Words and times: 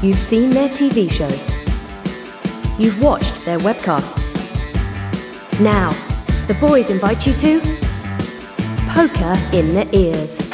You've 0.00 0.16
seen 0.16 0.50
their 0.50 0.68
TV 0.68 1.10
shows. 1.10 1.50
You've 2.78 3.02
watched 3.02 3.44
their 3.44 3.58
webcasts. 3.58 4.32
Now, 5.60 5.90
the 6.46 6.54
boys 6.54 6.88
invite 6.88 7.26
you 7.26 7.32
to 7.32 7.58
Poker 8.90 9.34
in 9.52 9.74
the 9.74 9.88
Ears. 9.92 10.48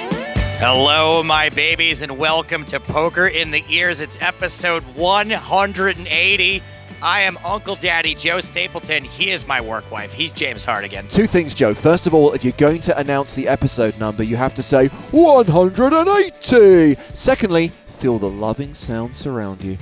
Hello, 0.59 1.23
my 1.23 1.51
babies, 1.51 2.01
and 2.01 2.17
welcome 2.17 2.65
to 2.65 2.81
Poker 2.81 3.27
in 3.27 3.51
the 3.51 3.63
Ears. 3.69 4.01
It's 4.01 4.17
episode 4.23 4.83
180. 4.97 6.63
I 7.03 7.21
am 7.21 7.37
Uncle 7.45 7.75
Daddy 7.77 8.15
Joe 8.15 8.41
Stapleton. 8.41 9.05
He 9.05 9.31
is 9.31 9.47
my 9.47 9.61
work 9.61 9.91
wife. 9.91 10.15
He's 10.15 10.33
James 10.33 10.65
Hartigan. 10.65 11.07
Two 11.09 11.27
things, 11.27 11.53
Joe. 11.53 11.75
First 11.75 12.07
of 12.07 12.15
all, 12.15 12.33
if 12.33 12.45
you're 12.45 12.55
going 12.55 12.81
to 12.81 12.97
announce 12.99 13.35
the 13.35 13.47
episode 13.47 13.99
number, 13.99 14.23
you 14.23 14.37
have 14.37 14.55
to 14.55 14.63
say 14.63 14.87
180. 15.11 16.97
Secondly, 17.13 17.73
feel 18.05 18.19
the 18.19 18.29
loving 18.29 18.75
sound 18.75 19.17
surround 19.17 19.65
you. 19.65 19.79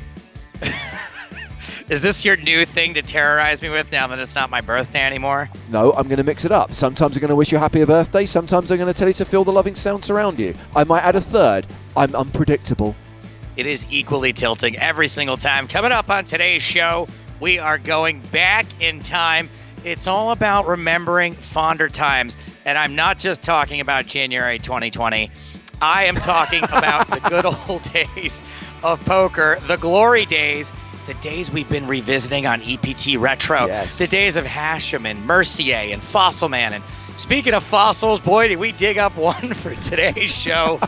Is 1.89 2.03
this 2.03 2.25
your 2.25 2.37
new 2.37 2.65
thing 2.65 2.95
to 2.95 3.03
terrorize 3.03 3.61
me 3.61 3.69
with 3.69 3.91
now 3.91 4.07
that 4.07 4.21
it's 4.21 4.37
not 4.37 4.49
my 4.49 4.61
birthday 4.61 5.01
anymore? 5.01 5.51
No, 5.71 5.93
I'm 5.95 6.07
going 6.07 6.19
to 6.19 6.23
mix 6.23 6.45
it 6.45 6.53
up. 6.53 6.73
Sometimes 6.73 7.17
I'm 7.17 7.21
going 7.21 7.31
to 7.31 7.35
wish 7.35 7.51
you 7.51 7.59
a 7.59 7.61
happy 7.61 7.85
birthday. 7.85 8.25
Sometimes 8.25 8.71
I'm 8.71 8.79
going 8.79 8.93
to 8.93 8.97
tell 8.97 9.09
you 9.09 9.15
to 9.15 9.25
feel 9.25 9.43
the 9.43 9.53
loving 9.53 9.75
sound 9.75 10.05
surround 10.05 10.39
you. 10.39 10.55
I 10.77 10.85
might 10.85 11.03
add 11.03 11.17
a 11.17 11.21
third. 11.21 11.67
I'm 11.97 12.15
unpredictable. 12.15 12.95
It 13.57 13.67
is 13.67 13.85
equally 13.91 14.33
tilting 14.33 14.77
every 14.77 15.09
single 15.09 15.37
time. 15.37 15.67
Coming 15.67 15.91
up 15.91 16.09
on 16.09 16.25
today's 16.25 16.63
show, 16.63 17.09
we 17.41 17.59
are 17.59 17.77
going 17.77 18.21
back 18.31 18.67
in 18.81 19.01
time. 19.01 19.51
It's 19.85 20.07
all 20.07 20.31
about 20.31 20.69
remembering 20.69 21.35
fonder 21.35 21.89
times. 21.89 22.37
And 22.67 22.79
I'm 22.79 22.95
not 22.95 23.19
just 23.19 23.43
talking 23.43 23.81
about 23.81 24.07
January 24.07 24.61
2020. 24.61 25.29
I 25.83 26.05
am 26.05 26.15
talking 26.15 26.63
about 26.65 27.09
the 27.09 27.21
good 27.29 27.45
old 27.69 27.83
days 27.93 28.45
of 28.85 29.05
poker, 29.05 29.59
the 29.67 29.77
glory 29.77 30.25
days, 30.25 30.73
the 31.09 31.15
days 31.15 31.51
we've 31.51 31.69
been 31.69 31.87
revisiting 31.89 32.47
on 32.47 32.63
EPT 32.63 33.17
Retro, 33.19 33.67
Yes. 33.67 33.99
the 33.99 34.07
days 34.07 34.37
of 34.37 34.47
Hachem 34.47 35.05
and 35.07 35.25
Mercier 35.27 35.93
and 35.93 36.01
Fossil 36.01 36.49
Man. 36.49 36.73
And 36.73 36.85
speaking 37.17 37.53
of 37.53 37.65
fossils, 37.65 38.21
boy, 38.21 38.47
did 38.49 38.59
we 38.59 38.71
dig 38.73 38.97
up 38.99 39.17
one 39.17 39.53
for 39.55 39.75
today's 39.77 40.31
show. 40.31 40.79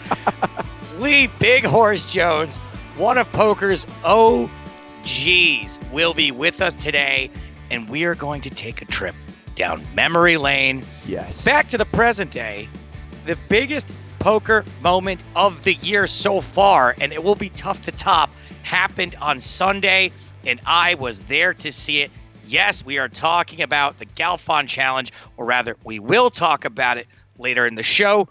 Lee 0.99 1.27
Big 1.41 1.65
Horse 1.65 2.07
Jones, 2.07 2.59
one 2.97 3.19
of 3.19 3.31
poker's 3.33 3.85
OGs, 4.05 5.81
will 5.93 6.15
be 6.15 6.31
with 6.31 6.63
us 6.63 6.73
today, 6.75 7.31
and 7.73 7.89
we 7.89 8.05
are 8.05 8.15
going 8.15 8.41
to 8.43 8.51
take 8.51 8.81
a 8.81 8.85
trip 8.85 9.17
down 9.57 9.85
memory 9.95 10.37
lane 10.37 10.85
Yes. 11.05 11.45
back 11.45 11.67
to 11.71 11.79
the 11.79 11.85
present 11.85 12.31
day, 12.31 12.69
the 13.27 13.37
biggest 13.49 13.89
poker 14.25 14.65
moment 14.81 15.23
of 15.37 15.65
the 15.65 15.75
year 15.75 16.07
so 16.07 16.41
far, 16.41 16.95
and 16.99 17.13
it 17.13 17.23
will 17.23 17.35
be 17.35 17.51
tough 17.51 17.83
to 17.83 17.93
top, 17.93 18.31
happened 18.63 19.15
on 19.21 19.39
Sunday, 19.39 20.11
and 20.47 20.59
I 20.65 20.95
was 20.95 21.21
there 21.21 21.53
to 21.53 21.71
see 21.71 22.01
it. 22.01 22.11
Yes, 22.47 22.83
we 22.83 22.97
are 22.97 23.11
talking 23.11 23.61
about 23.61 23.99
the 23.99 24.07
Galfond 24.07 24.69
Challenge, 24.69 25.13
or 25.37 25.45
rather, 25.45 25.77
we 25.85 25.99
will 25.99 26.31
talk 26.31 26.65
about 26.65 26.97
it 26.97 27.07
later 27.37 27.67
in 27.67 27.75
the 27.75 27.83
show. 27.83 28.27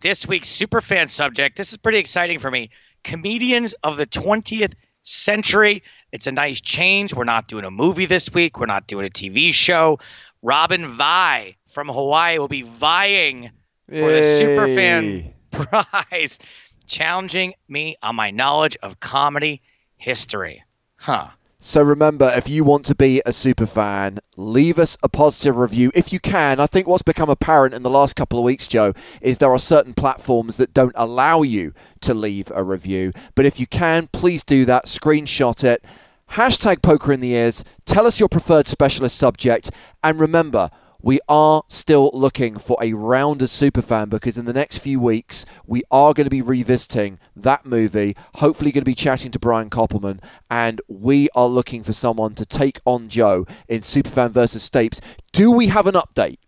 This 0.00 0.26
week's 0.26 0.48
superfan 0.48 1.10
subject, 1.10 1.58
this 1.58 1.70
is 1.70 1.76
pretty 1.76 1.98
exciting 1.98 2.38
for 2.38 2.50
me. 2.50 2.70
Comedians 3.04 3.74
of 3.82 3.98
the 3.98 4.06
20th 4.06 4.72
century. 5.02 5.82
It's 6.12 6.26
a 6.26 6.32
nice 6.32 6.62
change. 6.62 7.12
We're 7.12 7.24
not 7.24 7.46
doing 7.46 7.66
a 7.66 7.70
movie 7.70 8.06
this 8.06 8.32
week, 8.32 8.58
we're 8.58 8.64
not 8.64 8.86
doing 8.86 9.04
a 9.04 9.10
TV 9.10 9.52
show. 9.52 9.98
Robin 10.40 10.94
Vi 10.94 11.56
from 11.68 11.88
Hawaii 11.88 12.38
will 12.38 12.48
be 12.48 12.62
vying 12.62 13.50
for 13.88 14.10
the 14.10 14.20
Superfan 14.20 15.24
Yay. 15.24 15.34
Prize, 15.50 16.38
challenging 16.86 17.54
me 17.68 17.96
on 18.02 18.16
my 18.16 18.30
knowledge 18.30 18.76
of 18.82 19.00
comedy 19.00 19.62
history. 19.96 20.62
Huh. 20.96 21.28
So 21.58 21.82
remember, 21.82 22.30
if 22.34 22.48
you 22.48 22.64
want 22.64 22.84
to 22.84 22.94
be 22.94 23.22
a 23.24 23.32
super 23.32 23.64
fan, 23.64 24.18
leave 24.36 24.78
us 24.78 24.98
a 25.02 25.08
positive 25.08 25.56
review 25.56 25.90
if 25.94 26.12
you 26.12 26.20
can. 26.20 26.60
I 26.60 26.66
think 26.66 26.86
what's 26.86 27.02
become 27.02 27.30
apparent 27.30 27.74
in 27.74 27.82
the 27.82 27.90
last 27.90 28.14
couple 28.14 28.38
of 28.38 28.44
weeks, 28.44 28.68
Joe, 28.68 28.92
is 29.22 29.38
there 29.38 29.52
are 29.52 29.58
certain 29.58 29.94
platforms 29.94 30.58
that 30.58 30.74
don't 30.74 30.92
allow 30.94 31.42
you 31.42 31.72
to 32.02 32.12
leave 32.12 32.52
a 32.54 32.62
review. 32.62 33.12
But 33.34 33.46
if 33.46 33.58
you 33.58 33.66
can, 33.66 34.08
please 34.12 34.44
do 34.44 34.66
that. 34.66 34.84
Screenshot 34.84 35.64
it. 35.64 35.84
Hashtag 36.32 36.82
poker 36.82 37.12
in 37.12 37.20
the 37.20 37.32
ears. 37.32 37.64
Tell 37.86 38.06
us 38.06 38.20
your 38.20 38.28
preferred 38.28 38.68
specialist 38.68 39.16
subject. 39.16 39.70
And 40.04 40.20
remember, 40.20 40.70
we 41.06 41.20
are 41.28 41.62
still 41.68 42.10
looking 42.12 42.58
for 42.58 42.76
a 42.82 42.92
rounder 42.92 43.44
superfan 43.44 44.10
because 44.10 44.36
in 44.36 44.44
the 44.44 44.52
next 44.52 44.78
few 44.78 44.98
weeks 44.98 45.46
we 45.64 45.84
are 45.88 46.12
going 46.12 46.24
to 46.24 46.30
be 46.30 46.42
revisiting 46.42 47.20
that 47.36 47.64
movie. 47.64 48.16
Hopefully, 48.34 48.72
going 48.72 48.82
to 48.82 48.90
be 48.90 48.92
chatting 48.92 49.30
to 49.30 49.38
Brian 49.38 49.70
Koppelman, 49.70 50.18
and 50.50 50.80
we 50.88 51.28
are 51.36 51.46
looking 51.46 51.84
for 51.84 51.92
someone 51.92 52.34
to 52.34 52.44
take 52.44 52.80
on 52.84 53.08
Joe 53.08 53.46
in 53.68 53.82
Superfan 53.82 54.32
versus 54.32 54.68
Stapes. 54.68 54.98
Do 55.30 55.52
we 55.52 55.68
have 55.68 55.86
an 55.86 55.94
update? 55.94 56.38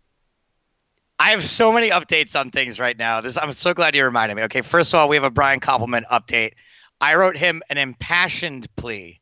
I 1.21 1.31
have 1.31 1.45
so 1.45 1.71
many 1.71 1.91
updates 1.91 2.39
on 2.39 2.51
things 2.51 2.81
right 2.81 2.99
now. 2.99 3.21
This 3.21 3.39
I'm 3.39 3.53
so 3.53 3.73
glad 3.73 3.95
you 3.95 4.05
reminded 4.05 4.35
me. 4.35 4.43
Okay, 4.43 4.63
first 4.63 4.93
of 4.93 4.99
all, 4.99 5.09
we 5.09 5.15
have 5.15 5.25
a 5.25 5.31
Brian 5.31 5.61
Koppelman 5.61 6.03
update. 6.11 6.55
I 7.01 7.15
wrote 7.15 7.37
him 7.37 7.63
an 7.71 7.79
impassioned 7.79 8.67
plea 8.75 9.21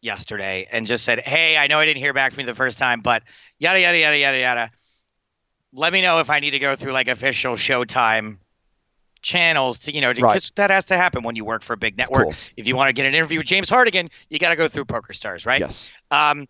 yesterday 0.00 0.66
and 0.72 0.86
just 0.86 1.04
said, 1.04 1.20
"Hey, 1.20 1.58
I 1.58 1.66
know 1.66 1.78
I 1.78 1.84
didn't 1.84 2.00
hear 2.00 2.14
back 2.14 2.32
from 2.32 2.40
you 2.40 2.46
the 2.46 2.54
first 2.54 2.78
time, 2.78 3.00
but 3.00 3.22
yada 3.58 3.80
yada 3.80 3.98
yada 3.98 4.18
yada 4.18 4.38
yada. 4.38 4.70
Let 5.72 5.92
me 5.92 6.00
know 6.02 6.20
if 6.20 6.30
I 6.30 6.40
need 6.40 6.50
to 6.52 6.58
go 6.58 6.76
through 6.76 6.92
like 6.92 7.08
official 7.08 7.54
Showtime 7.54 8.38
channels 9.20 9.80
to 9.80 9.92
you 9.92 10.00
know 10.00 10.14
because 10.14 10.24
Right. 10.24 10.50
that 10.56 10.70
has 10.70 10.86
to 10.86 10.96
happen 10.96 11.22
when 11.24 11.36
you 11.36 11.44
work 11.44 11.62
for 11.62 11.72
a 11.72 11.76
big 11.76 11.96
network. 11.98 12.28
If 12.56 12.66
you 12.66 12.76
want 12.76 12.88
to 12.88 12.92
get 12.92 13.06
an 13.06 13.14
interview 13.14 13.38
with 13.38 13.46
James 13.46 13.68
Hartigan, 13.68 14.10
you 14.30 14.38
got 14.38 14.50
to 14.50 14.56
go 14.56 14.68
through 14.68 14.84
Poker 14.84 15.12
Stars, 15.12 15.44
right? 15.44 15.60
Yes. 15.60 15.90
Um, 16.10 16.46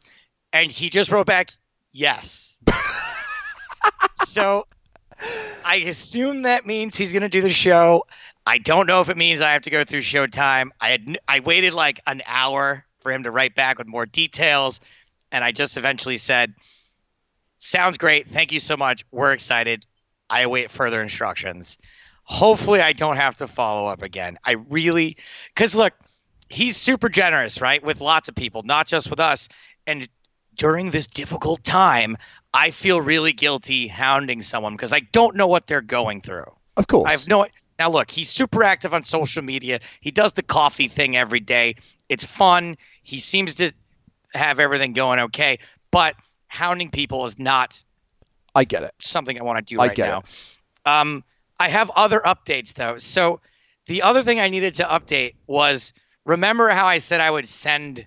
and 0.53 0.71
he 0.71 0.89
just 0.91 1.11
wrote 1.11 1.27
back, 1.27 1.51
yes. 1.93 2.57
so 4.25 4.67
I 5.65 5.77
assume 5.77 6.43
that 6.43 6.67
means 6.67 6.97
he's 6.97 7.13
going 7.13 7.23
to 7.23 7.29
do 7.29 7.41
the 7.41 7.49
show. 7.49 8.05
I 8.47 8.59
don't 8.59 8.87
know 8.87 9.01
if 9.01 9.09
it 9.09 9.17
means 9.17 9.41
I 9.41 9.53
have 9.53 9.63
to 9.63 9.71
go 9.71 9.85
through 9.85 10.01
Showtime. 10.01 10.71
I 10.81 10.89
had 10.91 11.19
I 11.27 11.41
waited 11.41 11.75
like 11.75 12.01
an 12.07 12.23
hour 12.27 12.85
for 13.01 13.13
him 13.13 13.25
to 13.25 13.31
write 13.31 13.55
back 13.55 13.79
with 13.79 13.87
more 13.87 14.07
details, 14.07 14.81
and 15.33 15.45
I 15.45 15.53
just 15.53 15.77
eventually 15.77 16.19
said, 16.19 16.55
"Sounds 17.59 17.99
great. 17.99 18.27
Thank 18.27 18.53
you 18.53 18.61
so 18.61 18.77
much. 18.77 19.05
We're 19.11 19.33
excited. 19.33 19.85
I 20.31 20.43
await 20.43 20.71
further 20.71 21.03
instructions. 21.03 21.77
Hopefully, 22.25 22.81
I 22.81 22.93
don't 22.93 23.17
have 23.17 23.37
to 23.37 23.49
follow 23.49 23.89
up 23.89 24.03
again. 24.03 24.39
I 24.45 24.53
really, 24.53 25.17
because 25.55 25.75
look, 25.75 25.95
he's 26.49 26.77
super 26.77 27.09
generous, 27.09 27.61
right, 27.61 27.83
with 27.83 28.01
lots 28.01 28.29
of 28.29 28.35
people, 28.35 28.63
not 28.63 28.87
just 28.87 29.11
with 29.11 29.21
us. 29.21 29.49
And 29.87 30.09
during 30.55 30.91
this 30.91 31.07
difficult 31.07 31.65
time, 31.65 32.17
I 32.55 32.71
feel 32.71 33.01
really 33.01 33.33
guilty 33.33 33.89
hounding 33.89 34.43
someone 34.43 34.75
because 34.75 34.93
I 34.93 35.01
don't 35.13 35.37
know 35.37 35.47
what 35.47 35.67
they're 35.67 35.81
going 35.81 36.21
through. 36.21 36.51
Of 36.77 36.87
course. 36.87 37.09
I 37.09 37.13
have 37.13 37.29
no. 37.29 37.47
Now 37.79 37.91
look, 37.91 38.11
he's 38.11 38.29
super 38.29 38.63
active 38.65 38.93
on 38.93 39.03
social 39.03 39.43
media. 39.43 39.81
He 40.01 40.11
does 40.11 40.33
the 40.33 40.43
coffee 40.43 40.89
thing 40.89 41.17
every 41.17 41.41
day. 41.41 41.77
It's 42.09 42.25
fun. 42.25 42.77
He 43.03 43.19
seems 43.19 43.55
to 43.57 43.73
have 44.35 44.59
everything 44.59 44.93
going 44.93 45.21
okay. 45.21 45.59
But 45.91 46.15
hounding 46.49 46.91
people 46.91 47.25
is 47.25 47.39
not 47.39 47.83
I 48.55 48.65
get 48.65 48.83
it. 48.83 48.93
something 49.01 49.39
I 49.39 49.43
want 49.43 49.59
to 49.59 49.75
do 49.75 49.81
I 49.81 49.89
right 49.89 49.97
get 49.97 50.09
now. 50.09 51.01
Um, 51.01 51.25
I 51.61 51.69
have 51.69 51.91
other 51.91 52.21
updates 52.21 52.75
though. 52.75 52.99
So 52.99 53.41
the 53.87 54.03
other 54.03 54.23
thing 54.23 54.41
I 54.41 54.49
needed 54.49 54.75
to 54.75 54.85
update 54.85 55.35
was 55.47 55.93
remember 56.25 56.69
how 56.71 56.87
I 56.87 56.99
said 56.99 57.21
I 57.21 57.31
would 57.31 57.49
send 57.49 58.07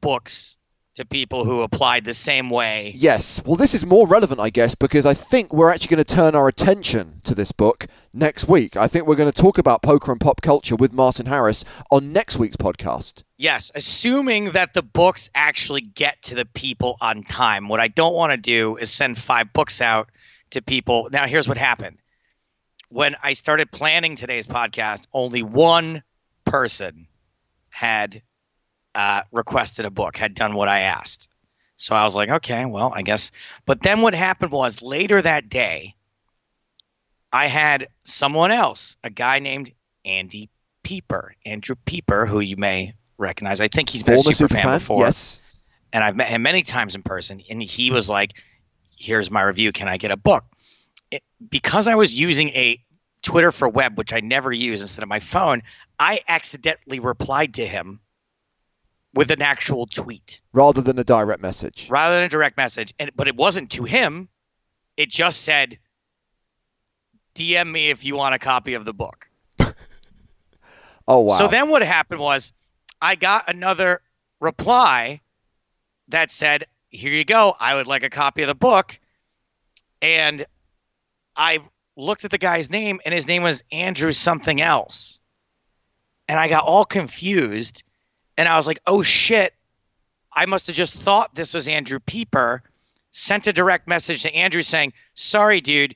books 0.00 0.58
to 0.94 1.06
people 1.06 1.44
who 1.44 1.62
applied 1.62 2.04
the 2.04 2.12
same 2.12 2.50
way. 2.50 2.92
Yes. 2.94 3.40
Well, 3.46 3.56
this 3.56 3.72
is 3.72 3.86
more 3.86 4.06
relevant, 4.06 4.40
I 4.40 4.50
guess, 4.50 4.74
because 4.74 5.06
I 5.06 5.14
think 5.14 5.52
we're 5.52 5.70
actually 5.70 5.96
going 5.96 6.04
to 6.04 6.14
turn 6.14 6.34
our 6.34 6.48
attention 6.48 7.20
to 7.24 7.34
this 7.34 7.50
book 7.50 7.86
next 8.12 8.46
week. 8.46 8.76
I 8.76 8.88
think 8.88 9.06
we're 9.06 9.16
going 9.16 9.30
to 9.30 9.42
talk 9.42 9.56
about 9.56 9.82
poker 9.82 10.12
and 10.12 10.20
pop 10.20 10.42
culture 10.42 10.76
with 10.76 10.92
Martin 10.92 11.26
Harris 11.26 11.64
on 11.90 12.12
next 12.12 12.38
week's 12.38 12.58
podcast. 12.58 13.22
Yes, 13.38 13.72
assuming 13.74 14.50
that 14.50 14.74
the 14.74 14.82
books 14.82 15.30
actually 15.34 15.80
get 15.80 16.20
to 16.24 16.34
the 16.34 16.44
people 16.44 16.98
on 17.00 17.22
time. 17.24 17.68
What 17.68 17.80
I 17.80 17.88
don't 17.88 18.14
want 18.14 18.32
to 18.32 18.36
do 18.36 18.76
is 18.76 18.90
send 18.90 19.18
five 19.18 19.52
books 19.54 19.80
out 19.80 20.10
to 20.50 20.60
people. 20.60 21.08
Now, 21.10 21.26
here's 21.26 21.48
what 21.48 21.56
happened. 21.56 21.98
When 22.90 23.16
I 23.22 23.32
started 23.32 23.72
planning 23.72 24.16
today's 24.16 24.46
podcast, 24.46 25.06
only 25.14 25.42
one 25.42 26.02
person 26.44 27.06
had 27.72 28.20
uh, 28.94 29.22
requested 29.32 29.84
a 29.84 29.90
book, 29.90 30.16
had 30.16 30.34
done 30.34 30.54
what 30.54 30.68
I 30.68 30.80
asked. 30.80 31.28
So 31.76 31.94
I 31.94 32.04
was 32.04 32.14
like, 32.14 32.28
okay, 32.28 32.64
well, 32.64 32.92
I 32.94 33.02
guess. 33.02 33.30
But 33.66 33.82
then 33.82 34.02
what 34.02 34.14
happened 34.14 34.52
was 34.52 34.82
later 34.82 35.20
that 35.20 35.48
day, 35.48 35.94
I 37.32 37.46
had 37.46 37.88
someone 38.04 38.50
else, 38.50 38.96
a 39.02 39.10
guy 39.10 39.38
named 39.38 39.72
Andy 40.04 40.50
Pieper, 40.82 41.34
Andrew 41.46 41.76
Pieper, 41.86 42.26
who 42.26 42.40
you 42.40 42.56
may 42.56 42.94
recognize. 43.18 43.60
I 43.60 43.68
think 43.68 43.88
he's 43.88 44.02
been 44.02 44.16
Former 44.16 44.30
a 44.30 44.34
super 44.34 44.54
fan 44.54 44.78
before, 44.78 45.00
yes. 45.00 45.40
and 45.92 46.04
I've 46.04 46.16
met 46.16 46.28
him 46.28 46.42
many 46.42 46.62
times 46.62 46.94
in 46.94 47.02
person. 47.02 47.42
And 47.48 47.62
he 47.62 47.90
was 47.90 48.08
like, 48.10 48.34
"Here's 48.98 49.30
my 49.30 49.42
review. 49.42 49.72
Can 49.72 49.88
I 49.88 49.96
get 49.96 50.10
a 50.10 50.16
book?" 50.16 50.44
It, 51.10 51.22
because 51.48 51.86
I 51.86 51.94
was 51.94 52.12
using 52.12 52.50
a 52.50 52.78
Twitter 53.22 53.52
for 53.52 53.68
web, 53.68 53.96
which 53.96 54.12
I 54.12 54.20
never 54.20 54.52
use 54.52 54.82
instead 54.82 55.02
of 55.02 55.08
my 55.08 55.20
phone, 55.20 55.62
I 55.98 56.20
accidentally 56.28 57.00
replied 57.00 57.54
to 57.54 57.66
him 57.66 58.00
with 59.14 59.30
an 59.30 59.42
actual 59.42 59.86
tweet 59.86 60.40
rather 60.52 60.80
than 60.80 60.98
a 60.98 61.04
direct 61.04 61.42
message. 61.42 61.88
rather 61.90 62.14
than 62.14 62.24
a 62.24 62.28
direct 62.28 62.56
message. 62.56 62.94
And 62.98 63.10
but 63.14 63.28
it 63.28 63.36
wasn't 63.36 63.70
to 63.72 63.84
him. 63.84 64.28
It 64.96 65.10
just 65.10 65.42
said, 65.42 65.78
"DM 67.34 67.70
me 67.70 67.90
if 67.90 68.04
you 68.04 68.16
want 68.16 68.34
a 68.34 68.38
copy 68.38 68.74
of 68.74 68.84
the 68.84 68.94
book." 68.94 69.28
Oh 71.08 71.20
wow. 71.20 71.36
So 71.36 71.48
then 71.48 71.68
what 71.68 71.82
happened 71.82 72.20
was 72.20 72.52
I 73.00 73.16
got 73.16 73.48
another 73.50 74.00
reply 74.40 75.20
that 76.08 76.30
said, 76.30 76.64
Here 76.90 77.10
you 77.12 77.24
go. 77.24 77.54
I 77.58 77.74
would 77.74 77.88
like 77.88 78.04
a 78.04 78.10
copy 78.10 78.42
of 78.42 78.46
the 78.48 78.54
book. 78.54 78.98
And 80.00 80.46
I 81.36 81.58
looked 81.96 82.24
at 82.24 82.30
the 82.30 82.38
guy's 82.38 82.70
name, 82.70 83.00
and 83.04 83.12
his 83.12 83.26
name 83.26 83.42
was 83.42 83.64
Andrew 83.72 84.12
something 84.12 84.60
else. 84.60 85.18
And 86.28 86.38
I 86.38 86.48
got 86.48 86.64
all 86.64 86.84
confused. 86.84 87.82
And 88.38 88.48
I 88.48 88.56
was 88.56 88.66
like, 88.66 88.80
Oh 88.86 89.02
shit. 89.02 89.54
I 90.34 90.46
must 90.46 90.66
have 90.66 90.76
just 90.76 90.94
thought 90.94 91.34
this 91.34 91.52
was 91.54 91.68
Andrew 91.68 91.98
Pieper. 92.00 92.62
Sent 93.10 93.46
a 93.46 93.52
direct 93.52 93.86
message 93.86 94.22
to 94.22 94.34
Andrew 94.34 94.62
saying, 94.62 94.92
Sorry, 95.14 95.60
dude. 95.60 95.94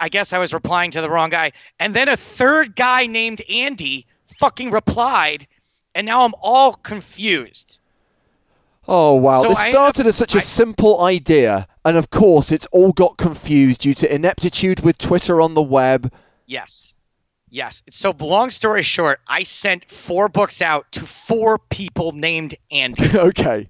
I 0.00 0.08
guess 0.08 0.32
I 0.32 0.38
was 0.38 0.52
replying 0.52 0.90
to 0.92 1.00
the 1.00 1.08
wrong 1.08 1.30
guy. 1.30 1.52
And 1.80 1.94
then 1.94 2.08
a 2.08 2.16
third 2.16 2.76
guy 2.76 3.06
named 3.06 3.40
Andy 3.48 4.06
fucking 4.38 4.70
replied, 4.70 5.46
and 5.94 6.06
now 6.06 6.24
I'm 6.24 6.34
all 6.42 6.74
confused. 6.74 7.78
Oh 8.86 9.14
wow! 9.14 9.42
So 9.42 9.48
this 9.50 9.58
I 9.58 9.70
started 9.70 10.06
as 10.06 10.16
such 10.16 10.34
a 10.34 10.38
I- 10.38 10.42
simple 10.42 11.02
idea, 11.02 11.66
and 11.84 11.96
of 11.96 12.08
course, 12.10 12.50
it's 12.50 12.66
all 12.66 12.92
got 12.92 13.18
confused 13.18 13.82
due 13.82 13.94
to 13.94 14.14
ineptitude 14.14 14.80
with 14.80 14.96
Twitter 14.96 15.40
on 15.40 15.54
the 15.54 15.62
web. 15.62 16.12
Yes. 16.46 16.94
Yes. 17.50 17.82
So, 17.90 18.14
long 18.18 18.50
story 18.50 18.82
short, 18.82 19.20
I 19.26 19.42
sent 19.42 19.90
four 19.90 20.28
books 20.28 20.60
out 20.60 20.90
to 20.92 21.00
four 21.00 21.58
people 21.58 22.12
named 22.12 22.54
Andy. 22.70 23.02
okay. 23.14 23.68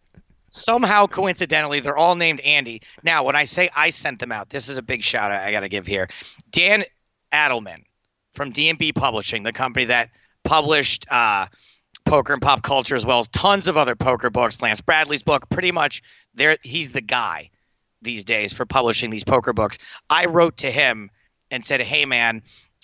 Somehow, 0.51 1.07
coincidentally, 1.07 1.81
they're 1.81 1.97
all 1.97 2.15
named 2.15 2.41
Andy. 2.41 2.83
Now, 3.03 3.25
when 3.25 3.37
I 3.37 3.45
say 3.45 3.69
I 3.77 3.91
sent 3.91 4.19
them 4.19 4.33
out, 4.33 4.51
this 4.51 4.69
is 4.69 4.79
a 4.79 4.83
big 4.83 5.03
shout 5.03 5.31
out 5.31 5.43
I 5.43 5.53
got 5.53 5.61
to 5.61 5.69
give 5.69 5.87
here. 5.87 6.09
Dan 6.51 6.85
Addelman 7.33 7.85
from 8.33 8.51
D&B 8.51 8.93
Publishing, 8.93 9.43
the 9.43 9.53
company 9.53 9.87
that 9.87 10.11
published 10.45 11.07
uh, 11.11 11.47
poker 12.07 12.33
and 12.33 12.43
pop 12.43 12.63
culture 12.63 12.97
as 12.97 13.05
well 13.05 13.19
as 13.19 13.29
tons 13.29 13.69
of 13.69 13.77
other 13.77 13.95
poker 13.95 14.31
books. 14.31 14.63
Lance 14.63 14.81
Bradley's 14.81 15.23
book, 15.23 15.49
pretty 15.51 15.73
much, 15.73 16.03
there 16.35 16.57
he's 16.63 16.93
the 16.93 17.01
guy 17.01 17.51
these 18.01 18.25
days 18.25 18.53
for 18.53 18.65
publishing 18.65 19.11
these 19.11 19.25
poker 19.25 19.53
books. 19.53 19.79
I 20.09 20.27
wrote 20.27 20.57
to 20.59 20.71
him 20.71 21.11
and 21.51 21.65
said, 21.65 21.81
"Hey, 21.81 22.05
man, 22.05 22.43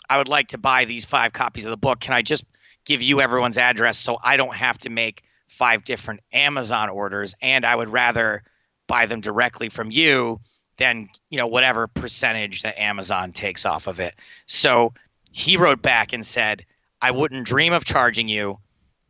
I 0.08 0.18
would 0.18 0.28
like 0.28 0.48
to 0.48 0.58
buy 0.58 0.84
these 0.84 1.04
five 1.04 1.32
copies 1.32 1.64
of 1.64 1.70
the 1.70 1.76
book. 1.76 2.00
Can 2.00 2.12
I 2.12 2.22
just 2.22 2.44
give 2.84 3.02
you 3.02 3.20
everyone's 3.20 3.58
address 3.58 3.98
so 3.98 4.18
I 4.22 4.36
don't 4.36 4.54
have 4.54 4.78
to 4.78 4.90
make 4.90 5.22
five 5.48 5.84
different 5.84 6.20
Amazon 6.32 6.90
orders? 6.90 7.34
And 7.40 7.64
I 7.64 7.74
would 7.74 7.88
rather 7.88 8.42
buy 8.86 9.06
them 9.06 9.20
directly 9.20 9.68
from 9.68 9.90
you 9.90 10.40
than 10.76 11.08
you 11.30 11.38
know 11.38 11.46
whatever 11.46 11.86
percentage 11.86 12.62
that 12.62 12.78
Amazon 12.78 13.32
takes 13.32 13.64
off 13.64 13.86
of 13.86 14.00
it." 14.00 14.14
So 14.46 14.92
he 15.32 15.56
wrote 15.56 15.82
back 15.82 16.12
and 16.12 16.24
said, 16.26 16.64
"I 17.00 17.10
wouldn't 17.10 17.46
dream 17.46 17.72
of 17.72 17.84
charging 17.84 18.28
you. 18.28 18.58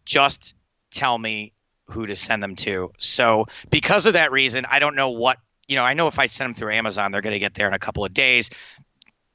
Just 0.05 0.55
tell 0.90 1.19
me 1.19 1.52
who 1.87 2.06
to 2.06 2.17
send 2.17 2.43
them 2.43 2.56
to." 2.56 2.93
So 2.99 3.47
because 3.70 4.06
of 4.06 4.12
that 4.12 4.32
reason, 4.32 4.67
I 4.70 4.79
don't 4.79 4.94
know 4.94 5.11
what 5.11 5.38
you 5.67 5.76
know. 5.76 5.82
I 5.82 5.94
know 5.94 6.06
if 6.06 6.19
I 6.19 6.26
send 6.26 6.50
them 6.50 6.55
through 6.55 6.73
Amazon, 6.73 7.11
they're 7.11 7.23
going 7.23 7.32
to 7.32 7.38
get 7.38 7.55
there 7.55 7.67
in 7.67 7.75
a 7.75 7.79
couple 7.79 8.05
of 8.05 8.14
days. 8.14 8.50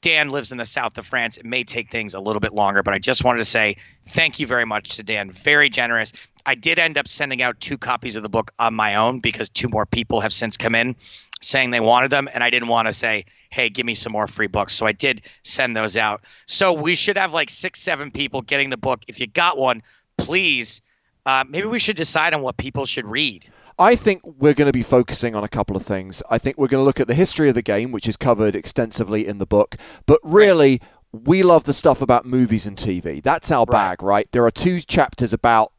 Dan 0.01 0.30
lives 0.30 0.51
in 0.51 0.57
the 0.57 0.66
south 0.66 0.98
of 0.98 1.06
France. 1.06 1.38
It 1.38 1.46
may 1.46 1.63
take 1.63 1.92
things 1.92 2.13
a 2.13 2.19
little 2.19 2.40
bit 2.40 2.54
longer, 2.54 2.84
but 2.84 2.94
I 2.94 3.00
just 3.00 3.24
wanted 3.24 3.40
to 3.40 3.46
say 3.46 3.75
thank 4.07 4.40
you 4.40 4.48
very 4.48 4.66
much 4.66 4.96
to 4.96 5.04
Dan. 5.04 5.31
Very 5.31 5.69
generous. 5.69 6.13
I 6.46 6.56
did 6.56 6.80
end 6.80 6.98
up 6.98 7.07
sending 7.07 7.42
out 7.42 7.60
two 7.60 7.78
copies 7.78 8.16
of 8.16 8.24
the 8.24 8.30
book 8.30 8.51
on 8.60 8.74
my 8.74 8.96
own 8.96 9.19
because 9.19 9.50
two 9.50 9.68
more 9.68 9.86
people 9.86 10.22
have 10.22 10.34
since 10.34 10.57
come 10.57 10.74
in 10.74 10.96
saying 11.42 11.72
they 11.72 11.80
wanted 11.80 12.12
them, 12.12 12.28
and 12.34 12.44
I 12.44 12.50
didn't 12.50 12.68
want 12.68 12.88
to 12.88 12.94
say, 12.94 13.25
hey, 13.50 13.69
give 13.69 13.86
me 13.86 13.96
some 13.96 14.12
more 14.12 14.28
free 14.28 14.48
books. 14.48 14.74
So 14.74 14.86
I 14.86 14.92
did 14.92 15.22
send 15.44 15.75
those 15.75 15.98
out. 15.98 16.22
So 16.46 16.74
we 16.74 16.96
should 16.96 17.18
have 17.18 17.34
like 17.34 17.50
six, 17.50 17.81
seven 17.81 18.12
people 18.12 18.42
getting 18.42 18.69
the 18.69 18.78
book. 18.78 19.04
If 19.07 19.19
you 19.19 19.28
got 19.28 19.57
one, 19.57 19.81
please, 20.18 20.81
uh, 21.25 21.46
maybe 21.48 21.68
we 21.68 21.80
should 21.80 21.96
decide 21.96 22.34
on 22.34 22.42
what 22.42 22.57
people 22.57 22.86
should 22.86 23.06
read. 23.06 23.46
I 23.79 23.95
think 23.95 24.21
we're 24.25 24.53
going 24.53 24.67
to 24.67 24.73
be 24.73 24.83
focusing 24.83 25.35
on 25.35 25.45
a 25.45 25.47
couple 25.47 25.77
of 25.77 25.83
things. 25.83 26.21
I 26.29 26.37
think 26.37 26.57
we're 26.57 26.67
going 26.67 26.81
to 26.81 26.85
look 26.85 26.99
at 26.99 27.07
the 27.07 27.13
history 27.13 27.47
of 27.47 27.55
the 27.55 27.61
game, 27.61 27.93
which 27.93 28.09
is 28.09 28.17
covered 28.17 28.53
extensively 28.53 29.25
in 29.25 29.37
the 29.37 29.45
book, 29.45 29.77
but 30.05 30.19
really, 30.21 30.81
we 31.13 31.41
love 31.43 31.63
the 31.63 31.73
stuff 31.73 32.01
about 32.01 32.25
movies 32.25 32.67
and 32.67 32.77
TV. 32.77 33.23
That's 33.23 33.49
our 33.51 33.65
Right. 33.65 33.71
bag, 33.71 34.03
right? 34.03 34.27
There 34.33 34.45
are 34.45 34.51
two 34.51 34.81
chapters 34.81 35.31
about 35.31 35.71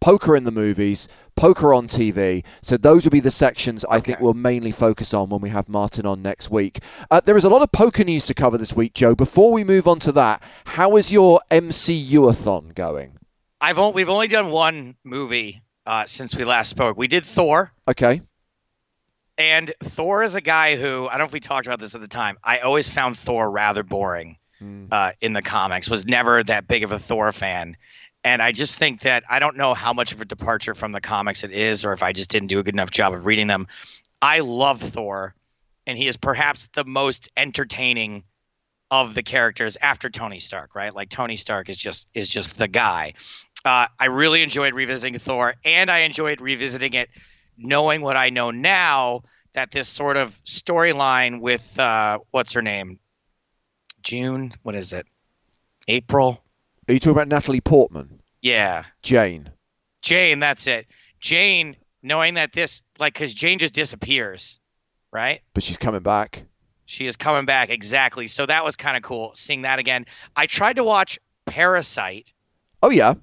poker 0.00 0.36
in 0.36 0.44
the 0.44 0.50
movies, 0.50 1.08
poker 1.36 1.72
on 1.72 1.86
TV. 1.86 2.44
So 2.60 2.76
those 2.76 3.04
will 3.04 3.10
be 3.10 3.20
the 3.20 3.30
sections 3.30 3.86
I 3.88 4.00
think 4.00 4.20
we'll 4.20 4.34
mainly 4.34 4.72
focus 4.72 5.14
on 5.14 5.30
when 5.30 5.40
we 5.40 5.48
have 5.48 5.66
Martin 5.68 6.04
on 6.04 6.20
next 6.20 6.50
week. 6.50 6.80
Uh, 7.10 7.20
there 7.24 7.38
is 7.38 7.44
a 7.44 7.48
lot 7.48 7.62
of 7.62 7.72
poker 7.72 8.04
news 8.04 8.24
to 8.24 8.34
cover 8.34 8.58
this 8.58 8.74
week, 8.76 8.92
Joe. 8.92 9.14
Before 9.14 9.50
we 9.52 9.64
move 9.64 9.88
on 9.88 10.00
to 10.00 10.12
that, 10.12 10.42
how 10.66 10.96
is 10.96 11.10
your 11.10 11.40
MCU-a-thon 11.50 12.72
going? 12.74 13.16
I've 13.62 13.78
only, 13.78 13.94
we've 13.94 14.10
only 14.10 14.28
done 14.28 14.50
one 14.50 14.96
movie 15.04 15.62
uh, 15.86 16.04
since 16.06 16.34
we 16.34 16.44
last 16.44 16.68
spoke. 16.70 16.96
We 16.96 17.08
did 17.08 17.24
Thor. 17.24 17.72
Okay. 17.88 18.22
And 19.36 19.72
Thor 19.82 20.22
is 20.22 20.34
a 20.34 20.40
guy 20.40 20.76
who 20.76 21.06
I 21.08 21.12
don't 21.12 21.20
know 21.20 21.24
if 21.26 21.32
we 21.32 21.40
talked 21.40 21.66
about 21.66 21.80
this 21.80 21.94
at 21.94 22.00
the 22.00 22.08
time. 22.08 22.38
I 22.44 22.58
always 22.60 22.88
found 22.88 23.18
Thor 23.18 23.50
rather 23.50 23.82
boring 23.82 24.36
Hmm. 24.60 24.86
uh, 24.92 25.10
in 25.20 25.32
the 25.32 25.42
comics. 25.42 25.90
Was 25.90 26.04
never 26.06 26.44
that 26.44 26.68
big 26.68 26.84
of 26.84 26.92
a 26.92 26.98
Thor 27.00 27.32
fan, 27.32 27.76
and 28.22 28.40
I 28.40 28.52
just 28.52 28.76
think 28.76 29.00
that 29.00 29.24
I 29.28 29.40
don't 29.40 29.56
know 29.56 29.74
how 29.74 29.92
much 29.92 30.12
of 30.12 30.20
a 30.20 30.24
departure 30.24 30.76
from 30.76 30.92
the 30.92 31.00
comics 31.00 31.42
it 31.42 31.50
is, 31.50 31.84
or 31.84 31.92
if 31.92 32.04
I 32.04 32.12
just 32.12 32.30
didn't 32.30 32.46
do 32.48 32.60
a 32.60 32.62
good 32.62 32.74
enough 32.74 32.92
job 32.92 33.12
of 33.12 33.26
reading 33.26 33.48
them. 33.48 33.66
I 34.22 34.38
love 34.40 34.80
Thor, 34.80 35.34
and 35.88 35.98
he 35.98 36.06
is 36.06 36.16
perhaps 36.16 36.68
the 36.72 36.84
most 36.84 37.28
entertaining 37.36 38.22
of 38.92 39.14
the 39.14 39.24
characters 39.24 39.76
after 39.82 40.08
Tony 40.08 40.38
Stark. 40.38 40.76
Right, 40.76 40.94
like 40.94 41.08
Tony 41.08 41.34
Stark 41.34 41.68
is 41.68 41.76
just 41.76 42.06
is 42.14 42.28
just 42.28 42.56
the 42.56 42.68
guy. 42.68 43.14
Uh, 43.64 43.86
I 43.98 44.06
really 44.06 44.42
enjoyed 44.42 44.74
revisiting 44.74 45.18
Thor, 45.18 45.54
and 45.64 45.90
I 45.90 46.00
enjoyed 46.00 46.40
revisiting 46.40 46.92
it 46.94 47.08
knowing 47.56 48.02
what 48.02 48.16
I 48.16 48.30
know 48.30 48.50
now, 48.50 49.22
that 49.54 49.70
this 49.70 49.88
sort 49.88 50.16
of 50.16 50.38
storyline 50.44 51.40
with 51.40 51.78
uh, 51.78 52.18
what's 52.32 52.52
her 52.54 52.62
name, 52.62 52.98
June, 54.02 54.52
what 54.62 54.74
is 54.74 54.92
it, 54.92 55.06
April? 55.88 56.42
Are 56.88 56.92
you 56.92 56.98
talking 56.98 57.12
about 57.12 57.28
Natalie 57.28 57.60
Portman? 57.60 58.20
Yeah, 58.42 58.84
Jane. 59.02 59.50
Jane. 60.02 60.40
That's 60.40 60.66
it. 60.66 60.86
Jane, 61.20 61.76
knowing 62.02 62.34
that 62.34 62.52
this, 62.52 62.82
like, 62.98 63.14
because 63.14 63.32
Jane 63.32 63.58
just 63.58 63.72
disappears, 63.72 64.60
right? 65.12 65.40
But 65.54 65.62
she's 65.62 65.78
coming 65.78 66.02
back. 66.02 66.44
She 66.84 67.06
is 67.06 67.16
coming 67.16 67.46
back 67.46 67.70
exactly. 67.70 68.26
So 68.26 68.44
that 68.44 68.64
was 68.64 68.76
kind 68.76 68.96
of 68.96 69.02
cool 69.02 69.32
seeing 69.34 69.62
that 69.62 69.78
again. 69.78 70.04
I 70.36 70.46
tried 70.46 70.76
to 70.76 70.84
watch 70.84 71.18
Parasite. 71.46 72.30
Oh, 72.82 72.90
yeah. 72.90 73.14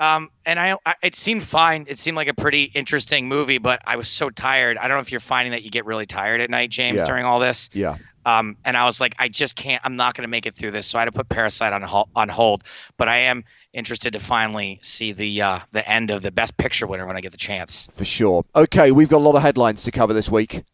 Um, 0.00 0.30
and 0.46 0.58
I, 0.58 0.76
I, 0.86 0.94
it 1.02 1.14
seemed 1.14 1.44
fine. 1.44 1.84
It 1.86 1.98
seemed 1.98 2.16
like 2.16 2.28
a 2.28 2.34
pretty 2.34 2.64
interesting 2.64 3.28
movie, 3.28 3.58
but 3.58 3.82
I 3.86 3.96
was 3.96 4.08
so 4.08 4.30
tired. 4.30 4.78
I 4.78 4.88
don't 4.88 4.96
know 4.96 5.02
if 5.02 5.12
you're 5.12 5.20
finding 5.20 5.52
that 5.52 5.62
you 5.62 5.70
get 5.70 5.84
really 5.84 6.06
tired 6.06 6.40
at 6.40 6.48
night, 6.48 6.70
James, 6.70 6.96
Yeah. 6.96 7.04
during 7.06 7.26
all 7.26 7.38
this. 7.38 7.68
Yeah. 7.74 7.96
Um, 8.24 8.56
and 8.64 8.76
I 8.78 8.86
was 8.86 8.98
like, 9.00 9.14
I 9.18 9.28
just 9.28 9.56
can't. 9.56 9.82
I'm 9.84 9.96
not 9.96 10.14
going 10.14 10.22
to 10.22 10.28
make 10.28 10.46
it 10.46 10.54
through 10.54 10.70
this. 10.70 10.86
So 10.86 10.98
I 10.98 11.02
had 11.02 11.04
to 11.06 11.12
put 11.12 11.28
Parasite 11.28 11.72
on 11.74 11.84
on 12.16 12.28
hold. 12.30 12.64
But 12.96 13.08
I 13.08 13.16
am 13.18 13.44
interested 13.74 14.14
to 14.14 14.18
finally 14.18 14.78
see 14.82 15.12
the 15.12 15.42
uh, 15.42 15.58
the 15.72 15.86
end 15.88 16.10
of 16.10 16.22
the 16.22 16.30
Best 16.30 16.56
Picture 16.56 16.86
winner 16.86 17.06
when 17.06 17.16
I 17.16 17.20
get 17.20 17.32
the 17.32 17.38
chance. 17.38 17.88
For 17.92 18.04
sure. 18.06 18.44
Okay, 18.56 18.90
we've 18.92 19.08
got 19.08 19.18
a 19.18 19.24
lot 19.24 19.36
of 19.36 19.42
headlines 19.42 19.84
to 19.84 19.90
cover 19.90 20.12
this 20.14 20.30
week. 20.30 20.64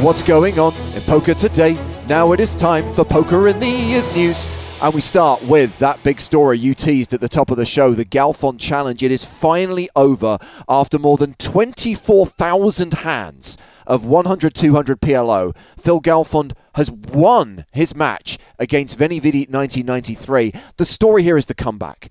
What's 0.00 0.22
going 0.22 0.58
on 0.58 0.74
in 0.94 1.02
poker 1.02 1.34
today? 1.34 1.76
Now 2.08 2.30
it 2.30 2.38
is 2.38 2.54
time 2.54 2.88
for 2.94 3.04
Poker 3.04 3.48
in 3.48 3.58
the 3.58 3.66
Ears 3.66 4.14
news. 4.14 4.48
And 4.80 4.94
we 4.94 5.00
start 5.00 5.42
with 5.42 5.76
that 5.80 6.00
big 6.04 6.20
story 6.20 6.56
you 6.56 6.72
teased 6.72 7.12
at 7.12 7.20
the 7.20 7.28
top 7.28 7.50
of 7.50 7.56
the 7.56 7.66
show 7.66 7.94
the 7.94 8.04
Galfond 8.04 8.60
Challenge. 8.60 9.02
It 9.02 9.10
is 9.10 9.24
finally 9.24 9.90
over 9.96 10.38
after 10.68 11.00
more 11.00 11.16
than 11.16 11.34
24,000 11.34 12.94
hands 12.94 13.58
of 13.88 14.04
100 14.04 14.54
200 14.54 15.00
PLO. 15.00 15.56
Phil 15.76 16.00
Galfond 16.00 16.52
has 16.76 16.92
won 16.92 17.64
his 17.72 17.92
match 17.92 18.38
against 18.56 18.96
Veni 18.96 19.18
Vidi 19.18 19.40
1993. 19.40 20.52
The 20.76 20.86
story 20.86 21.24
here 21.24 21.36
is 21.36 21.46
the 21.46 21.54
comeback. 21.54 22.08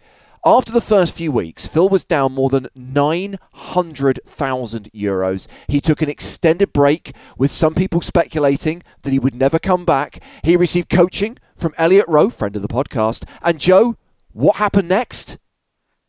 After 0.48 0.72
the 0.72 0.80
first 0.80 1.16
few 1.16 1.32
weeks, 1.32 1.66
Phil 1.66 1.90
was 1.90 2.06
down 2.06 2.34
more 2.34 2.50
than 2.50 2.68
900,000 2.76 4.92
euros. 4.94 5.48
He 5.68 5.82
took 5.82 6.04
an 6.04 6.10
extended 6.10 6.72
break, 6.72 7.16
with 7.36 7.50
some 7.50 7.74
people 7.74 8.02
speculating 8.02 8.84
that 9.02 9.12
he 9.12 9.18
would 9.18 9.34
never 9.34 9.58
come 9.58 9.86
back. 9.86 10.22
He 10.44 10.56
received 10.56 10.90
coaching 10.90 11.40
from 11.56 11.74
Elliot 11.80 12.06
Roe, 12.08 12.30
friend 12.30 12.56
of 12.56 12.62
the 12.62 12.68
podcast. 12.68 13.28
And 13.42 13.60
Joe, 13.60 13.98
what 14.34 14.58
happened 14.58 14.88
next? 14.88 15.40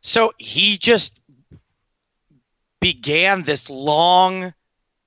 So 0.02 0.32
he 0.36 0.76
just 0.76 1.18
began 2.78 3.42
this 3.42 3.70
long 3.70 4.52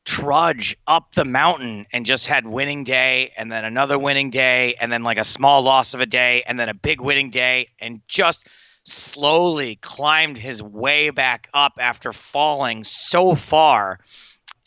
trudge 0.06 0.76
up 0.88 1.14
the 1.14 1.26
mountain 1.26 1.86
and 1.94 2.04
just 2.04 2.26
had 2.26 2.48
winning 2.48 2.84
day 2.84 3.32
and 3.38 3.52
then 3.52 3.64
another 3.64 4.00
winning 4.00 4.32
day 4.32 4.74
and 4.82 4.92
then 4.92 5.04
like 5.04 5.20
a 5.20 5.24
small 5.24 5.62
loss 5.62 5.94
of 5.94 6.02
a 6.02 6.08
day 6.08 6.42
and 6.48 6.60
then 6.60 6.68
a 6.68 6.74
big 6.74 7.00
winning 7.00 7.30
day 7.30 7.68
and 7.80 8.02
just 8.08 8.48
slowly 8.90 9.78
climbed 9.78 10.38
his 10.38 10.62
way 10.62 11.10
back 11.10 11.50
up 11.54 11.74
after 11.80 12.14
falling 12.14 12.84
so 12.84 13.36
far. 13.36 14.00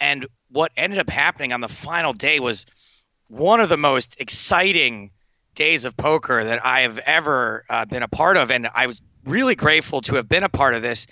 And 0.00 0.26
what 0.50 0.72
ended 0.76 0.98
up 0.98 1.10
happening 1.10 1.52
on 1.52 1.60
the 1.60 1.68
final 1.68 2.12
day 2.12 2.40
was 2.40 2.66
one 3.28 3.60
of 3.60 3.68
the 3.68 3.76
most 3.76 4.20
exciting 4.20 5.10
days 5.54 5.84
of 5.84 5.96
poker 5.96 6.44
that 6.44 6.64
I 6.64 6.80
have 6.80 6.98
ever 6.98 7.64
uh, 7.68 7.84
been 7.84 8.02
a 8.02 8.08
part 8.08 8.36
of. 8.36 8.50
And 8.50 8.68
I 8.74 8.86
was 8.86 9.00
really 9.24 9.54
grateful 9.54 10.00
to 10.02 10.16
have 10.16 10.28
been 10.28 10.42
a 10.42 10.48
part 10.48 10.74
of 10.74 10.82
this 10.82 11.06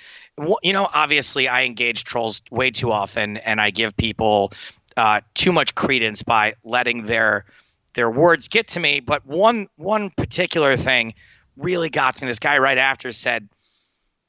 you 0.62 0.73
know, 0.73 0.88
obviously 0.93 1.49
I 1.49 1.64
engage 1.64 2.05
trolls 2.05 2.43
way 2.50 2.71
too 2.71 2.93
often, 2.93 3.37
and 3.38 3.61
I 3.61 3.71
give 3.71 3.97
people 3.97 4.52
uh, 4.97 5.21
too 5.35 5.52
much 5.52 5.75
credence 5.75 6.23
by 6.23 6.55
letting 6.64 7.07
their 7.07 7.45
their 7.95 8.11
words 8.11 8.49
get 8.49 8.69
to 8.69 8.81
me. 8.81 9.00
But 9.00 9.26
one 9.26 9.69
one 9.76 10.11
particular 10.11 10.76
thing 10.76 11.14
really 11.61 11.90
got 11.90 12.14
to 12.17 12.23
me. 12.23 12.29
This 12.29 12.38
guy 12.38 12.59
right 12.59 12.79
after 12.79 13.12
said, 13.12 13.49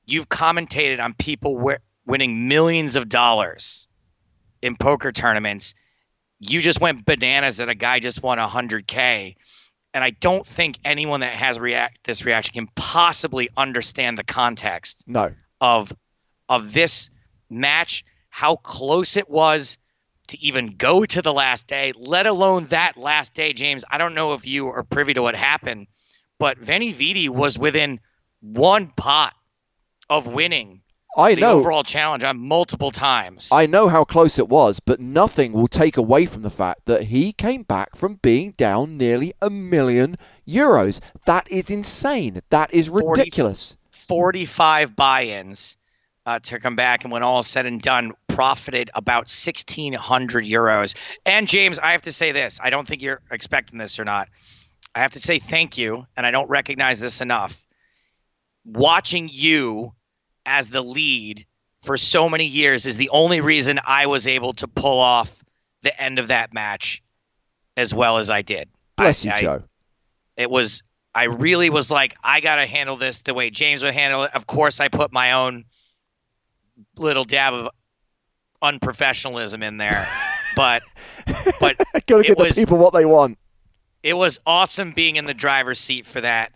"You've 0.06 0.30
commentated 0.30 1.00
on 1.00 1.14
people 1.14 1.56
w- 1.58 1.78
winning 2.06 2.48
millions 2.48 2.96
of 2.96 3.10
dollars 3.10 3.88
in 4.62 4.76
poker 4.76 5.12
tournaments. 5.12 5.74
You 6.40 6.62
just 6.62 6.82
went 6.82 7.06
bananas 7.06 7.58
that 7.58 7.70
a 7.70 7.76
guy 7.76 8.00
just 8.00 8.22
won 8.22 8.38
hundred 8.38 8.88
k." 8.88 9.36
And 9.94 10.04
I 10.04 10.12
don't 10.12 10.48
think 10.48 10.78
anyone 10.86 11.20
that 11.20 11.34
has 11.34 11.60
react 11.60 12.06
this 12.06 12.24
reaction 12.24 12.54
can 12.54 12.68
possibly 12.76 13.50
understand 13.58 14.18
the 14.18 14.24
context. 14.24 15.04
No 15.08 15.34
of 15.62 15.94
of 16.50 16.74
this 16.74 17.10
match, 17.50 18.04
how 18.30 18.58
close 18.58 19.16
it 19.16 19.30
was 19.30 19.78
to 20.28 20.40
even 20.42 20.76
go 20.76 21.06
to 21.06 21.22
the 21.22 21.32
last 21.32 21.68
day, 21.68 21.94
let 21.96 22.26
alone 22.26 22.66
that 22.66 22.98
last 22.98 23.34
day, 23.36 23.54
James. 23.54 23.86
I 23.90 23.98
don't 23.98 24.16
know 24.16 24.34
if 24.34 24.46
you 24.48 24.68
are 24.68 24.84
privy 24.84 25.14
to 25.14 25.22
what 25.22 25.36
happened, 25.36 25.88
but 26.42 26.58
Veni 26.58 26.92
Vidi 26.92 27.30
was 27.30 27.60
within 27.60 28.00
one 28.40 28.88
pot 28.88 29.36
of 30.10 30.26
winning 30.26 30.82
I 31.16 31.36
the 31.36 31.42
know 31.42 31.60
overall 31.60 31.84
challenge 31.84 32.24
on 32.24 32.40
multiple 32.40 32.90
times. 32.90 33.50
I 33.52 33.68
know 33.68 33.90
how 33.90 34.04
close 34.04 34.40
it 34.40 34.50
was, 34.50 34.80
but 34.80 35.00
nothing 35.00 35.54
will 35.54 35.68
take 35.68 35.98
away 35.98 36.26
from 36.26 36.42
the 36.42 36.50
fact 36.50 36.86
that 36.86 37.04
he 37.04 37.32
came 37.32 37.62
back 37.62 37.96
from 37.96 38.16
being 38.24 38.54
down 38.54 38.98
nearly 38.98 39.34
a 39.40 39.52
million 39.52 40.18
euros. 40.48 41.00
That 41.26 41.52
is 41.52 41.70
insane. 41.70 42.42
That 42.50 42.74
is 42.74 42.90
ridiculous. 42.90 43.78
45 43.92 44.96
buy-ins 44.96 45.78
uh, 46.26 46.40
to 46.40 46.60
come 46.60 46.76
back, 46.76 47.04
and 47.04 47.14
when 47.14 47.22
all 47.22 47.42
is 47.42 47.48
said 47.48 47.68
and 47.68 47.80
done, 47.80 48.14
profited 48.28 48.90
about 48.96 49.30
1,600 49.30 50.46
euros. 50.46 50.96
And 51.24 51.48
James, 51.48 51.78
I 51.78 51.92
have 51.92 52.02
to 52.04 52.14
say 52.14 52.32
this: 52.32 52.60
I 52.64 52.72
don't 52.72 52.88
think 52.88 53.04
you're 53.04 53.22
expecting 53.30 53.78
this 53.78 54.00
or 54.00 54.06
not. 54.06 54.28
I 54.94 55.00
have 55.00 55.12
to 55.12 55.20
say 55.20 55.40
thank 55.40 55.78
you, 55.78 56.06
and 56.18 56.26
I 56.26 56.32
don't 56.32 56.50
recognize 56.50 57.00
this 57.00 57.22
enough. 57.22 57.64
Watching 58.66 59.30
you 59.32 59.94
as 60.46 60.70
the 60.70 60.82
lead 60.82 61.46
for 61.82 61.98
so 61.98 62.30
many 62.30 62.46
years 62.46 62.86
is 62.86 62.98
the 62.98 63.10
only 63.10 63.42
reason 63.42 63.80
I 63.86 64.06
was 64.06 64.28
able 64.28 64.54
to 64.54 64.68
pull 64.68 65.00
off 65.00 65.44
the 65.82 66.00
end 66.00 66.20
of 66.20 66.28
that 66.28 66.54
match 66.54 67.02
as 67.78 67.94
well 67.94 68.18
as 68.18 68.30
I 68.30 68.42
did. 68.42 68.70
Bless 68.98 69.26
I, 69.26 69.30
you, 69.30 69.36
I, 69.36 69.42
Joe. 69.42 69.64
It 70.38 70.50
was 70.50 70.84
I 71.14 71.26
really 71.26 71.70
was 71.70 71.92
like, 71.92 72.16
I 72.24 72.40
got 72.40 72.56
to 72.56 72.66
handle 72.66 72.96
this 72.96 73.20
the 73.20 73.34
way 73.34 73.50
James 73.50 73.84
would 73.84 73.94
handle 73.94 74.24
it. 74.24 74.36
Of 74.36 74.48
course, 74.48 74.80
I 74.80 74.88
put 74.88 75.12
my 75.12 75.34
own 75.34 75.66
little 76.96 77.26
dab 77.26 77.54
of 77.54 77.70
unprofessionalism 78.62 79.64
in 79.64 79.78
there, 79.78 80.08
but 80.56 80.84
but 81.60 81.78
gotta 82.06 82.24
give 82.24 82.38
the 82.38 82.54
people 82.56 82.78
what 82.78 82.94
they 82.94 83.06
want. 83.06 83.38
It 84.04 84.14
was 84.14 84.40
awesome 84.46 84.92
being 84.92 85.16
in 85.16 85.26
the 85.26 85.34
driver's 85.34 85.80
seat 85.80 86.06
for 86.06 86.22
that, 86.22 86.54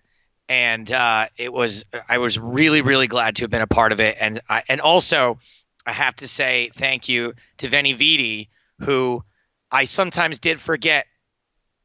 and 0.49 0.91
uh, 0.91 1.27
it 1.37 1.53
was 1.53 1.85
I 2.09 2.17
was 2.17 2.39
really 2.39 2.81
really 2.81 3.07
glad 3.07 3.35
to 3.37 3.43
have 3.43 3.51
been 3.51 3.61
a 3.61 3.67
part 3.67 3.91
of 3.91 3.99
it, 3.99 4.17
and 4.19 4.41
I, 4.49 4.63
and 4.67 4.81
also 4.81 5.39
I 5.85 5.91
have 5.91 6.15
to 6.17 6.27
say 6.27 6.69
thank 6.73 7.07
you 7.07 7.33
to 7.57 7.69
Veni 7.69 7.93
Vidi, 7.93 8.49
who 8.79 9.23
I 9.71 9.83
sometimes 9.83 10.39
did 10.39 10.59
forget 10.59 11.07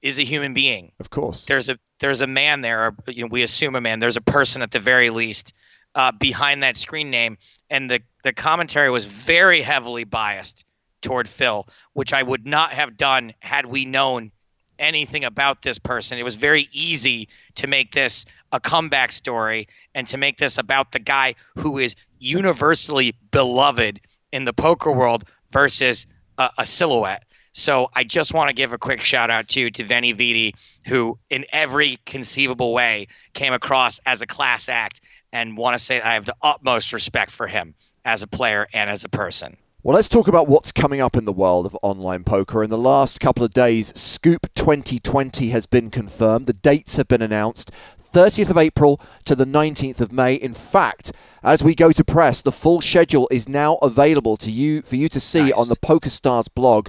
is 0.02 0.19
a 0.19 0.25
human 0.25 0.55
being. 0.55 0.93
Of 0.99 1.11
course, 1.11 1.45
there's 1.45 1.69
a 1.69 1.79
there's 1.99 2.23
a 2.23 2.26
man 2.26 2.62
there. 2.62 2.87
Or, 2.87 2.95
you 3.07 3.25
know, 3.25 3.29
we 3.31 3.43
assume 3.43 3.76
a 3.76 3.81
man. 3.81 3.99
There's 3.99 4.17
a 4.17 4.23
person 4.23 4.62
at 4.62 4.71
the 4.71 4.81
very 4.81 5.11
least 5.11 5.52
uh, 5.95 6.12
behind 6.12 6.62
that 6.62 6.76
screen 6.76 7.11
name, 7.11 7.37
and 7.69 7.90
the 7.90 8.00
the 8.25 8.33
commentary 8.33 8.90
was 8.90 9.05
very 9.05 9.61
heavily 9.61 10.05
biased 10.05 10.64
toward 11.02 11.29
Phil, 11.29 11.67
which 11.93 12.12
I 12.12 12.23
would 12.23 12.47
not 12.47 12.73
have 12.73 12.97
done 12.97 13.35
had 13.40 13.67
we 13.67 13.85
known 13.85 14.33
anything 14.80 15.25
about 15.25 15.62
this 15.62 15.78
person. 15.78 16.18
It 16.18 16.25
was 16.25 16.34
very 16.34 16.68
easy 16.72 17.28
to 17.56 17.66
make 17.66 17.92
this 17.92 18.25
a 18.50 18.58
comeback 18.58 19.12
story 19.12 19.68
and 19.94 20.08
to 20.08 20.16
make 20.16 20.38
this 20.38 20.58
about 20.58 20.92
the 20.92 20.99
guy 20.99 21.34
who 21.56 21.78
is 21.78 21.94
universally 22.18 23.14
beloved 23.30 24.00
in 24.32 24.44
the 24.44 24.52
poker 24.52 24.90
world 24.90 25.25
versus 25.52 26.06
a, 26.38 26.50
a 26.58 26.66
silhouette. 26.66 27.25
So 27.52 27.90
I 27.94 28.04
just 28.04 28.32
want 28.32 28.49
to 28.49 28.54
give 28.54 28.72
a 28.72 28.78
quick 28.78 29.00
shout 29.00 29.30
out 29.30 29.49
to 29.49 29.70
to 29.70 29.84
Veni 29.84 30.12
Vidi, 30.12 30.54
who 30.87 31.18
in 31.30 31.44
every 31.52 31.99
conceivable 32.06 32.72
way 32.72 33.08
came 33.34 33.52
across 33.52 33.99
as 34.06 34.22
a 34.22 34.26
class 34.26 34.68
act, 34.68 35.00
and 35.32 35.56
want 35.56 35.76
to 35.76 35.82
say 35.82 36.00
I 36.00 36.14
have 36.14 36.26
the 36.26 36.37
utmost 36.42 36.92
respect 36.92 37.30
for 37.32 37.46
him 37.46 37.75
as 38.04 38.22
a 38.22 38.26
player 38.26 38.66
and 38.72 38.88
as 38.88 39.04
a 39.04 39.08
person. 39.08 39.56
Well, 39.82 39.94
let's 39.94 40.10
talk 40.10 40.28
about 40.28 40.46
what's 40.46 40.72
coming 40.72 41.00
up 41.00 41.16
in 41.16 41.25
the 41.25 41.32
world 41.32 41.64
of 41.64 41.75
online 41.80 42.22
poker. 42.22 42.62
In 42.62 42.68
the 42.68 42.76
last 42.76 43.18
couple 43.18 43.42
of 43.42 43.54
days, 43.54 43.99
Scoop 43.99 44.52
2020 44.54 45.49
has 45.49 45.64
been 45.64 45.90
confirmed. 45.90 46.44
The 46.44 46.52
dates 46.52 46.99
have 46.99 47.08
been 47.08 47.22
announced. 47.22 47.70
30th 48.12 48.50
of 48.50 48.58
April 48.58 49.00
to 49.25 49.34
the 49.34 49.46
19th 49.46 50.02
of 50.02 50.12
May. 50.12 50.34
In 50.34 50.52
fact, 50.52 51.12
as 51.42 51.64
we 51.64 51.75
go 51.75 51.92
to 51.92 52.04
press, 52.04 52.42
the 52.42 52.52
full 52.52 52.82
schedule 52.82 53.26
is 53.30 53.49
now 53.49 53.76
available 53.76 54.37
to 54.37 54.50
you 54.50 54.82
for 54.82 54.96
you 54.96 55.08
to 55.08 55.18
see 55.18 55.44
nice. 55.44 55.52
on 55.52 55.68
the 55.68 55.76
PokerStars 55.76 56.49
blog. 56.54 56.88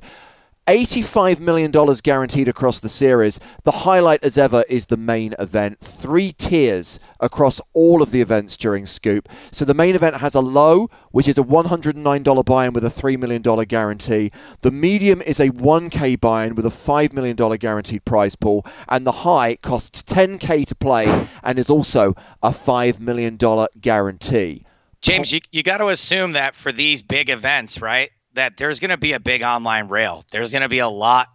$85 0.72 1.42
million 1.42 1.70
guaranteed 2.02 2.48
across 2.48 2.80
the 2.80 2.88
series. 2.88 3.42
The 3.64 3.74
highlight, 3.74 4.24
as 4.24 4.38
ever, 4.38 4.64
is 4.70 4.86
the 4.86 4.96
main 4.96 5.36
event. 5.38 5.82
Three 5.82 6.32
tiers 6.32 6.98
across 7.20 7.60
all 7.74 8.02
of 8.02 8.12
the 8.12 8.22
events 8.22 8.56
during 8.56 8.86
Scoop. 8.86 9.28
So 9.52 9.66
the 9.66 9.74
main 9.74 9.96
event 9.96 10.22
has 10.22 10.34
a 10.34 10.40
low, 10.40 10.90
which 11.12 11.28
is 11.28 11.38
a 11.38 11.44
$109 11.44 12.46
buy 12.46 12.68
in 12.68 12.72
with 12.72 12.86
a 12.86 12.90
$3 12.90 13.20
million 13.20 13.42
guarantee. 13.66 14.32
The 14.62 14.72
medium 14.72 15.22
is 15.22 15.42
a 15.42 15.50
1K 15.50 16.18
buy 16.22 16.46
in 16.46 16.56
with 16.56 16.66
a 16.66 16.70
$5 16.70 17.12
million 17.12 17.36
guaranteed 17.36 18.06
prize 18.06 18.38
pool. 18.38 18.66
And 18.88 19.06
the 19.06 19.12
high 19.12 19.58
costs 19.58 20.02
10K 20.04 20.66
to 20.68 20.76
play 20.76 21.28
and 21.44 21.60
is 21.60 21.70
also 21.70 22.16
a 22.42 22.52
$5 22.52 23.02
million 23.02 23.38
guarantee. 23.82 24.64
James, 25.02 25.34
you, 25.34 25.42
you 25.52 25.64
got 25.64 25.80
to 25.80 25.88
assume 25.88 26.32
that 26.32 26.56
for 26.56 26.72
these 26.72 27.02
big 27.02 27.30
events, 27.30 27.82
right? 27.82 28.12
That 28.34 28.58
there's 28.58 28.80
going 28.80 28.90
to 28.90 28.98
be 28.98 29.14
a 29.14 29.20
big 29.20 29.44
online 29.44 29.88
rail. 29.88 30.24
There's 30.32 30.52
going 30.52 30.62
to 30.62 30.70
be 30.70 30.80
a 30.80 30.90
lot 30.90 31.28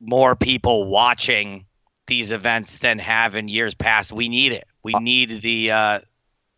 more 0.00 0.36
people 0.36 0.88
watching 0.88 1.66
these 2.06 2.32
events 2.32 2.78
than 2.78 2.98
have 2.98 3.34
in 3.34 3.48
years 3.48 3.74
past. 3.74 4.12
We 4.12 4.28
need 4.28 4.52
it. 4.52 4.64
We 4.82 4.94
uh, 4.94 5.00
need 5.00 5.40
the 5.40 5.70
uh, 5.70 6.00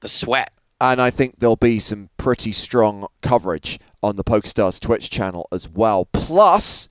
the 0.01 0.09
sweat. 0.09 0.53
And 0.81 1.01
I 1.01 1.11
think 1.11 1.39
there'll 1.39 1.57
be 1.57 1.79
some 1.79 2.11
pretty 2.17 2.53
strong 2.53 3.07
coverage 3.23 3.79
on 4.03 4.17
the 4.17 4.25
PokerStars 4.25 4.79
Twitch 4.79 5.09
channel 5.09 5.49
as 5.51 5.69
well. 5.69 6.05
Plus, 6.13 6.89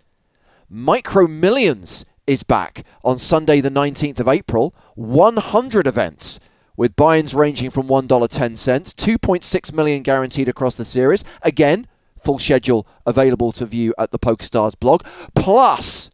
Micro 0.69 1.27
Millions 1.27 2.03
is 2.25 2.41
back 2.41 2.83
on 3.03 3.19
Sunday, 3.19 3.61
the 3.61 3.69
19th 3.69 4.19
of 4.19 4.27
April. 4.27 4.73
100 4.95 5.85
events 5.85 6.39
with 6.75 6.95
buy-ins 6.95 7.35
ranging 7.35 7.69
from 7.69 7.87
$1.10, 7.87 8.07
2.6 8.07 9.73
million 9.73 10.01
guaranteed 10.01 10.49
across 10.49 10.75
the 10.75 10.85
series. 10.85 11.23
Again, 11.43 11.87
Full 12.25 12.39
schedule 12.39 12.88
available 13.05 13.51
to 13.53 13.65
view 13.67 13.94
at 14.00 14.12
the 14.12 14.20
PokerStars 14.20 14.77
blog. 14.77 15.03
Plus, 15.36 16.10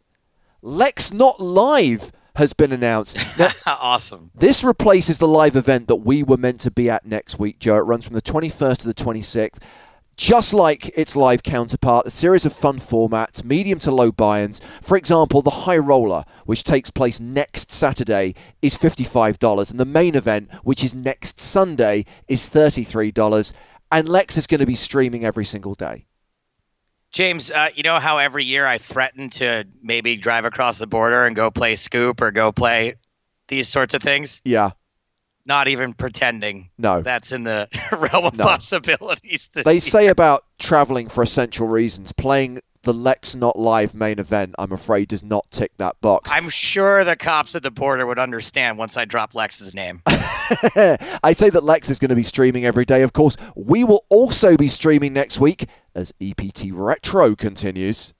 Lex 0.60 1.12
Not 1.12 1.40
Live 1.40 2.12
has 2.36 2.52
been 2.52 2.70
announced. 2.70 3.18
Now, 3.38 3.50
awesome. 3.66 4.30
This 4.34 4.62
replaces 4.62 5.18
the 5.18 5.26
live 5.26 5.56
event 5.56 5.88
that 5.88 5.96
we 5.96 6.22
were 6.22 6.36
meant 6.36 6.60
to 6.60 6.70
be 6.70 6.90
at 6.90 7.06
next 7.06 7.38
week, 7.38 7.58
Joe. 7.58 7.76
It 7.76 7.80
runs 7.80 8.04
from 8.06 8.14
the 8.14 8.22
21st 8.22 8.78
to 8.78 8.86
the 8.86 8.94
26th. 8.94 9.58
Just 10.18 10.52
like 10.52 10.92
its 10.96 11.16
live 11.16 11.42
counterpart, 11.42 12.06
a 12.06 12.10
series 12.10 12.44
of 12.44 12.52
fun 12.52 12.78
formats, 12.78 13.42
medium 13.42 13.78
to 13.80 13.90
low 13.90 14.12
buy 14.12 14.42
ins. 14.42 14.60
For 14.82 14.98
example, 14.98 15.40
the 15.40 15.50
High 15.50 15.78
Roller, 15.78 16.24
which 16.44 16.62
takes 16.62 16.90
place 16.90 17.18
next 17.18 17.72
Saturday, 17.72 18.34
is 18.60 18.76
$55, 18.76 19.70
and 19.70 19.80
the 19.80 19.86
main 19.86 20.14
event, 20.14 20.52
which 20.62 20.84
is 20.84 20.94
next 20.94 21.40
Sunday, 21.40 22.04
is 22.28 22.50
$33 22.50 23.54
and 23.92 24.08
Lex 24.08 24.36
is 24.36 24.46
going 24.46 24.60
to 24.60 24.66
be 24.66 24.74
streaming 24.74 25.24
every 25.24 25.44
single 25.44 25.74
day. 25.74 26.06
James, 27.12 27.50
uh, 27.50 27.68
you 27.74 27.82
know 27.82 27.98
how 27.98 28.18
every 28.18 28.42
year 28.42 28.66
I 28.66 28.78
threaten 28.78 29.28
to 29.30 29.66
maybe 29.82 30.16
drive 30.16 30.46
across 30.46 30.78
the 30.78 30.86
border 30.86 31.26
and 31.26 31.36
go 31.36 31.50
play 31.50 31.76
Scoop 31.76 32.22
or 32.22 32.30
go 32.30 32.52
play 32.52 32.94
these 33.48 33.68
sorts 33.68 33.92
of 33.92 34.02
things? 34.02 34.40
Yeah. 34.44 34.70
Not 35.44 35.68
even 35.68 35.92
pretending. 35.92 36.70
No. 36.78 37.02
That's 37.02 37.32
in 37.32 37.44
the 37.44 37.68
realm 38.12 38.24
of 38.24 38.36
no. 38.36 38.44
possibilities. 38.44 39.50
they 39.52 39.72
year. 39.72 39.80
say 39.82 40.06
about 40.08 40.44
traveling 40.58 41.08
for 41.08 41.22
essential 41.22 41.68
reasons, 41.68 42.12
playing 42.12 42.60
the 42.82 42.92
Lex 42.92 43.34
Not 43.34 43.58
Live 43.58 43.94
main 43.94 44.18
event, 44.18 44.54
I'm 44.58 44.72
afraid, 44.72 45.08
does 45.08 45.22
not 45.22 45.50
tick 45.50 45.72
that 45.78 46.00
box. 46.00 46.30
I'm 46.32 46.48
sure 46.48 47.04
the 47.04 47.16
cops 47.16 47.54
at 47.54 47.62
the 47.62 47.70
border 47.70 48.06
would 48.06 48.18
understand 48.18 48.78
once 48.78 48.96
I 48.96 49.04
drop 49.04 49.34
Lex's 49.34 49.74
name. 49.74 50.02
I 50.06 51.32
say 51.34 51.50
that 51.50 51.64
Lex 51.64 51.90
is 51.90 51.98
going 51.98 52.10
to 52.10 52.14
be 52.14 52.22
streaming 52.22 52.64
every 52.64 52.84
day. 52.84 53.02
Of 53.02 53.12
course, 53.12 53.36
we 53.54 53.84
will 53.84 54.04
also 54.08 54.56
be 54.56 54.68
streaming 54.68 55.12
next 55.12 55.38
week 55.38 55.68
as 55.94 56.12
EPT 56.20 56.72
Retro 56.72 57.34
continues. 57.34 58.14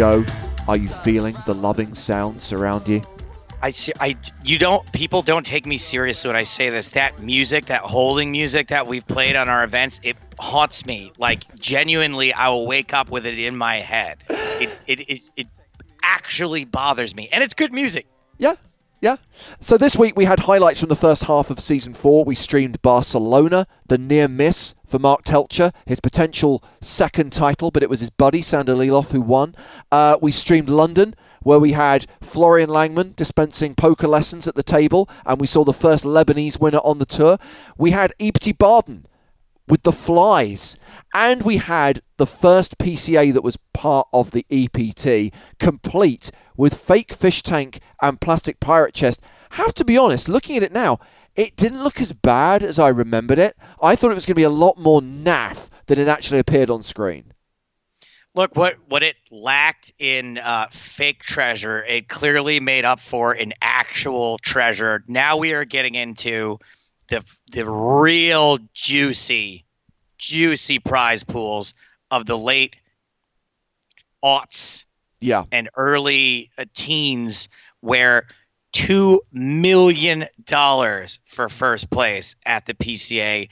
Joe, 0.00 0.24
are 0.66 0.78
you 0.78 0.88
feeling 0.88 1.36
the 1.44 1.52
loving 1.52 1.92
sounds 1.94 2.54
around 2.54 2.88
you? 2.88 3.02
I 3.60 3.68
see. 3.68 3.92
I 4.00 4.16
you 4.46 4.58
don't. 4.58 4.90
People 4.94 5.20
don't 5.20 5.44
take 5.44 5.66
me 5.66 5.76
seriously 5.76 6.28
when 6.28 6.36
I 6.36 6.44
say 6.44 6.70
this. 6.70 6.88
That 6.88 7.20
music, 7.20 7.66
that 7.66 7.82
holding 7.82 8.30
music 8.30 8.68
that 8.68 8.86
we've 8.86 9.06
played 9.06 9.36
on 9.36 9.50
our 9.50 9.62
events, 9.62 10.00
it 10.02 10.16
haunts 10.38 10.86
me. 10.86 11.12
Like 11.18 11.44
genuinely, 11.56 12.32
I 12.32 12.48
will 12.48 12.66
wake 12.66 12.94
up 12.94 13.10
with 13.10 13.26
it 13.26 13.38
in 13.38 13.58
my 13.58 13.76
head. 13.76 14.24
It 14.30 14.70
it 14.86 15.00
it, 15.00 15.30
it 15.36 15.46
actually 16.02 16.64
bothers 16.64 17.14
me, 17.14 17.28
and 17.30 17.44
it's 17.44 17.52
good 17.52 17.74
music. 17.74 18.06
Yeah, 18.38 18.54
yeah. 19.00 19.16
So 19.60 19.76
this 19.76 19.96
week 19.96 20.16
we 20.16 20.26
had 20.26 20.40
highlights 20.40 20.80
from 20.80 20.90
the 20.90 20.96
first 20.96 21.24
half 21.24 21.50
of 21.50 21.58
season 21.58 21.94
four. 21.94 22.24
We 22.24 22.34
streamed 22.34 22.82
Barcelona, 22.82 23.66
the 23.86 23.98
near 23.98 24.28
miss 24.28 24.74
for 24.86 24.98
Mark 24.98 25.24
Teltscher, 25.24 25.72
his 25.86 26.00
potential 26.00 26.62
second 26.80 27.32
title, 27.32 27.70
but 27.70 27.82
it 27.82 27.88
was 27.88 28.00
his 28.00 28.10
buddy 28.10 28.42
Sander 28.42 28.74
Lylloff 28.74 29.12
who 29.12 29.20
won. 29.20 29.54
Uh, 29.90 30.18
we 30.20 30.32
streamed 30.32 30.68
London, 30.68 31.14
where 31.42 31.58
we 31.58 31.72
had 31.72 32.06
Florian 32.20 32.68
Langmann 32.68 33.16
dispensing 33.16 33.74
poker 33.74 34.06
lessons 34.08 34.46
at 34.46 34.54
the 34.54 34.62
table, 34.62 35.08
and 35.24 35.40
we 35.40 35.46
saw 35.46 35.64
the 35.64 35.72
first 35.72 36.04
Lebanese 36.04 36.60
winner 36.60 36.80
on 36.84 36.98
the 36.98 37.06
tour. 37.06 37.38
We 37.78 37.92
had 37.92 38.12
EPT 38.20 38.58
Baden 38.58 39.06
with 39.70 39.84
the 39.84 39.92
flies, 39.92 40.76
and 41.14 41.42
we 41.42 41.58
had 41.58 42.02
the 42.16 42.26
first 42.26 42.76
PCA 42.76 43.32
that 43.32 43.44
was 43.44 43.56
part 43.72 44.08
of 44.12 44.32
the 44.32 44.44
EPT 44.50 45.32
complete 45.58 46.30
with 46.56 46.74
fake 46.74 47.12
fish 47.12 47.42
tank 47.42 47.80
and 48.02 48.20
plastic 48.20 48.60
pirate 48.60 48.94
chest. 48.94 49.20
Have 49.52 49.72
to 49.74 49.84
be 49.84 49.96
honest, 49.96 50.28
looking 50.28 50.56
at 50.56 50.62
it 50.62 50.72
now, 50.72 50.98
it 51.36 51.56
didn't 51.56 51.82
look 51.82 52.00
as 52.00 52.12
bad 52.12 52.62
as 52.62 52.78
I 52.78 52.88
remembered 52.88 53.38
it. 53.38 53.56
I 53.80 53.96
thought 53.96 54.10
it 54.10 54.16
was 54.16 54.26
going 54.26 54.34
to 54.34 54.40
be 54.40 54.42
a 54.42 54.50
lot 54.50 54.78
more 54.78 55.00
naff 55.00 55.68
than 55.86 55.98
it 55.98 56.08
actually 56.08 56.40
appeared 56.40 56.70
on 56.70 56.82
screen. 56.82 57.32
Look, 58.34 58.54
what 58.54 58.76
what 58.86 59.02
it 59.02 59.16
lacked 59.32 59.92
in 59.98 60.38
uh, 60.38 60.68
fake 60.70 61.22
treasure, 61.22 61.82
it 61.84 62.08
clearly 62.08 62.60
made 62.60 62.84
up 62.84 63.00
for 63.00 63.34
in 63.34 63.52
actual 63.60 64.38
treasure. 64.38 65.02
Now 65.08 65.36
we 65.36 65.52
are 65.52 65.64
getting 65.64 65.96
into 65.96 66.60
the 67.10 67.24
the 67.52 67.68
real 67.68 68.58
juicy, 68.72 69.64
juicy 70.16 70.78
prize 70.78 71.22
pools 71.22 71.74
of 72.10 72.26
the 72.26 72.38
late 72.38 72.76
aughts, 74.24 74.86
yeah, 75.20 75.44
and 75.52 75.68
early 75.76 76.50
uh, 76.56 76.64
teens, 76.74 77.48
where 77.80 78.26
two 78.72 79.20
million 79.32 80.26
dollars 80.44 81.20
for 81.26 81.48
first 81.48 81.90
place 81.90 82.36
at 82.46 82.66
the 82.66 82.74
PCA, 82.74 83.48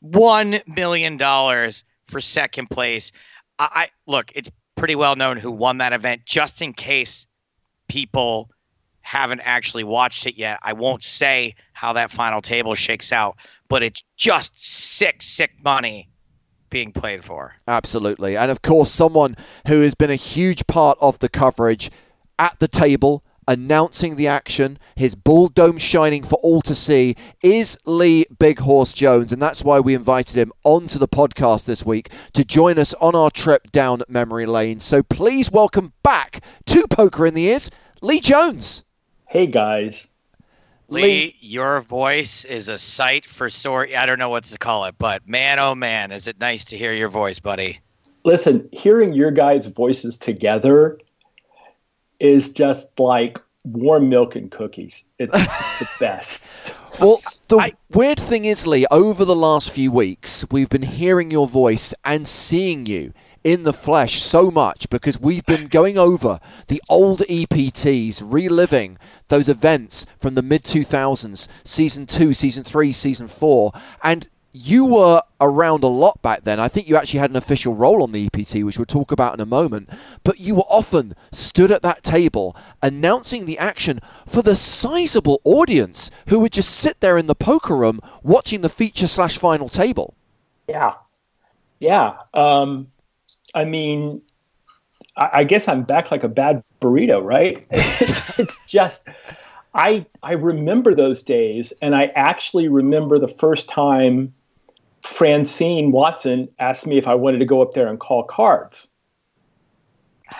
one 0.00 0.60
million 0.66 1.16
dollars 1.16 1.84
for 2.06 2.20
second 2.20 2.68
place. 2.70 3.12
I, 3.58 3.68
I 3.72 3.88
look, 4.06 4.32
it's 4.34 4.50
pretty 4.76 4.94
well 4.94 5.16
known 5.16 5.36
who 5.36 5.50
won 5.50 5.78
that 5.78 5.92
event. 5.92 6.24
Just 6.24 6.62
in 6.62 6.72
case 6.72 7.26
people 7.88 8.50
haven't 9.00 9.40
actually 9.40 9.84
watched 9.84 10.26
it 10.26 10.36
yet, 10.36 10.58
I 10.62 10.74
won't 10.74 11.02
say 11.02 11.54
how 11.80 11.94
that 11.94 12.10
final 12.10 12.42
table 12.42 12.74
shakes 12.74 13.10
out, 13.10 13.38
but 13.70 13.82
it's 13.82 14.04
just 14.14 14.52
sick, 14.58 15.22
sick 15.22 15.52
money 15.64 16.10
being 16.68 16.92
played 16.92 17.24
for. 17.24 17.54
Absolutely. 17.66 18.36
And 18.36 18.50
of 18.50 18.60
course, 18.60 18.92
someone 18.92 19.34
who 19.66 19.80
has 19.80 19.94
been 19.94 20.10
a 20.10 20.14
huge 20.14 20.66
part 20.66 20.98
of 21.00 21.20
the 21.20 21.30
coverage 21.30 21.90
at 22.38 22.58
the 22.58 22.68
table 22.68 23.24
announcing 23.48 24.16
the 24.16 24.26
action, 24.26 24.78
his 24.94 25.14
bull 25.14 25.48
dome 25.48 25.78
shining 25.78 26.22
for 26.22 26.34
all 26.42 26.60
to 26.60 26.74
see, 26.74 27.16
is 27.42 27.78
Lee 27.86 28.26
Big 28.38 28.58
Horse 28.58 28.92
Jones. 28.92 29.32
And 29.32 29.40
that's 29.40 29.64
why 29.64 29.80
we 29.80 29.94
invited 29.94 30.36
him 30.36 30.52
onto 30.64 30.98
the 30.98 31.08
podcast 31.08 31.64
this 31.64 31.86
week 31.86 32.10
to 32.34 32.44
join 32.44 32.78
us 32.78 32.92
on 33.00 33.14
our 33.14 33.30
trip 33.30 33.72
down 33.72 34.02
memory 34.06 34.44
lane. 34.44 34.80
So 34.80 35.02
please 35.02 35.50
welcome 35.50 35.94
back 36.02 36.44
to 36.66 36.86
Poker 36.88 37.24
in 37.24 37.32
the 37.32 37.46
Ears, 37.46 37.70
Lee 38.02 38.20
Jones. 38.20 38.84
Hey, 39.26 39.46
guys. 39.46 40.08
Lee, 40.90 41.02
Lee, 41.02 41.36
your 41.40 41.80
voice 41.82 42.44
is 42.44 42.68
a 42.68 42.76
sight 42.76 43.24
for 43.24 43.48
sore. 43.48 43.86
I 43.96 44.06
don't 44.06 44.18
know 44.18 44.28
what 44.28 44.42
to 44.44 44.58
call 44.58 44.86
it, 44.86 44.96
but 44.98 45.26
man, 45.26 45.60
oh 45.60 45.76
man, 45.76 46.10
is 46.10 46.26
it 46.26 46.40
nice 46.40 46.64
to 46.66 46.76
hear 46.76 46.92
your 46.92 47.08
voice, 47.08 47.38
buddy. 47.38 47.78
Listen, 48.24 48.68
hearing 48.72 49.12
your 49.12 49.30
guys' 49.30 49.68
voices 49.68 50.18
together 50.18 50.98
is 52.18 52.52
just 52.52 52.88
like 52.98 53.38
warm 53.62 54.08
milk 54.08 54.34
and 54.34 54.50
cookies. 54.50 55.04
It's 55.20 55.32
the 55.78 55.88
best. 56.00 56.46
Well, 56.98 57.20
the 57.46 57.58
I, 57.58 57.72
weird 57.90 58.18
thing 58.18 58.44
is, 58.44 58.66
Lee, 58.66 58.84
over 58.90 59.24
the 59.24 59.36
last 59.36 59.70
few 59.70 59.92
weeks, 59.92 60.44
we've 60.50 60.68
been 60.68 60.82
hearing 60.82 61.30
your 61.30 61.46
voice 61.46 61.94
and 62.04 62.26
seeing 62.26 62.86
you 62.86 63.12
in 63.42 63.62
the 63.62 63.72
flesh 63.72 64.22
so 64.22 64.50
much 64.50 64.88
because 64.90 65.20
we've 65.20 65.46
been 65.46 65.68
going 65.68 65.96
over 65.96 66.40
the 66.68 66.82
old 66.88 67.20
EPTs, 67.20 68.22
reliving 68.24 68.98
those 69.28 69.48
events 69.48 70.06
from 70.18 70.34
the 70.34 70.42
mid 70.42 70.62
2000s, 70.64 71.48
season 71.64 72.06
two, 72.06 72.32
season 72.32 72.64
three, 72.64 72.92
season 72.92 73.28
four. 73.28 73.72
And 74.02 74.28
you 74.52 74.84
were 74.84 75.22
around 75.40 75.84
a 75.84 75.88
lot 75.88 76.20
back 76.22 76.42
then. 76.42 76.58
I 76.58 76.68
think 76.68 76.88
you 76.88 76.96
actually 76.96 77.20
had 77.20 77.30
an 77.30 77.36
official 77.36 77.74
role 77.74 78.02
on 78.02 78.12
the 78.12 78.26
EPT, 78.26 78.64
which 78.64 78.78
we'll 78.78 78.84
talk 78.84 79.12
about 79.12 79.34
in 79.34 79.40
a 79.40 79.46
moment. 79.46 79.88
But 80.24 80.40
you 80.40 80.56
were 80.56 80.62
often 80.68 81.14
stood 81.30 81.70
at 81.70 81.82
that 81.82 82.02
table 82.02 82.56
announcing 82.82 83.46
the 83.46 83.58
action 83.58 84.00
for 84.26 84.42
the 84.42 84.56
sizable 84.56 85.40
audience 85.44 86.10
who 86.28 86.40
would 86.40 86.52
just 86.52 86.70
sit 86.70 87.00
there 87.00 87.16
in 87.16 87.26
the 87.26 87.34
poker 87.34 87.76
room 87.76 88.00
watching 88.22 88.62
the 88.62 88.68
feature 88.68 89.06
slash 89.06 89.38
final 89.38 89.68
table. 89.68 90.14
Yeah. 90.68 90.94
Yeah. 91.78 92.14
Um, 92.34 92.90
I 93.54 93.64
mean, 93.64 94.22
I, 95.16 95.30
I 95.32 95.44
guess 95.44 95.68
I'm 95.68 95.82
back 95.82 96.10
like 96.10 96.24
a 96.24 96.28
bad 96.28 96.62
burrito, 96.80 97.22
right? 97.22 97.66
it's 97.70 98.66
just. 98.66 99.06
I 99.72 100.04
I 100.22 100.32
remember 100.32 100.94
those 100.94 101.22
days, 101.22 101.72
and 101.80 101.94
I 101.94 102.06
actually 102.16 102.68
remember 102.68 103.18
the 103.18 103.28
first 103.28 103.68
time 103.68 104.34
Francine 105.02 105.92
Watson 105.92 106.48
asked 106.58 106.86
me 106.86 106.98
if 106.98 107.06
I 107.06 107.14
wanted 107.14 107.38
to 107.38 107.44
go 107.44 107.62
up 107.62 107.74
there 107.74 107.86
and 107.86 107.98
call 107.98 108.24
cards. 108.24 108.88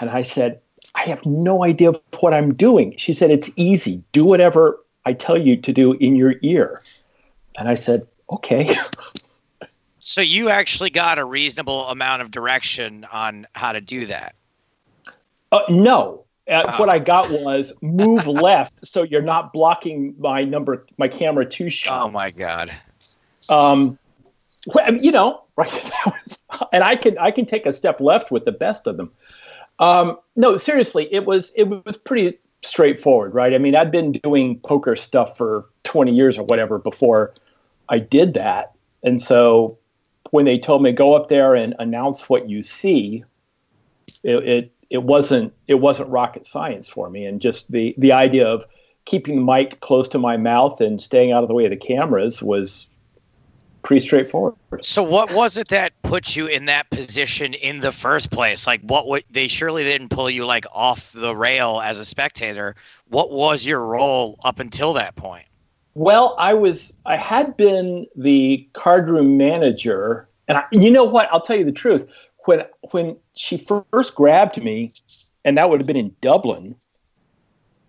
And 0.01 0.11
I 0.11 0.23
said, 0.23 0.61
I 0.94 1.03
have 1.03 1.25
no 1.25 1.64
idea 1.64 1.92
what 2.20 2.35
I'm 2.35 2.53
doing. 2.53 2.94
She 2.96 3.12
said, 3.12 3.31
It's 3.31 3.51
easy. 3.57 4.03
Do 4.12 4.25
whatever 4.25 4.79
I 5.07 5.12
tell 5.12 5.38
you 5.38 5.57
to 5.57 5.73
do 5.73 5.92
in 5.94 6.16
your 6.16 6.35
ear. 6.42 6.81
And 7.57 7.68
I 7.68 7.75
said, 7.75 8.07
Okay. 8.31 8.77
so 10.00 10.20
you 10.20 10.48
actually 10.48 10.90
got 10.90 11.18
a 11.18 11.24
reasonable 11.24 11.86
amount 11.88 12.22
of 12.22 12.30
direction 12.30 13.06
on 13.12 13.46
how 13.54 13.72
to 13.72 13.80
do 13.80 14.06
that? 14.06 14.34
Uh, 15.52 15.62
no. 15.68 16.24
Uh, 16.48 16.64
oh. 16.66 16.80
What 16.80 16.88
I 16.88 16.98
got 16.98 17.30
was 17.30 17.72
move 17.80 18.26
left 18.26 18.86
so 18.86 19.02
you're 19.02 19.22
not 19.22 19.52
blocking 19.52 20.14
my 20.18 20.42
number, 20.42 20.86
my 20.98 21.06
camera 21.06 21.46
too 21.46 21.70
sharp. 21.70 22.06
Oh 22.06 22.10
my 22.10 22.30
god. 22.30 22.72
Um, 23.48 23.98
you 25.00 25.12
know, 25.12 25.42
right? 25.56 26.38
and 26.72 26.84
I 26.84 26.96
can 26.96 27.16
I 27.18 27.30
can 27.30 27.46
take 27.46 27.66
a 27.66 27.72
step 27.72 28.00
left 28.00 28.30
with 28.30 28.44
the 28.44 28.52
best 28.52 28.86
of 28.86 28.96
them. 28.96 29.10
Um, 29.78 30.18
no, 30.36 30.56
seriously, 30.56 31.12
it 31.12 31.24
was 31.24 31.52
it 31.56 31.64
was 31.64 31.96
pretty 31.96 32.38
straightforward, 32.62 33.34
right? 33.34 33.54
I 33.54 33.58
mean, 33.58 33.74
I'd 33.74 33.90
been 33.90 34.12
doing 34.12 34.58
poker 34.60 34.94
stuff 34.94 35.36
for 35.36 35.66
20 35.84 36.12
years 36.12 36.36
or 36.36 36.44
whatever 36.44 36.78
before 36.78 37.32
I 37.88 37.98
did 37.98 38.34
that, 38.34 38.72
and 39.02 39.20
so 39.20 39.78
when 40.31 40.45
they 40.45 40.59
told 40.59 40.83
me 40.83 40.93
go 40.93 41.14
up 41.14 41.29
there 41.29 41.55
and 41.55 41.75
announce 41.79 42.29
what 42.29 42.49
you 42.49 42.62
see, 42.62 43.25
it, 44.23 44.49
it 44.49 44.73
it 44.90 45.03
wasn't 45.05 45.53
it 45.69 45.75
wasn't 45.75 46.09
rocket 46.09 46.47
science 46.47 46.88
for 46.88 47.11
me, 47.11 47.25
and 47.25 47.40
just 47.40 47.71
the 47.71 47.95
the 47.99 48.12
idea 48.12 48.47
of 48.47 48.64
keeping 49.05 49.37
the 49.37 49.43
mic 49.43 49.81
close 49.81 50.09
to 50.09 50.19
my 50.19 50.37
mouth 50.37 50.81
and 50.81 51.01
staying 51.01 51.33
out 51.33 51.43
of 51.43 51.49
the 51.49 51.55
way 51.55 51.64
of 51.64 51.71
the 51.71 51.77
cameras 51.77 52.43
was 52.43 52.88
pretty 53.83 54.05
straightforward. 54.05 54.55
So, 54.83 55.03
what 55.03 55.33
was 55.33 55.57
it 55.57 55.69
that 55.69 55.93
put 56.03 56.37
you 56.37 56.47
in 56.47 56.66
that 56.66 56.90
position 56.90 57.55
in 57.55 57.81
the 57.81 57.93
first 57.93 58.31
place? 58.31 58.66
Like, 58.66 58.81
what 58.83 59.09
would 59.09 59.25
they 59.31 59.49
surely 59.49 59.85
didn't 59.85 60.11
pull 60.11 60.31
you 60.31 60.45
like 60.45 60.66
off 60.73 61.12
the 61.12 61.35
rail 61.35 61.81
as 61.83 61.99
a 61.99 62.05
spectator? 62.05 62.75
What 63.09 63.33
was 63.33 63.64
your 63.64 63.85
role 63.85 64.38
up 64.45 64.59
until 64.59 64.93
that 64.95 65.16
point? 65.16 65.47
Well, 65.94 66.35
I 66.38 66.55
was 66.55 66.96
I 67.07 67.16
had 67.16 67.57
been 67.57 68.07
the 68.16 68.68
card 68.72 69.09
room 69.09 69.37
manager, 69.37 70.29
and 70.48 70.59
I, 70.59 70.64
you 70.72 70.90
know 70.90 71.05
what? 71.05 71.29
I'll 71.33 71.40
tell 71.40 71.57
you 71.57 71.64
the 71.64 71.72
truth. 71.72 72.07
When 72.44 72.64
when 72.92 73.16
she 73.35 73.59
first 73.59 74.14
grabbed 74.14 74.62
me, 74.62 74.92
and 75.44 75.59
that 75.59 75.68
would 75.68 75.81
have 75.81 75.87
been 75.87 75.96
in 75.96 76.14
Dublin. 76.20 76.76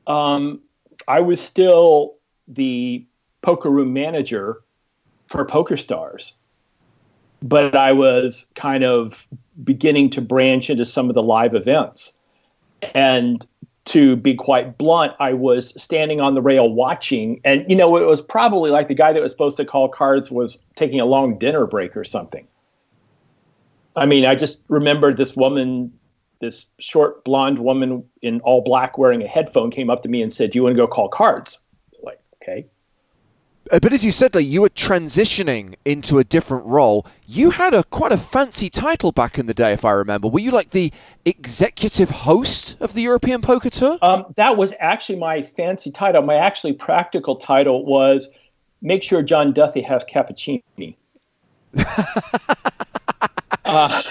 Um, 0.08 0.62
I 1.08 1.20
was 1.20 1.40
still 1.40 2.16
the 2.48 3.06
poker 3.42 3.70
room 3.70 3.94
manager 3.94 4.62
for 5.28 5.46
Poker 5.46 5.78
Stars, 5.78 6.34
but 7.42 7.76
I 7.76 7.94
was 7.94 8.48
kind 8.56 8.84
of 8.84 9.28
beginning 9.64 10.10
to 10.12 10.22
branch 10.22 10.70
into 10.70 10.86
some 10.86 11.08
of 11.08 11.14
the 11.14 11.24
live 11.24 11.54
events, 11.54 12.14
and 12.96 13.46
to 13.86 14.16
be 14.16 14.36
quite 14.36 14.78
blunt, 14.78 15.14
I 15.20 15.34
was 15.34 15.82
standing 15.82 16.22
on 16.22 16.36
the 16.36 16.42
rail 16.42 16.70
watching, 16.70 17.42
and 17.44 17.66
you 17.68 17.76
know, 17.76 17.98
it 17.98 18.06
was 18.06 18.22
probably 18.22 18.70
like 18.70 18.88
the 18.88 18.94
guy 18.94 19.12
that 19.12 19.22
was 19.22 19.32
supposed 19.32 19.58
to 19.58 19.66
call 19.66 19.90
cards 19.90 20.30
was 20.30 20.58
taking 20.76 21.00
a 21.00 21.06
long 21.06 21.40
dinner 21.40 21.66
break 21.66 21.98
or 21.98 22.04
something. 22.04 22.48
I 23.96 24.06
mean, 24.06 24.26
I 24.26 24.36
just 24.36 24.64
remember 24.68 25.14
this 25.14 25.36
woman, 25.36 25.92
this 26.40 26.66
short 26.80 27.24
blonde 27.26 27.60
woman 27.60 28.04
in 28.22 28.40
all 28.42 28.62
black 28.62 28.98
wearing 28.98 29.22
a 29.24 29.28
headphone 29.28 29.72
came 29.72 29.90
up 29.90 30.04
to 30.04 30.10
me 30.10 30.22
and 30.22 30.32
said, 30.32 30.52
Do 30.52 30.60
you 30.60 30.64
want 30.64 30.76
to 30.76 30.78
go 30.78 30.88
call 30.88 31.10
cards? 31.10 31.58
Like, 32.04 32.22
okay. 32.42 32.68
Uh, 33.72 33.80
but 33.80 33.94
as 33.94 34.04
you 34.04 34.12
said, 34.12 34.36
like 34.36 34.46
you 34.46 34.62
were 34.62 34.70
transitioning 34.70 35.76
into 35.86 36.20
a 36.20 36.26
different 36.26 36.66
role. 36.66 37.06
You 37.26 37.52
had 37.52 37.74
a 37.74 37.86
quite 37.86 38.12
a 38.12 38.18
fancy 38.18 38.70
title 38.70 39.14
back 39.14 39.40
in 39.40 39.46
the 39.46 39.54
day, 39.54 39.72
if 39.72 39.86
I 39.86 39.92
remember. 39.92 40.28
Were 40.28 40.42
you 40.42 40.52
like 40.52 40.72
the 40.72 40.92
executive 41.24 42.10
host 42.10 42.76
of 42.82 42.94
the 42.94 43.02
European 43.02 43.42
Poker 43.42 43.70
Tour? 43.70 43.98
Um, 44.02 44.26
that 44.36 44.58
was 44.58 44.74
actually 44.80 45.20
my 45.20 45.42
fancy 45.42 45.90
title. 45.90 46.22
My 46.22 46.36
actually 46.36 46.74
practical 46.74 47.38
title 47.38 47.86
was 47.86 48.28
"Make 48.82 49.04
sure 49.04 49.22
John 49.22 49.54
Duthie 49.54 49.82
has 49.84 50.04
cappuccini." 50.04 50.98
uh, 53.64 54.04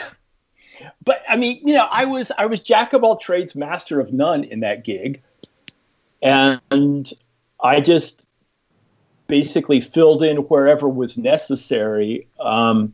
but 1.04 1.22
I 1.28 1.36
mean, 1.36 1.60
you 1.62 1.74
know, 1.74 1.86
I 1.90 2.06
was 2.06 2.32
I 2.38 2.46
was 2.46 2.60
jack 2.60 2.94
of 2.94 3.04
all 3.04 3.18
trades, 3.18 3.54
master 3.54 4.00
of 4.00 4.10
none 4.10 4.44
in 4.44 4.60
that 4.60 4.84
gig, 4.84 5.20
and 6.22 7.12
I 7.62 7.80
just 7.82 8.24
basically 9.30 9.80
filled 9.80 10.22
in 10.22 10.38
wherever 10.38 10.88
was 10.88 11.16
necessary. 11.16 12.26
Um, 12.40 12.92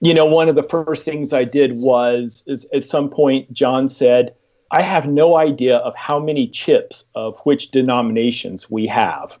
you 0.00 0.14
know, 0.14 0.24
one 0.24 0.48
of 0.48 0.54
the 0.54 0.62
first 0.62 1.04
things 1.04 1.32
I 1.32 1.44
did 1.44 1.72
was 1.76 2.44
is 2.46 2.66
at 2.72 2.84
some 2.84 3.10
point 3.10 3.52
John 3.52 3.88
said, 3.88 4.34
I 4.70 4.82
have 4.82 5.06
no 5.06 5.36
idea 5.36 5.76
of 5.78 5.94
how 5.94 6.18
many 6.18 6.48
chips 6.48 7.04
of 7.14 7.38
which 7.40 7.70
denominations 7.70 8.70
we 8.70 8.86
have. 8.86 9.38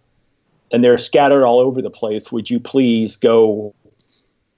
And 0.72 0.82
they're 0.82 0.98
scattered 0.98 1.44
all 1.44 1.60
over 1.60 1.80
the 1.80 1.90
place. 1.90 2.32
Would 2.32 2.50
you 2.50 2.60
please 2.60 3.16
go 3.16 3.74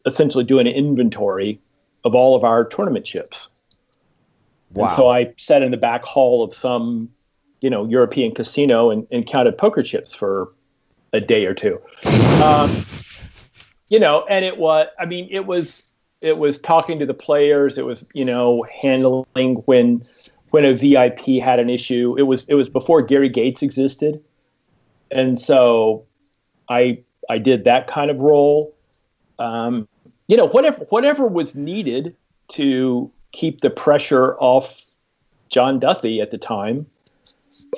essentially 0.05 0.45
do 0.45 0.59
an 0.59 0.67
inventory 0.67 1.61
of 2.05 2.15
all 2.15 2.37
of 2.37 2.45
our 2.45 2.65
tournament 2.65 3.05
chips? 3.05 3.49
Wow. 4.73 4.87
And 4.87 4.97
so 4.97 5.09
I 5.09 5.33
sat 5.37 5.62
in 5.62 5.71
the 5.71 5.77
back 5.77 6.05
hall 6.05 6.43
of 6.43 6.55
some, 6.55 7.09
you 7.61 7.71
know, 7.71 7.87
European 7.87 8.35
casino 8.35 8.91
and, 8.91 9.07
and 9.11 9.27
counted 9.27 9.59
poker 9.59 9.83
chips 9.83 10.15
for 10.15 10.53
a 11.16 11.20
day 11.20 11.46
or 11.46 11.55
two. 11.55 11.81
Um, 12.42 12.70
you 13.88 13.98
know, 13.98 14.24
and 14.29 14.44
it 14.44 14.59
was, 14.59 14.88
I 14.98 15.07
mean, 15.07 15.29
it 15.31 15.46
was, 15.46 15.92
it 16.20 16.38
was 16.38 16.59
talking 16.59 16.98
to 16.98 17.07
the 17.07 17.14
players. 17.14 17.79
It 17.79 17.87
was, 17.87 18.09
you 18.14 18.24
know, 18.24 18.64
handling 18.81 19.57
when, 19.66 20.02
when 20.50 20.64
a 20.64 20.74
VIP 20.74 21.42
had 21.42 21.59
an 21.59 21.70
issue. 21.70 22.16
It 22.18 22.22
was, 22.22 22.44
it 22.48 22.55
was 22.55 22.68
before 22.68 23.02
Gary 23.02 23.29
Gates 23.29 23.62
existed. 23.62 24.22
And 25.11 25.38
so 25.38 26.05
I, 26.68 27.02
I 27.31 27.38
did 27.38 27.64
that 27.64 27.87
kind 27.87 28.11
of 28.11 28.18
role. 28.18 28.74
Um, 29.38 29.88
you 30.29 30.37
know, 30.37 30.46
whatever, 30.46 30.85
whatever 30.90 31.26
was 31.26 31.55
needed 31.55 32.16
to 32.48 33.11
keep 33.33 33.61
the 33.61 33.70
pressure 33.70 34.37
off 34.38 34.85
John 35.48 35.79
Duthie 35.79 36.20
at 36.20 36.31
the 36.31 36.38
time 36.38 36.87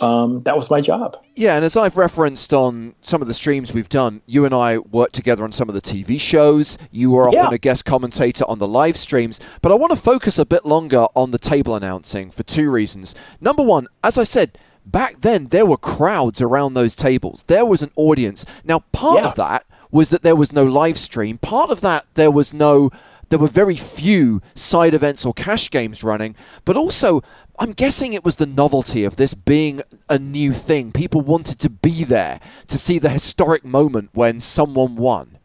um, 0.01 0.43
that 0.45 0.57
was 0.57 0.71
my 0.71 0.81
job. 0.81 1.17
Yeah, 1.35 1.57
and 1.57 1.65
as 1.65 1.77
I've 1.77 1.97
referenced 1.97 2.53
on 2.53 2.95
some 3.01 3.23
of 3.23 3.29
the 3.29 3.35
streams 3.35 3.73
we've 3.73 3.89
done, 3.89 4.23
you 4.27 4.45
and 4.45 4.55
I 4.55 4.79
worked 4.79 5.15
together 5.15 5.45
on 5.45 5.53
some 5.53 5.69
of 5.69 5.75
the 5.75 5.81
TV 5.81 6.21
shows. 6.21 6.79
You 6.91 7.11
were 7.11 7.29
often 7.29 7.45
yeah. 7.45 7.51
a 7.53 7.59
guest 7.59 7.85
commentator 7.85 8.45
on 8.49 8.59
the 8.59 8.69
live 8.69 8.97
streams, 8.97 9.41
but 9.63 9.73
I 9.73 9.75
want 9.75 9.93
to 9.93 9.99
focus 9.99 10.39
a 10.39 10.47
bit 10.47 10.65
longer 10.65 11.07
on 11.15 11.31
the 11.31 11.39
table 11.39 11.75
announcing 11.75 12.31
for 12.31 12.43
two 12.43 12.71
reasons. 12.71 13.15
Number 13.41 13.63
one, 13.63 13.89
as 14.05 14.19
I 14.19 14.25
said, 14.25 14.59
back 14.85 15.21
then 15.21 15.47
there 15.47 15.67
were 15.67 15.77
crowds 15.77 16.41
around 16.41 16.75
those 16.75 16.95
tables. 16.95 17.45
There 17.47 17.67
was 17.67 17.83
an 17.83 17.91
audience. 17.97 18.45
Now, 18.65 18.81
part 18.93 19.23
yeah. 19.23 19.29
of 19.29 19.35
that 19.37 19.67
was 19.91 20.11
that 20.11 20.23
there 20.23 20.37
was 20.37 20.53
no 20.53 20.65
live 20.65 20.99
stream. 20.99 21.39
Part 21.39 21.71
of 21.71 21.81
that 21.81 22.07
there 22.15 22.31
was 22.31 22.53
no 22.53 22.91
there 23.29 23.39
were 23.39 23.49
very 23.49 23.77
few 23.77 24.41
side 24.55 24.95
events 24.95 25.25
or 25.25 25.35
cash 25.35 25.71
games 25.71 26.03
running, 26.03 26.35
but 26.65 26.77
also 26.77 27.23
I'm 27.59 27.73
guessing 27.73 28.13
it 28.13 28.25
was 28.25 28.37
the 28.37 28.47
novelty 28.47 29.05
of 29.05 29.17
this 29.17 29.35
being 29.35 29.83
a 30.09 30.19
new 30.19 30.53
thing. 30.53 30.93
People 30.93 31.21
wanted 31.21 31.59
to 31.61 31.71
be 31.71 32.05
there 32.05 32.41
to 32.69 32.79
see 32.79 32.99
the 32.99 33.09
historic 33.09 33.65
moment 33.65 34.11
when 34.13 34.41
someone 34.41 34.97
won. 34.97 35.39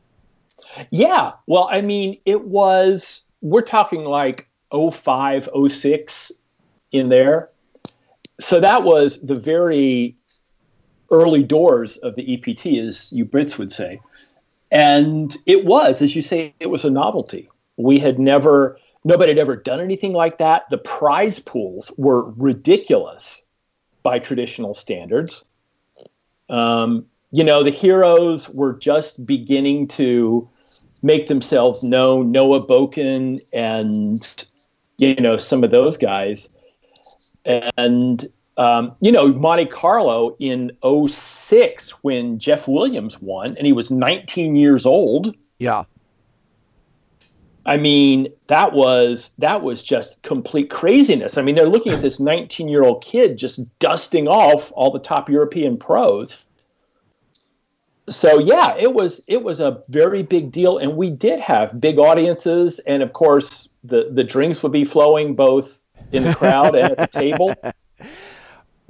Yeah. 0.92 1.32
Well, 1.48 1.68
I 1.72 1.82
mean, 1.82 2.20
it 2.26 2.46
was, 2.46 3.24
we're 3.42 3.62
talking 3.62 4.06
like 4.06 4.48
05, 4.72 5.50
06 5.70 6.32
in 6.92 7.10
there. 7.10 7.50
So 8.40 8.60
that 8.60 8.84
was 8.84 9.22
the 9.22 9.36
very 9.36 10.16
early 11.12 11.44
doors 11.44 11.98
of 11.98 12.16
the 12.16 12.34
EPT, 12.34 12.78
as 12.78 13.12
you 13.12 13.26
Brits 13.26 13.58
would 13.58 13.72
say. 13.72 14.00
And 14.72 15.36
it 15.46 15.66
was, 15.66 16.02
as 16.02 16.16
you 16.16 16.22
say, 16.22 16.54
it 16.60 16.68
was 16.68 16.84
a 16.84 16.90
novelty. 16.90 17.50
We 17.78 18.00
had 18.00 18.20
never 18.20 18.78
Nobody 19.06 19.32
had 19.32 19.40
ever 19.40 19.56
done 19.56 19.82
anything 19.82 20.14
like 20.14 20.38
that. 20.38 20.70
The 20.70 20.78
prize 20.78 21.40
pools 21.40 21.92
were 21.98 22.32
ridiculous 22.32 23.44
by 24.02 24.20
traditional 24.20 24.74
standards. 24.74 25.44
Um, 26.50 27.06
you 27.32 27.44
know, 27.44 27.64
the 27.64 27.70
heroes 27.70 28.48
were 28.50 28.74
just 28.74 29.26
beginning 29.26 29.88
to 29.90 30.48
make 31.02 31.28
themselves 31.28 31.84
known. 31.84 32.32
Noah 32.32 32.66
Boeken 32.66 33.42
and, 33.52 34.46
you 34.98 35.16
know, 35.16 35.36
some 35.36 35.64
of 35.64 35.72
those 35.72 35.98
guys. 35.98 36.50
And, 37.46 38.26
um, 38.56 38.96
you 39.02 39.12
know, 39.12 39.34
Monte 39.34 39.66
Carlo 39.66 40.38
in 40.40 40.72
06 40.82 41.90
when 42.04 42.40
Jeff 42.40 42.70
Williams 42.70 43.22
won, 43.22 43.58
and 43.58 43.66
he 43.66 43.74
was 43.74 43.92
19 43.92 44.56
years 44.56 44.86
old. 44.86 45.36
Yeah. 45.60 45.84
I 47.66 47.78
mean, 47.78 48.28
that 48.48 48.74
was 48.74 49.32
that 49.38 49.62
was 49.62 49.84
just 49.84 50.22
complete 50.24 50.70
craziness. 50.70 51.38
I 51.38 51.42
mean, 51.42 51.56
they're 51.56 51.70
looking 51.70 51.94
at 51.94 52.02
this 52.02 52.20
19-year-old 52.20 53.04
kid 53.04 53.38
just 53.38 53.80
dusting 53.80 54.28
off 54.28 54.72
all 54.76 54.92
the 54.92 55.00
top 55.00 55.30
European 55.30 55.78
pros. 55.78 56.44
So 58.10 58.38
yeah, 58.38 58.76
it 58.78 58.94
was 58.94 59.24
it 59.30 59.44
was 59.44 59.62
a 59.62 59.82
very 59.88 60.24
big 60.24 60.52
deal, 60.52 60.78
and 60.78 60.98
we 60.98 61.10
did 61.10 61.40
have 61.40 61.80
big 61.80 62.00
audiences, 62.00 62.80
and 62.80 63.02
of 63.02 63.14
course 63.14 63.70
the 63.84 64.10
the 64.12 64.26
drinks 64.26 64.62
would 64.62 64.74
be 64.74 64.84
flowing 64.84 65.36
both 65.36 65.82
in 66.12 66.24
the 66.24 66.36
crowd 66.36 66.76
and 66.76 66.92
at 66.92 66.98
the 66.98 67.20
table. 67.20 67.56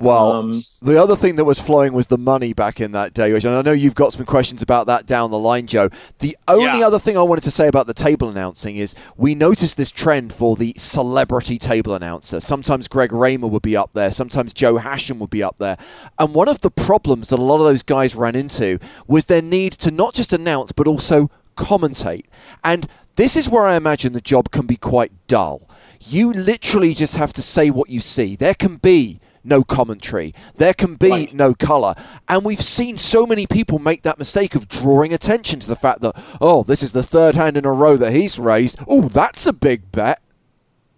Well, 0.03 0.31
um, 0.33 0.51
the 0.81 1.01
other 1.01 1.15
thing 1.15 1.35
that 1.37 1.45
was 1.45 1.59
flowing 1.59 1.93
was 1.93 2.07
the 2.07 2.17
money 2.17 2.53
back 2.53 2.81
in 2.81 2.91
that 2.91 3.13
day, 3.13 3.33
and 3.33 3.47
I 3.47 3.61
know 3.61 3.71
you've 3.71 3.95
got 3.95 4.13
some 4.13 4.25
questions 4.25 4.61
about 4.61 4.87
that 4.87 5.05
down 5.05 5.31
the 5.31 5.39
line, 5.39 5.67
Joe. 5.67 5.89
The 6.19 6.37
only 6.47 6.79
yeah. 6.79 6.87
other 6.87 6.99
thing 6.99 7.17
I 7.17 7.21
wanted 7.21 7.43
to 7.45 7.51
say 7.51 7.67
about 7.67 7.87
the 7.87 7.93
table 7.93 8.29
announcing 8.29 8.75
is 8.75 8.95
we 9.17 9.33
noticed 9.35 9.77
this 9.77 9.91
trend 9.91 10.33
for 10.33 10.55
the 10.55 10.73
celebrity 10.77 11.57
table 11.57 11.95
announcer. 11.95 12.39
Sometimes 12.39 12.87
Greg 12.87 13.11
Raymer 13.13 13.47
would 13.47 13.61
be 13.61 13.77
up 13.77 13.93
there, 13.93 14.11
sometimes 14.11 14.53
Joe 14.53 14.77
Hachem 14.77 15.19
would 15.19 15.29
be 15.29 15.43
up 15.43 15.57
there. 15.57 15.77
And 16.19 16.33
one 16.33 16.47
of 16.47 16.61
the 16.61 16.71
problems 16.71 17.29
that 17.29 17.39
a 17.39 17.41
lot 17.41 17.57
of 17.59 17.65
those 17.65 17.83
guys 17.83 18.15
ran 18.15 18.35
into 18.35 18.79
was 19.07 19.25
their 19.25 19.41
need 19.41 19.73
to 19.73 19.91
not 19.91 20.13
just 20.13 20.33
announce, 20.33 20.71
but 20.71 20.87
also 20.87 21.31
commentate. 21.55 22.25
And 22.63 22.87
this 23.15 23.35
is 23.35 23.49
where 23.49 23.65
I 23.65 23.75
imagine 23.75 24.13
the 24.13 24.21
job 24.21 24.51
can 24.51 24.65
be 24.65 24.75
quite 24.75 25.11
dull. 25.27 25.69
You 25.99 26.33
literally 26.33 26.93
just 26.93 27.15
have 27.15 27.31
to 27.33 27.41
say 27.41 27.69
what 27.69 27.89
you 27.89 27.99
see. 27.99 28.35
There 28.35 28.55
can 28.55 28.77
be 28.77 29.19
no 29.43 29.63
commentary. 29.63 30.33
There 30.55 30.73
can 30.73 30.95
be 30.95 31.09
right. 31.09 31.33
no 31.33 31.53
colour. 31.53 31.95
And 32.27 32.43
we've 32.43 32.61
seen 32.61 32.97
so 32.97 33.25
many 33.25 33.45
people 33.45 33.79
make 33.79 34.03
that 34.03 34.19
mistake 34.19 34.55
of 34.55 34.67
drawing 34.67 35.13
attention 35.13 35.59
to 35.61 35.67
the 35.67 35.75
fact 35.75 36.01
that, 36.01 36.15
oh, 36.39 36.63
this 36.63 36.83
is 36.83 36.93
the 36.93 37.03
third 37.03 37.35
hand 37.35 37.57
in 37.57 37.65
a 37.65 37.73
row 37.73 37.97
that 37.97 38.13
he's 38.13 38.39
raised. 38.39 38.77
Oh, 38.87 39.07
that's 39.07 39.45
a 39.45 39.53
big 39.53 39.91
bet. 39.91 40.21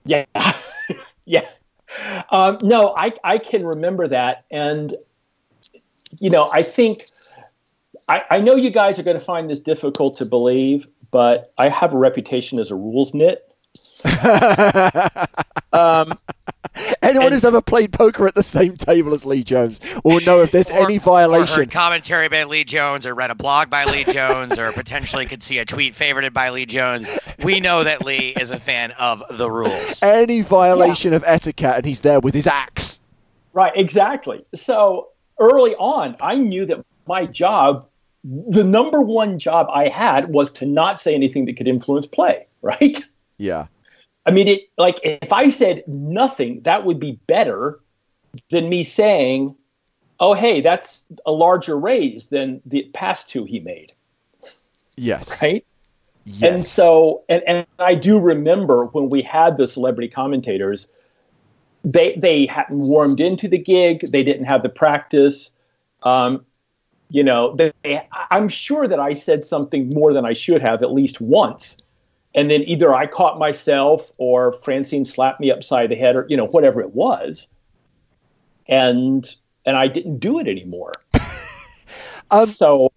Yeah. 0.06 0.26
yeah. 1.26 1.48
Um, 2.30 2.60
no, 2.62 2.94
I, 2.96 3.14
I 3.24 3.38
can 3.38 3.66
remember 3.66 4.08
that. 4.08 4.46
And, 4.52 4.96
you 6.20 6.30
know, 6.30 6.50
I 6.54 6.62
think, 6.62 7.08
I, 8.08 8.24
I 8.30 8.40
know 8.40 8.56
you 8.56 8.70
guys 8.70 9.00
are 9.00 9.04
going 9.04 9.20
to 9.20 9.26
find 9.26 9.50
this 9.50 9.60
difficult 9.60 10.18
to 10.18 10.26
believe, 10.26 10.88
but 11.12 11.54
I 11.58 11.70
have 11.70 11.94
a 11.94 11.98
reputation 11.98 12.60
as 12.60 12.72
a 12.72 12.76
rules 12.76 13.14
nit. 13.14 13.52
um, 15.74 16.14
Anyone 17.02 17.28
and- 17.28 17.34
who's 17.34 17.46
ever 17.46 17.62
played 17.62 17.92
poker 17.94 18.28
at 18.28 18.36
the 18.36 18.44
same 18.44 18.76
table 18.78 19.14
as 19.14 19.26
Lee 19.26 19.44
Jones 19.44 19.80
will 20.04 20.20
know 20.22 20.42
if 20.42 20.52
there's 20.52 20.70
Or- 20.72 20.80
any 20.80 20.98
Or 20.98 21.02
violation. 21.02 21.56
heard 21.56 21.72
commentary 21.72 22.28
by 22.30 22.44
Lee 22.44 22.64
Jones, 22.64 23.06
or 23.06 23.14
read 23.16 23.32
a 23.32 23.36
blog 23.36 23.70
by 23.70 23.86
Lee 23.86 24.04
Jones, 24.06 24.58
or 24.60 24.72
potentially 24.72 25.26
could 25.26 25.42
see 25.44 25.58
a 25.60 25.66
tweet 25.66 25.96
favorited 25.96 26.34
by 26.34 26.50
Lee 26.50 26.66
Jones. 26.66 27.10
We 27.44 27.60
know 27.60 27.84
that 27.84 28.06
Lee 28.06 28.34
is 28.40 28.52
a 28.52 28.60
fan 28.60 28.92
of 29.00 29.24
the 29.38 29.50
rules. 29.50 30.02
Any 30.04 30.42
violation 30.42 31.14
of 31.14 31.24
etiquette, 31.26 31.76
and 31.78 31.86
he's 31.86 32.02
there 32.02 32.20
with 32.20 32.34
his 32.34 32.48
axe. 32.48 33.00
Right, 33.54 33.72
exactly. 33.76 34.46
So 34.56 35.10
early 35.40 35.76
on, 35.76 36.16
I 36.22 36.36
knew 36.36 36.66
that 36.66 36.86
my 37.08 37.26
job, 37.26 37.88
the 38.24 38.64
number 38.64 39.02
one 39.02 39.40
job 39.40 39.68
I 39.72 39.88
had, 39.88 40.34
was 40.34 40.52
to 40.54 40.66
not 40.66 41.00
say 41.00 41.14
anything 41.16 41.46
that 41.46 41.56
could 41.56 41.68
influence 41.68 42.06
play. 42.06 42.48
Right. 42.62 42.98
Yeah. 43.38 43.68
I 44.26 44.32
mean, 44.32 44.48
it 44.48 44.62
like 44.78 45.00
if 45.04 45.32
I 45.32 45.50
said 45.50 45.84
nothing, 45.88 46.62
that 46.62 46.86
would 46.86 47.00
be 47.00 47.20
better 47.28 47.80
than 48.50 48.70
me 48.70 48.84
saying, 48.84 49.56
"Oh, 50.20 50.34
hey, 50.34 50.62
that's 50.62 51.06
a 51.26 51.32
larger 51.32 51.78
raise 51.78 52.28
than 52.28 52.62
the 52.66 52.90
past 52.94 53.30
two 53.30 53.46
he 53.46 53.60
made." 53.60 53.94
Yes. 54.98 55.42
Right. 55.42 55.66
Yes. 56.26 56.54
And 56.54 56.66
so, 56.66 57.24
and, 57.30 57.44
and 57.46 57.68
I 57.78 57.94
do 57.94 58.20
remember 58.20 58.86
when 58.86 59.10
we 59.10 59.22
had 59.22 59.58
the 59.58 59.68
celebrity 59.68 60.08
commentators, 60.08 60.88
they 61.84 62.16
they 62.16 62.48
hadn't 62.48 62.80
warmed 62.80 63.20
into 63.20 63.48
the 63.48 63.60
gig. 63.60 64.12
They 64.12 64.24
didn't 64.24 64.46
have 64.46 64.64
the 64.64 64.70
practice. 64.70 65.52
Um, 66.02 66.44
you 67.10 67.24
know, 67.24 67.56
they, 67.56 68.02
I'm 68.32 68.50
sure 68.50 68.88
that 68.88 69.00
I 69.00 69.14
said 69.14 69.44
something 69.44 69.92
more 69.94 70.12
than 70.12 70.26
I 70.26 70.34
should 70.34 70.62
have 70.64 70.82
at 70.82 70.92
least 70.92 71.22
once. 71.22 71.78
And 72.36 72.52
then 72.52 72.62
either 72.68 72.94
I 72.94 73.08
caught 73.08 73.40
myself 73.40 74.12
or 74.20 74.54
Francine 74.54 75.06
slapped 75.06 75.40
me 75.40 75.50
upside 75.52 75.90
the 75.90 75.96
head 75.96 76.16
or, 76.16 76.28
you 76.30 76.38
know, 76.38 76.46
whatever 76.46 76.82
it 76.82 76.94
was. 76.94 77.48
And 78.68 79.26
and 79.66 79.76
I 79.78 79.88
didn't 79.88 80.20
do 80.20 80.40
it 80.40 80.48
anymore. 80.48 80.94
Um, 82.32 82.48
so 82.48 82.92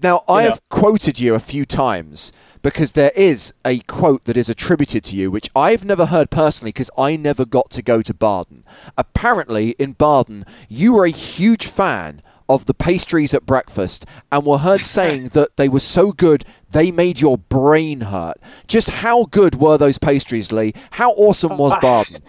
Now, 0.00 0.22
I 0.28 0.44
know. 0.44 0.50
have 0.50 0.68
quoted 0.68 1.18
you 1.18 1.34
a 1.34 1.40
few 1.40 1.64
times 1.66 2.32
because 2.62 2.92
there 2.92 3.10
is 3.16 3.52
a 3.64 3.80
quote 3.80 4.24
that 4.24 4.36
is 4.36 4.48
attributed 4.48 5.02
to 5.04 5.16
you, 5.16 5.30
which 5.32 5.50
I've 5.56 5.84
never 5.84 6.06
heard 6.06 6.30
personally 6.30 6.70
because 6.70 6.90
I 6.96 7.16
never 7.16 7.44
got 7.44 7.70
to 7.72 7.82
go 7.82 8.02
to 8.02 8.14
Baden. 8.14 8.64
Apparently, 8.96 9.70
in 9.80 9.92
Baden, 9.94 10.44
you 10.68 10.94
were 10.94 11.04
a 11.04 11.10
huge 11.10 11.66
fan 11.66 12.22
of 12.48 12.66
the 12.66 12.74
pastries 12.74 13.34
at 13.34 13.46
breakfast 13.46 14.06
and 14.30 14.44
were 14.46 14.58
heard 14.58 14.80
saying 14.84 15.28
that 15.28 15.56
they 15.56 15.68
were 15.68 15.80
so 15.80 16.12
good 16.12 16.44
they 16.70 16.90
made 16.90 17.20
your 17.20 17.38
brain 17.38 18.00
hurt. 18.02 18.38
Just 18.66 18.90
how 18.90 19.24
good 19.26 19.56
were 19.56 19.78
those 19.78 19.98
pastries, 19.98 20.52
Lee? 20.52 20.74
How 20.90 21.12
awesome 21.12 21.56
was 21.56 21.72
oh, 21.76 21.80
Baden? 21.80 22.22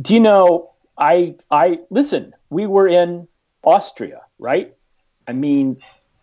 do 0.00 0.14
you 0.14 0.20
know 0.20 0.70
i 0.98 1.34
i 1.50 1.78
listen 1.90 2.32
we 2.50 2.66
were 2.66 2.88
in 2.88 3.26
austria 3.64 4.20
right 4.38 4.74
i 5.26 5.32
mean 5.32 5.76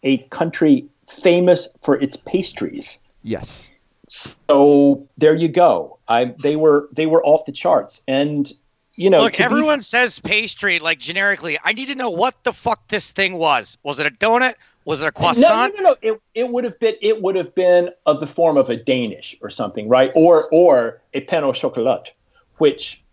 a 0.03 0.17
country 0.29 0.87
famous 1.07 1.67
for 1.81 1.99
its 1.99 2.17
pastries 2.17 2.99
Yes. 3.25 3.71
so 4.09 5.07
there 5.17 5.35
you 5.35 5.47
go 5.47 5.99
i 6.07 6.25
they 6.41 6.55
were 6.55 6.89
they 6.91 7.05
were 7.05 7.23
off 7.25 7.45
the 7.45 7.51
charts 7.51 8.01
and 8.07 8.53
you 8.95 9.09
know 9.09 9.19
Look, 9.19 9.33
to 9.33 9.39
be- 9.39 9.43
everyone 9.43 9.81
says 9.81 10.19
pastry 10.19 10.79
like 10.79 10.99
generically. 10.99 11.57
I 11.63 11.73
need 11.73 11.87
to 11.87 11.95
know 11.95 12.09
what 12.09 12.43
the 12.43 12.53
fuck 12.53 12.87
this 12.89 13.11
thing 13.11 13.35
was. 13.35 13.77
Was 13.83 13.99
it 13.99 14.05
a 14.05 14.11
donut? 14.11 14.55
Was 14.85 15.01
it 15.01 15.03
a 15.03 15.05
no, 15.05 15.11
no, 15.11 15.11
croissant? 15.11 15.73
no, 15.77 15.83
no. 15.83 15.95
It, 16.01 16.21
it 16.35 16.49
would 16.49 16.63
have 16.63 16.79
been 16.79 16.95
it 17.01 17.21
would 17.21 17.35
have 17.35 17.53
been 17.55 17.89
of 18.05 18.19
the 18.19 18.27
form 18.27 18.57
of 18.57 18.69
a 18.69 18.75
Danish 18.75 19.35
or 19.41 19.49
something, 19.49 19.87
right? 19.87 20.11
Or 20.15 20.47
or 20.51 21.01
a 21.13 21.21
pain 21.21 21.43
au 21.43 21.51
chocolat, 21.51 22.11
which 22.57 23.03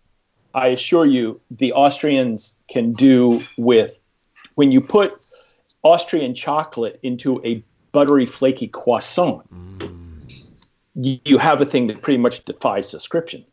I 0.53 0.67
assure 0.67 1.05
you 1.05 1.39
the 1.49 1.73
Austrians 1.73 2.55
can 2.69 2.93
do 2.93 3.41
with 3.57 3.99
when 4.55 4.71
you 4.71 4.81
put 4.81 5.13
Austrian 5.83 6.35
chocolate 6.35 6.99
into 7.03 7.43
a 7.45 7.63
buttery 7.91 8.25
flaky 8.25 8.67
croissant. 8.67 9.49
Mm. 9.53 10.07
You, 10.95 11.19
you 11.23 11.37
have 11.37 11.61
a 11.61 11.65
thing 11.65 11.87
that 11.87 12.01
pretty 12.01 12.17
much 12.17 12.43
defies 12.45 12.91
description. 12.91 13.45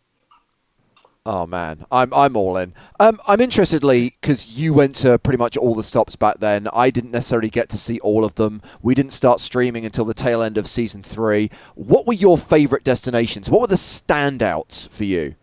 Oh 1.30 1.46
man, 1.46 1.84
I'm 1.92 2.10
I'm 2.14 2.38
all 2.38 2.56
in. 2.56 2.72
Um, 2.98 3.20
I'm 3.26 3.38
interestedly 3.42 4.16
because 4.18 4.58
you 4.58 4.72
went 4.72 4.94
to 4.96 5.18
pretty 5.18 5.36
much 5.36 5.58
all 5.58 5.74
the 5.74 5.84
stops 5.84 6.16
back 6.16 6.38
then. 6.38 6.68
I 6.72 6.88
didn't 6.88 7.10
necessarily 7.10 7.50
get 7.50 7.68
to 7.68 7.76
see 7.76 8.00
all 8.00 8.24
of 8.24 8.36
them. 8.36 8.62
We 8.80 8.94
didn't 8.94 9.12
start 9.12 9.38
streaming 9.38 9.84
until 9.84 10.06
the 10.06 10.14
tail 10.14 10.40
end 10.40 10.56
of 10.56 10.66
season 10.66 11.02
three. 11.02 11.50
What 11.74 12.06
were 12.06 12.14
your 12.14 12.38
favorite 12.38 12.82
destinations? 12.82 13.50
What 13.50 13.60
were 13.60 13.66
the 13.66 13.74
standouts 13.74 14.88
for 14.88 15.04
you? 15.04 15.34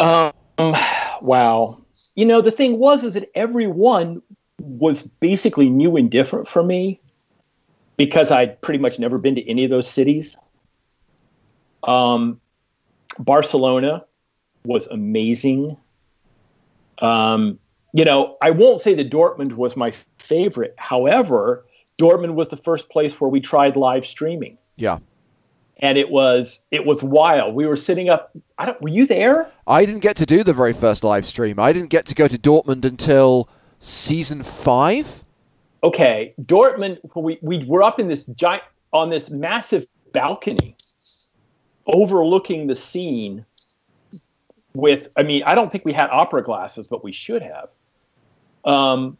Um, 0.00 0.34
wow. 1.22 1.80
You 2.14 2.26
know, 2.26 2.42
the 2.42 2.50
thing 2.50 2.78
was 2.78 3.04
is 3.04 3.14
that 3.14 3.30
everyone 3.34 4.20
was 4.58 5.02
basically 5.02 5.70
new 5.70 5.96
and 5.96 6.10
different 6.10 6.46
for 6.46 6.62
me 6.62 7.00
because 7.96 8.30
I'd 8.30 8.60
pretty 8.60 8.80
much 8.80 8.98
never 8.98 9.16
been 9.16 9.34
to 9.36 9.48
any 9.48 9.64
of 9.64 9.70
those 9.70 9.88
cities. 9.88 10.36
Um, 11.84 12.38
Barcelona 13.18 14.04
was 14.64 14.86
amazing. 14.88 15.76
Um, 16.98 17.58
you 17.92 18.04
know, 18.04 18.36
I 18.42 18.50
won't 18.50 18.80
say 18.80 18.94
that 18.94 19.10
Dortmund 19.10 19.52
was 19.52 19.76
my 19.76 19.92
favorite. 20.18 20.74
However, 20.76 21.64
Dortmund 21.98 22.34
was 22.34 22.48
the 22.48 22.56
first 22.56 22.88
place 22.90 23.20
where 23.20 23.30
we 23.30 23.40
tried 23.40 23.76
live 23.76 24.06
streaming 24.06 24.58
Yeah, 24.76 24.98
and 25.78 25.96
it 25.98 26.10
was 26.10 26.62
it 26.70 26.84
was 26.84 27.02
wild. 27.02 27.54
We 27.54 27.66
were 27.66 27.76
sitting 27.76 28.08
up. 28.08 28.32
I 28.58 28.66
don't. 28.66 28.80
Were 28.82 28.88
you 28.88 29.06
there? 29.06 29.50
I 29.66 29.84
didn't 29.84 30.00
get 30.00 30.16
to 30.16 30.26
do 30.26 30.44
the 30.44 30.52
very 30.52 30.72
first 30.72 31.04
live 31.04 31.26
stream. 31.26 31.58
I 31.58 31.72
didn't 31.72 31.90
get 31.90 32.06
to 32.06 32.14
go 32.14 32.28
to 32.28 32.38
Dortmund 32.38 32.84
until 32.84 33.48
season 33.80 34.42
five. 34.42 35.24
Okay, 35.82 36.34
Dortmund. 36.42 36.98
We 37.14 37.38
we 37.40 37.64
were 37.64 37.82
up 37.82 37.98
in 37.98 38.08
this 38.08 38.24
giant 38.26 38.62
on 38.92 39.10
this 39.10 39.30
massive 39.30 39.86
balcony, 40.12 40.75
overlooking 41.86 42.66
the 42.66 42.76
scene. 42.76 43.44
With, 44.74 45.08
I 45.16 45.22
mean, 45.22 45.42
I 45.44 45.54
don't 45.54 45.72
think 45.72 45.86
we 45.86 45.94
had 45.94 46.10
opera 46.10 46.42
glasses, 46.42 46.86
but 46.86 47.02
we 47.02 47.10
should 47.10 47.42
have. 47.42 47.68
Um, 48.64 49.16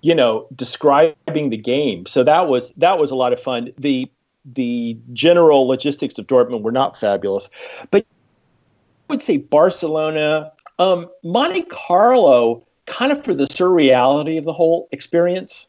you 0.00 0.14
know, 0.14 0.46
describing 0.54 1.50
the 1.50 1.56
game. 1.56 2.06
So 2.06 2.24
that 2.24 2.48
was 2.48 2.72
that 2.72 2.98
was 2.98 3.10
a 3.10 3.14
lot 3.14 3.32
of 3.32 3.40
fun. 3.40 3.70
The 3.78 4.10
the 4.44 4.96
general 5.12 5.66
logistics 5.66 6.18
of 6.18 6.26
Dortmund 6.26 6.62
were 6.62 6.72
not 6.72 6.96
fabulous, 6.96 7.50
but 7.90 8.02
I 8.02 9.12
would 9.12 9.20
say 9.20 9.36
Barcelona, 9.36 10.52
um, 10.78 11.10
Monte 11.22 11.62
Carlo, 11.62 12.66
kind 12.86 13.12
of 13.12 13.22
for 13.22 13.34
the 13.34 13.44
surreality 13.44 14.38
of 14.38 14.44
the 14.44 14.52
whole 14.52 14.88
experience. 14.92 15.68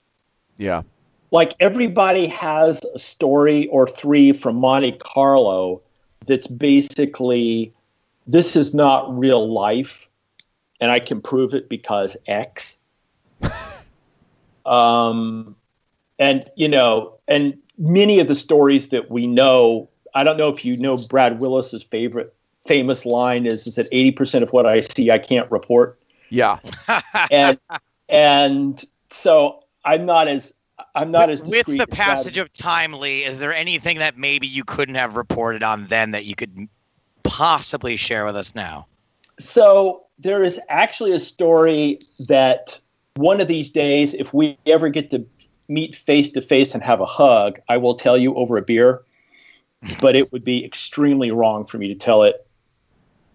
Yeah, 0.57 0.83
Like 1.31 1.53
everybody 1.59 2.27
has 2.27 2.81
a 2.93 2.99
story 2.99 3.67
or 3.67 3.87
three 3.87 4.33
from 4.33 4.57
Monte 4.57 4.93
Carlo 4.99 5.81
that's 6.25 6.47
basically 6.47 7.73
this 8.27 8.55
is 8.55 8.73
not 8.73 9.17
real 9.17 9.51
life, 9.51 10.09
and 10.79 10.91
I 10.91 10.99
can 10.99 11.21
prove 11.21 11.53
it 11.53 11.69
because 11.69 12.15
X. 12.27 12.77
um, 14.65 15.55
and 16.19 16.49
you 16.55 16.67
know, 16.67 17.13
and 17.27 17.57
many 17.77 18.19
of 18.19 18.27
the 18.27 18.35
stories 18.35 18.89
that 18.89 19.09
we 19.09 19.27
know, 19.27 19.89
I 20.13 20.23
don't 20.23 20.37
know 20.37 20.49
if 20.49 20.63
you 20.63 20.77
know 20.77 20.97
Brad 21.09 21.39
Willis's 21.39 21.83
favorite 21.83 22.33
famous 22.65 23.05
line 23.05 23.47
is 23.47 23.65
is 23.65 23.75
that 23.75 23.87
eighty 23.91 24.11
percent 24.11 24.43
of 24.43 24.53
what 24.53 24.65
I 24.65 24.81
see 24.81 25.09
I 25.09 25.17
can't 25.17 25.49
report 25.49 25.97
yeah. 26.31 26.57
and 27.31 27.59
and 28.09 28.83
so 29.11 29.63
I'm 29.85 30.05
not 30.05 30.27
as 30.27 30.53
I'm 30.95 31.11
not 31.11 31.29
as 31.29 31.41
with, 31.41 31.67
with 31.67 31.77
the 31.77 31.87
passage 31.87 32.37
of 32.37 32.51
time, 32.53 32.93
Lee, 32.93 33.23
is 33.23 33.39
there 33.39 33.53
anything 33.53 33.97
that 33.99 34.17
maybe 34.17 34.47
you 34.47 34.63
couldn't 34.63 34.95
have 34.95 35.15
reported 35.15 35.63
on 35.63 35.87
then 35.87 36.11
that 36.11 36.25
you 36.25 36.35
could 36.35 36.67
possibly 37.23 37.95
share 37.95 38.25
with 38.25 38.35
us 38.35 38.53
now? 38.55 38.87
So 39.39 40.05
there 40.19 40.43
is 40.43 40.59
actually 40.69 41.13
a 41.13 41.19
story 41.19 41.99
that 42.27 42.79
one 43.15 43.41
of 43.41 43.47
these 43.47 43.69
days, 43.71 44.13
if 44.13 44.33
we 44.33 44.57
ever 44.65 44.89
get 44.89 45.09
to 45.11 45.25
meet 45.69 45.95
face 45.95 46.29
to 46.31 46.41
face 46.41 46.73
and 46.73 46.83
have 46.83 46.99
a 46.99 47.05
hug, 47.05 47.59
I 47.69 47.77
will 47.77 47.95
tell 47.95 48.17
you 48.17 48.35
over 48.35 48.57
a 48.57 48.61
beer. 48.61 49.01
But 49.99 50.15
it 50.15 50.31
would 50.31 50.43
be 50.43 50.63
extremely 50.63 51.31
wrong 51.31 51.65
for 51.65 51.79
me 51.79 51.87
to 51.87 51.95
tell 51.95 52.21
it 52.21 52.45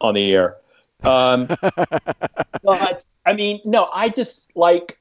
on 0.00 0.14
the 0.14 0.32
air. 0.32 0.56
Um, 1.02 1.46
but 2.62 3.04
I 3.24 3.32
mean, 3.32 3.60
no, 3.64 3.88
I 3.92 4.08
just 4.08 4.48
like, 4.54 5.00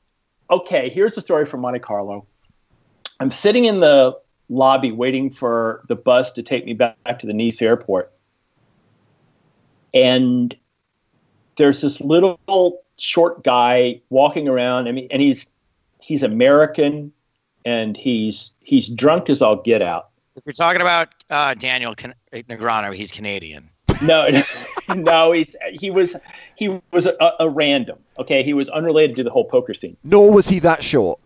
okay, 0.49 0.89
here's 0.89 1.13
the 1.13 1.21
story 1.21 1.45
from 1.45 1.61
Monte 1.61 1.81
Carlo. 1.81 2.25
I'm 3.19 3.31
sitting 3.31 3.65
in 3.65 3.79
the 3.79 4.17
lobby 4.49 4.91
waiting 4.91 5.29
for 5.29 5.83
the 5.87 5.95
bus 5.95 6.31
to 6.33 6.43
take 6.43 6.65
me 6.65 6.73
back 6.73 7.19
to 7.19 7.27
the 7.27 7.33
Nice 7.33 7.61
airport. 7.61 8.11
And 9.93 10.55
there's 11.55 11.81
this 11.81 12.01
little 12.01 12.39
short 12.97 13.43
guy 13.43 14.01
walking 14.09 14.47
around. 14.47 14.87
I 14.87 14.91
mean, 14.91 15.07
and 15.09 15.21
he's 15.21 15.49
he's 15.99 16.23
American 16.23 17.11
and 17.65 17.97
he's 17.97 18.53
he's 18.61 18.89
drunk 18.89 19.29
as 19.29 19.41
all 19.41 19.55
get 19.57 19.81
out. 19.81 20.09
If 20.35 20.43
you're 20.45 20.53
talking 20.53 20.81
about 20.81 21.15
uh, 21.29 21.53
Daniel 21.53 21.95
Can- 21.95 22.13
Negreanu, 22.33 22.93
he's 22.93 23.11
Canadian. 23.11 23.69
No, 24.01 24.29
no, 24.95 25.31
he's 25.31 25.55
he 25.71 25.89
was 25.89 26.15
he 26.55 26.81
was 26.91 27.05
a, 27.05 27.33
a 27.39 27.49
random. 27.49 27.99
Okay, 28.19 28.43
he 28.43 28.53
was 28.53 28.69
unrelated 28.69 29.15
to 29.15 29.23
the 29.23 29.29
whole 29.29 29.45
poker 29.45 29.73
scene. 29.73 29.95
Nor 30.03 30.31
was 30.31 30.49
he 30.49 30.59
that 30.59 30.83
short. 30.83 31.19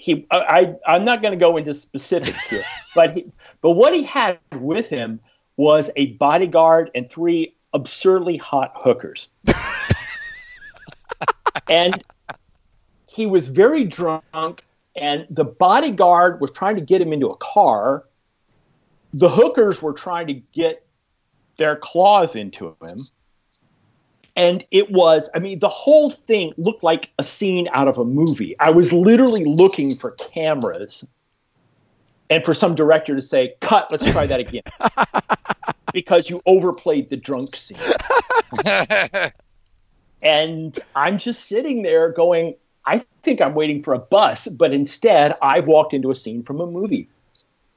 He, 0.00 0.26
I, 0.30 0.74
I 0.86 0.96
am 0.96 1.04
not 1.04 1.20
going 1.20 1.32
to 1.32 1.38
go 1.38 1.56
into 1.56 1.74
specifics 1.74 2.46
here, 2.46 2.64
but 2.94 3.12
he, 3.12 3.26
but 3.60 3.72
what 3.72 3.92
he 3.92 4.02
had 4.02 4.38
with 4.54 4.88
him 4.88 5.20
was 5.56 5.90
a 5.96 6.12
bodyguard 6.12 6.90
and 6.94 7.08
three 7.08 7.54
absurdly 7.74 8.38
hot 8.38 8.72
hookers. 8.74 9.28
and 11.68 12.02
he 13.08 13.26
was 13.26 13.48
very 13.48 13.84
drunk, 13.84 14.64
and 14.96 15.26
the 15.28 15.44
bodyguard 15.44 16.40
was 16.40 16.50
trying 16.50 16.76
to 16.76 16.82
get 16.82 17.00
him 17.00 17.12
into 17.12 17.26
a 17.26 17.36
car. 17.36 18.04
The 19.12 19.28
hookers 19.28 19.82
were 19.82 19.92
trying 19.92 20.28
to 20.28 20.34
get 20.34 20.86
their 21.56 21.76
claws 21.76 22.36
into 22.36 22.74
him. 22.80 23.00
And 24.36 24.64
it 24.70 24.90
was, 24.90 25.28
I 25.34 25.38
mean, 25.38 25.58
the 25.58 25.68
whole 25.68 26.10
thing 26.10 26.52
looked 26.56 26.82
like 26.82 27.10
a 27.18 27.24
scene 27.24 27.68
out 27.72 27.88
of 27.88 27.98
a 27.98 28.04
movie. 28.04 28.58
I 28.60 28.70
was 28.70 28.92
literally 28.92 29.44
looking 29.44 29.96
for 29.96 30.12
cameras 30.12 31.04
and 32.30 32.44
for 32.44 32.54
some 32.54 32.74
director 32.74 33.16
to 33.16 33.22
say, 33.22 33.54
cut, 33.60 33.90
let's 33.90 34.10
try 34.12 34.26
that 34.26 34.40
again. 34.40 34.62
because 35.92 36.30
you 36.30 36.40
overplayed 36.46 37.10
the 37.10 37.16
drunk 37.16 37.56
scene. 37.56 37.76
and 40.22 40.78
I'm 40.94 41.18
just 41.18 41.46
sitting 41.46 41.82
there 41.82 42.10
going, 42.12 42.54
I 42.86 43.04
think 43.22 43.40
I'm 43.40 43.54
waiting 43.54 43.82
for 43.82 43.94
a 43.94 43.98
bus, 43.98 44.46
but 44.46 44.72
instead 44.72 45.36
I've 45.42 45.66
walked 45.66 45.92
into 45.92 46.10
a 46.10 46.14
scene 46.14 46.42
from 46.42 46.60
a 46.60 46.66
movie. 46.66 47.08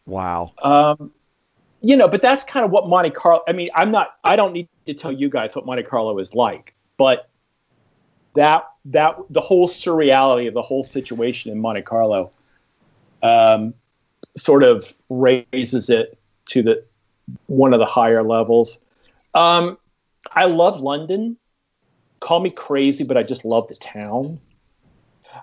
Wow. 0.06 0.54
Um, 0.62 1.12
you 1.84 1.98
know, 1.98 2.08
but 2.08 2.22
that's 2.22 2.46
kind 2.46 2.64
of 2.64 2.72
what 2.72 2.88
Monte 2.88 3.10
Carlo. 3.12 3.44
I 3.46 3.52
mean, 3.52 3.70
I'm 3.76 3.92
not. 3.92 4.16
I 4.24 4.38
don't 4.38 4.54
need 4.54 4.70
to 4.88 4.94
tell 4.94 5.12
you 5.12 5.30
guys 5.30 5.54
what 5.54 5.66
Monte 5.66 5.84
Carlo 5.84 6.18
is 6.18 6.34
like, 6.34 6.74
but 6.98 7.30
that 8.36 8.70
that 8.86 9.18
the 9.30 9.42
whole 9.42 9.68
surreality 9.68 10.48
of 10.48 10.54
the 10.54 10.62
whole 10.62 10.84
situation 10.84 11.52
in 11.52 11.60
Monte 11.60 11.82
Carlo, 11.82 12.32
um, 13.22 13.74
sort 14.38 14.64
of 14.64 14.94
raises 15.10 15.90
it 15.90 16.18
to 16.46 16.64
the 16.64 16.86
one 17.48 17.74
of 17.74 17.80
the 17.80 17.86
higher 17.86 18.24
levels. 18.24 18.80
Um, 19.34 19.78
I 20.32 20.46
love 20.46 20.80
London. 20.80 21.36
Call 22.22 22.40
me 22.40 22.50
crazy, 22.50 23.04
but 23.04 23.18
I 23.18 23.24
just 23.24 23.44
love 23.44 23.68
the 23.68 23.76
town. 23.76 24.40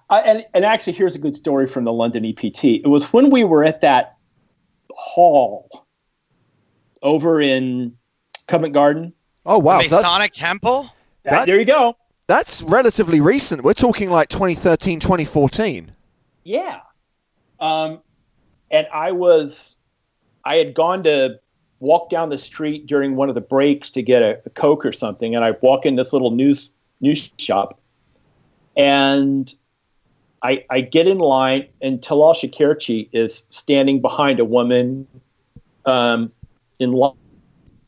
Uh, 0.09 0.23
and 0.25 0.47
and 0.55 0.65
actually, 0.65 0.95
here's 0.95 1.15
a 1.15 1.19
good 1.19 1.37
story 1.37 1.67
from 1.67 1.85
the 1.85 1.93
London 1.93 2.25
EPT. 2.25 2.65
It 2.65 2.89
was 2.89 3.13
when 3.13 3.29
we 3.29 3.45
were 3.45 3.63
at 3.63 3.83
that 3.83 4.17
hall 4.91 5.87
over 7.03 7.41
in 7.41 7.97
Covent 8.47 8.75
Garden. 8.75 9.13
Oh 9.47 9.59
wow! 9.59 9.79
The 9.83 9.89
Masonic 9.89 10.33
Temple. 10.33 10.91
That, 11.25 11.47
there 11.47 11.59
you 11.59 11.65
go. 11.65 11.97
That's 12.27 12.63
relatively 12.63 13.21
recent. 13.21 13.65
We're 13.65 13.75
talking 13.75 14.09
like 14.09 14.29
2013, 14.29 15.01
2014. 15.01 15.93
Yeah. 16.45 16.81
Um, 17.59 18.01
and 18.71 18.87
I 18.93 19.13
was, 19.13 19.75
I 20.45 20.57
had 20.57 20.75
gone 20.75 21.03
to 21.03 21.41
walk 21.81 22.09
down 22.09 22.29
the 22.29 22.39
street 22.39 22.87
during 22.87 23.17
one 23.17 23.29
of 23.29 23.35
the 23.35 23.41
breaks 23.41 23.91
to 23.91 24.03
get 24.03 24.23
a, 24.23 24.41
a 24.47 24.51
Coke 24.51 24.87
or 24.87 24.93
something, 24.93 25.35
and 25.35 25.45
I 25.45 25.53
walk 25.61 25.85
in 25.85 25.97
this 25.97 26.13
little 26.13 26.31
news 26.31 26.71
news 27.01 27.31
shop, 27.39 27.81
and 28.77 29.53
I, 30.43 30.65
I 30.71 30.83
get 30.83 31.07
in 31.07 31.19
line, 31.19 31.67
and 31.83 32.01
Talal 32.01 32.35
Shakerchi 32.35 33.09
is 33.13 33.45
standing 33.49 34.01
behind 34.01 34.39
a 34.41 34.45
woman 34.45 35.07
um, 35.85 36.33
in 36.81 36.93
line, 36.93 37.15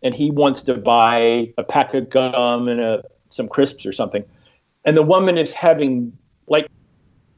and 0.03 0.15
he 0.15 0.31
wants 0.31 0.63
to 0.65 0.75
buy 0.75 1.53
a 1.59 1.63
pack 1.63 1.95
of 1.95 2.11
gum 2.11 2.69
and 2.69 2.81
a, 2.81 3.03
some 3.31 3.49
crisps 3.49 3.87
or 3.87 3.93
something, 3.93 4.25
and 4.85 4.97
the 4.97 5.03
woman 5.03 5.39
is 5.39 5.53
having 5.53 6.17
like 6.47 6.69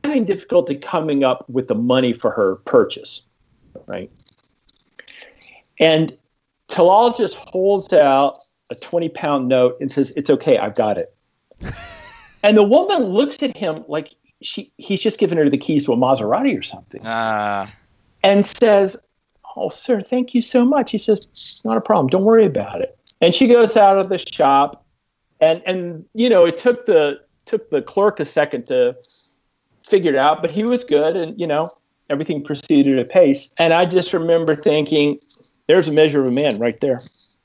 having 0.02 0.24
difficulty 0.24 0.74
coming 0.74 1.24
up 1.24 1.48
with 1.48 1.68
the 1.68 1.74
money 1.74 2.12
for 2.12 2.30
her 2.30 2.56
purchase, 2.56 3.22
right? 3.86 4.10
And 5.80 6.16
Talal 6.68 7.16
just 7.16 7.36
holds 7.36 7.92
out 7.92 8.38
a 8.70 8.74
20 8.74 9.08
pound 9.10 9.48
note 9.48 9.76
and 9.80 9.90
says, 9.90 10.12
It's 10.16 10.30
okay, 10.30 10.58
I've 10.58 10.74
got 10.74 10.98
it. 10.98 11.14
and 12.42 12.56
the 12.56 12.62
woman 12.62 13.04
looks 13.04 13.42
at 13.42 13.56
him 13.56 13.84
like 13.88 14.14
she 14.42 14.70
he's 14.76 15.00
just 15.00 15.18
given 15.18 15.38
her 15.38 15.48
the 15.48 15.58
keys 15.58 15.86
to 15.86 15.92
a 15.92 15.96
Maserati 15.96 16.58
or 16.58 16.62
something. 16.62 17.04
Uh, 17.04 17.68
and 18.22 18.44
says, 18.44 18.96
Oh, 19.56 19.68
sir, 19.68 20.02
thank 20.02 20.34
you 20.34 20.42
so 20.42 20.64
much. 20.64 20.90
He 20.90 20.98
says, 20.98 21.18
It's 21.18 21.64
Not 21.64 21.76
a 21.76 21.80
problem. 21.80 22.08
Don't 22.08 22.24
worry 22.24 22.46
about 22.46 22.80
it. 22.80 22.98
And 23.20 23.34
she 23.34 23.46
goes 23.46 23.76
out 23.76 23.98
of 23.98 24.08
the 24.08 24.18
shop 24.18 24.84
and 25.40 25.62
and 25.66 26.04
you 26.14 26.28
know, 26.28 26.44
it 26.44 26.58
took 26.58 26.86
the 26.86 27.20
took 27.46 27.70
the 27.70 27.82
clerk 27.82 28.20
a 28.20 28.26
second 28.26 28.66
to 28.66 28.96
figure 29.86 30.12
it 30.12 30.18
out, 30.18 30.40
but 30.40 30.50
he 30.50 30.64
was 30.64 30.84
good 30.84 31.16
and 31.16 31.38
you 31.38 31.46
know, 31.46 31.68
everything 32.10 32.42
proceeded 32.42 32.98
at 32.98 33.08
pace. 33.08 33.50
And 33.58 33.72
I 33.72 33.84
just 33.84 34.12
remember 34.12 34.54
thinking, 34.54 35.18
there's 35.66 35.88
a 35.88 35.92
measure 35.92 36.20
of 36.20 36.26
a 36.26 36.30
man 36.30 36.58
right 36.58 36.80
there. 36.80 37.00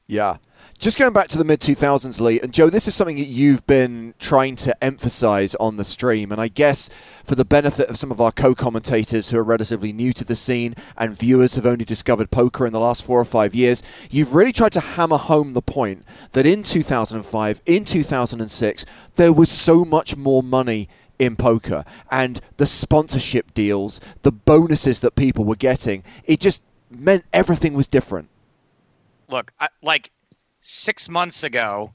Yeah. 0.07 0.37
Just 0.79 0.97
going 0.97 1.11
back 1.11 1.27
to 1.27 1.37
the 1.37 1.43
mid 1.43 1.59
2000s, 1.59 2.21
Lee, 2.21 2.39
and 2.39 2.53
Joe, 2.53 2.69
this 2.69 2.87
is 2.87 2.95
something 2.95 3.17
that 3.17 3.25
you've 3.25 3.67
been 3.67 4.13
trying 4.17 4.55
to 4.55 4.81
emphasize 4.81 5.53
on 5.55 5.75
the 5.75 5.83
stream. 5.83 6.31
And 6.31 6.39
I 6.39 6.47
guess 6.47 6.89
for 7.25 7.35
the 7.35 7.43
benefit 7.43 7.89
of 7.89 7.97
some 7.97 8.11
of 8.11 8.21
our 8.21 8.31
co 8.31 8.55
commentators 8.55 9.29
who 9.29 9.39
are 9.39 9.43
relatively 9.43 9.91
new 9.91 10.13
to 10.13 10.23
the 10.23 10.37
scene 10.37 10.75
and 10.97 11.17
viewers 11.17 11.55
have 11.55 11.65
only 11.65 11.83
discovered 11.83 12.31
poker 12.31 12.65
in 12.65 12.71
the 12.71 12.79
last 12.79 13.03
four 13.03 13.19
or 13.19 13.25
five 13.25 13.53
years, 13.53 13.83
you've 14.09 14.33
really 14.33 14.53
tried 14.53 14.71
to 14.71 14.79
hammer 14.79 15.17
home 15.17 15.51
the 15.51 15.61
point 15.61 16.05
that 16.31 16.45
in 16.45 16.63
2005, 16.63 17.61
in 17.65 17.83
2006, 17.83 18.85
there 19.17 19.33
was 19.33 19.51
so 19.51 19.83
much 19.83 20.15
more 20.15 20.41
money 20.41 20.87
in 21.19 21.35
poker 21.35 21.83
and 22.09 22.39
the 22.55 22.65
sponsorship 22.65 23.53
deals, 23.53 23.99
the 24.21 24.31
bonuses 24.31 25.01
that 25.01 25.17
people 25.17 25.43
were 25.43 25.57
getting. 25.57 26.05
It 26.23 26.39
just 26.39 26.63
meant 26.89 27.25
everything 27.33 27.73
was 27.73 27.89
different. 27.89 28.29
Look, 29.27 29.51
I, 29.59 29.67
like 29.81 30.11
six 30.61 31.09
months 31.09 31.43
ago, 31.43 31.93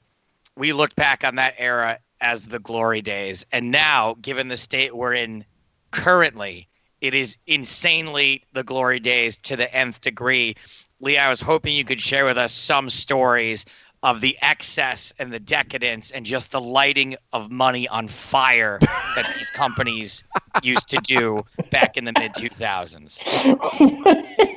we 0.55 0.73
looked 0.73 0.95
back 0.95 1.23
on 1.23 1.35
that 1.35 1.55
era 1.57 1.99
as 2.21 2.45
the 2.47 2.59
glory 2.59 3.01
days. 3.01 3.45
And 3.51 3.71
now, 3.71 4.15
given 4.21 4.47
the 4.47 4.57
state 4.57 4.95
we're 4.95 5.13
in 5.13 5.45
currently, 5.91 6.67
it 7.01 7.13
is 7.13 7.37
insanely 7.45 8.43
the 8.53 8.63
glory 8.63 8.99
days 8.99 9.37
to 9.39 9.55
the 9.55 9.73
nth 9.75 10.01
degree. 10.01 10.55
Lee, 10.99 11.17
I 11.17 11.29
was 11.29 11.41
hoping 11.41 11.75
you 11.75 11.83
could 11.83 12.01
share 12.01 12.25
with 12.25 12.37
us 12.37 12.53
some 12.53 12.89
stories 12.89 13.65
of 14.03 14.21
the 14.21 14.37
excess 14.41 15.13
and 15.19 15.33
the 15.33 15.39
decadence 15.39 16.11
and 16.11 16.25
just 16.25 16.51
the 16.51 16.61
lighting 16.61 17.15
of 17.33 17.49
money 17.49 17.87
on 17.87 18.07
fire 18.07 18.77
that 19.15 19.33
these 19.37 19.49
companies 19.49 20.23
used 20.61 20.87
to 20.89 20.97
do 20.97 21.41
back 21.71 21.97
in 21.97 22.05
the 22.05 22.13
mid 22.19 22.33
2000s. 22.33 23.19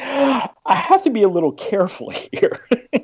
I 0.00 0.74
have 0.74 1.02
to 1.02 1.10
be 1.10 1.22
a 1.22 1.28
little 1.28 1.52
careful 1.52 2.10
here. 2.10 2.66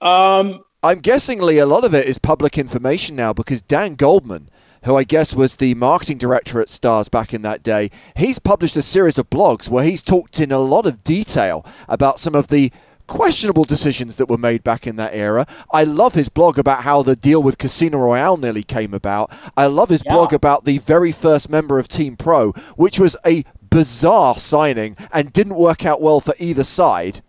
um, 0.00 0.64
I'm 0.82 1.00
guessing, 1.00 1.40
Lee, 1.40 1.58
a 1.58 1.66
lot 1.66 1.84
of 1.84 1.94
it 1.94 2.06
is 2.06 2.18
public 2.18 2.56
information 2.56 3.16
now 3.16 3.32
because 3.32 3.60
Dan 3.60 3.94
Goldman, 3.96 4.48
who 4.84 4.96
I 4.96 5.04
guess 5.04 5.34
was 5.34 5.56
the 5.56 5.74
marketing 5.74 6.18
director 6.18 6.60
at 6.60 6.70
Stars 6.70 7.08
back 7.08 7.34
in 7.34 7.42
that 7.42 7.62
day, 7.62 7.90
he's 8.16 8.38
published 8.38 8.76
a 8.76 8.82
series 8.82 9.18
of 9.18 9.28
blogs 9.28 9.68
where 9.68 9.84
he's 9.84 10.02
talked 10.02 10.40
in 10.40 10.50
a 10.50 10.58
lot 10.58 10.86
of 10.86 11.04
detail 11.04 11.66
about 11.88 12.18
some 12.18 12.34
of 12.34 12.48
the 12.48 12.72
questionable 13.06 13.64
decisions 13.64 14.16
that 14.16 14.28
were 14.28 14.38
made 14.38 14.62
back 14.62 14.86
in 14.86 14.96
that 14.96 15.12
era. 15.12 15.44
I 15.72 15.82
love 15.82 16.14
his 16.14 16.28
blog 16.28 16.58
about 16.58 16.84
how 16.84 17.02
the 17.02 17.16
deal 17.16 17.42
with 17.42 17.58
Casino 17.58 17.98
Royale 17.98 18.36
nearly 18.36 18.62
came 18.62 18.94
about. 18.94 19.32
I 19.56 19.66
love 19.66 19.88
his 19.88 20.02
yeah. 20.06 20.14
blog 20.14 20.32
about 20.32 20.64
the 20.64 20.78
very 20.78 21.10
first 21.10 21.50
member 21.50 21.78
of 21.80 21.88
Team 21.88 22.16
Pro, 22.16 22.52
which 22.76 23.00
was 23.00 23.16
a 23.26 23.44
bizarre 23.68 24.38
signing 24.38 24.96
and 25.12 25.32
didn't 25.32 25.56
work 25.56 25.84
out 25.84 26.00
well 26.00 26.20
for 26.20 26.34
either 26.38 26.64
side. 26.64 27.20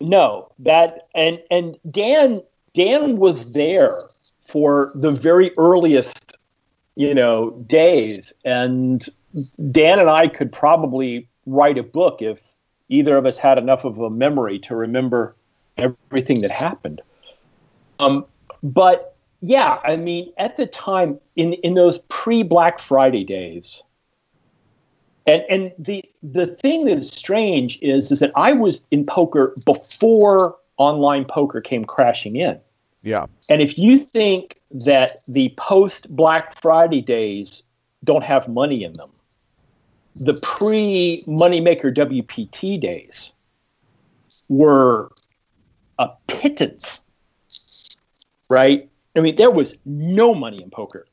No, 0.00 0.50
that 0.60 1.08
and 1.14 1.40
and 1.50 1.76
Dan 1.90 2.40
Dan 2.74 3.16
was 3.16 3.52
there 3.52 4.02
for 4.46 4.92
the 4.94 5.10
very 5.10 5.50
earliest, 5.58 6.36
you 6.94 7.14
know, 7.14 7.50
days, 7.66 8.32
and 8.44 9.06
Dan 9.70 9.98
and 9.98 10.08
I 10.08 10.28
could 10.28 10.52
probably 10.52 11.28
write 11.46 11.78
a 11.78 11.82
book 11.82 12.22
if 12.22 12.54
either 12.88 13.16
of 13.16 13.26
us 13.26 13.36
had 13.36 13.58
enough 13.58 13.84
of 13.84 13.98
a 13.98 14.10
memory 14.10 14.58
to 14.60 14.76
remember 14.76 15.36
everything 15.76 16.40
that 16.40 16.50
happened. 16.50 17.02
Um, 17.98 18.24
but 18.62 19.16
yeah, 19.40 19.78
I 19.84 19.96
mean, 19.96 20.32
at 20.38 20.56
the 20.56 20.66
time 20.66 21.18
in 21.36 21.54
in 21.54 21.74
those 21.74 21.98
pre 22.08 22.42
Black 22.42 22.78
Friday 22.78 23.24
days, 23.24 23.82
and 25.28 25.44
and 25.50 25.72
the 25.78 26.04
the 26.22 26.46
thing 26.46 26.86
that 26.86 26.98
is 26.98 27.10
strange 27.10 27.78
is 27.82 28.10
is 28.10 28.20
that 28.20 28.32
I 28.34 28.52
was 28.52 28.84
in 28.90 29.04
poker 29.04 29.54
before 29.64 30.56
online 30.78 31.24
poker 31.24 31.60
came 31.60 31.84
crashing 31.84 32.36
in. 32.36 32.58
Yeah. 33.02 33.26
And 33.48 33.60
if 33.60 33.78
you 33.78 33.98
think 33.98 34.60
that 34.70 35.20
the 35.28 35.50
post 35.56 36.14
Black 36.14 36.58
Friday 36.60 37.02
days 37.02 37.62
don't 38.04 38.24
have 38.24 38.48
money 38.48 38.84
in 38.84 38.92
them, 38.94 39.10
the 40.16 40.34
pre 40.34 41.24
Moneymaker 41.26 41.94
WPT 41.94 42.80
days 42.80 43.32
were 44.48 45.12
a 45.98 46.08
pittance, 46.26 47.00
right? 48.48 48.88
I 49.16 49.20
mean, 49.20 49.34
there 49.34 49.50
was 49.50 49.76
no 49.84 50.34
money 50.34 50.62
in 50.62 50.70
poker 50.70 51.06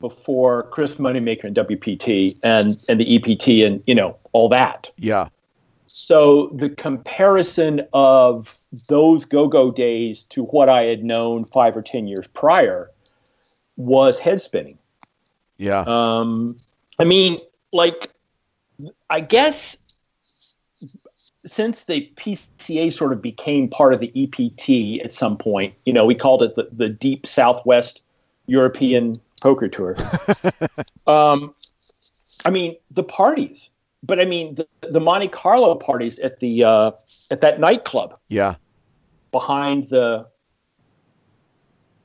before 0.00 0.64
Chris 0.64 0.96
Moneymaker 0.96 1.44
and 1.44 1.54
WPT 1.54 2.36
and 2.42 2.82
and 2.88 3.00
the 3.00 3.16
EPT 3.16 3.48
and 3.64 3.82
you 3.86 3.94
know 3.94 4.16
all 4.32 4.48
that. 4.48 4.90
Yeah. 4.96 5.28
So 5.86 6.50
the 6.54 6.70
comparison 6.70 7.86
of 7.92 8.56
those 8.88 9.24
go-go 9.24 9.72
days 9.72 10.22
to 10.24 10.44
what 10.44 10.68
I 10.68 10.84
had 10.84 11.04
known 11.04 11.44
five 11.46 11.76
or 11.76 11.82
ten 11.82 12.06
years 12.06 12.26
prior 12.28 12.90
was 13.76 14.18
head 14.18 14.40
spinning. 14.40 14.78
Yeah. 15.58 15.84
Um, 15.86 16.56
I 16.98 17.04
mean, 17.04 17.38
like, 17.72 18.10
I 19.08 19.20
guess 19.20 19.76
since 21.44 21.84
the 21.84 22.10
PCA 22.16 22.92
sort 22.92 23.12
of 23.12 23.20
became 23.20 23.68
part 23.68 23.92
of 23.92 24.00
the 24.00 24.12
EPT 24.14 25.04
at 25.04 25.12
some 25.12 25.36
point, 25.36 25.74
you 25.84 25.92
know, 25.92 26.04
we 26.04 26.14
called 26.14 26.42
it 26.42 26.54
the, 26.54 26.68
the 26.70 26.88
Deep 26.88 27.26
Southwest 27.26 28.02
European 28.46 29.16
Poker 29.40 29.68
Tour. 29.68 29.96
um, 31.06 31.54
I 32.44 32.50
mean, 32.50 32.76
the 32.90 33.02
parties, 33.02 33.70
but 34.02 34.20
I 34.20 34.24
mean, 34.24 34.54
the, 34.54 34.66
the 34.82 35.00
Monte 35.00 35.28
Carlo 35.28 35.74
parties 35.74 36.18
at 36.20 36.40
the 36.40 36.64
uh, 36.64 36.92
at 37.30 37.40
that 37.40 37.60
nightclub 37.60 38.18
Yeah. 38.28 38.54
behind 39.32 39.88
the 39.88 40.26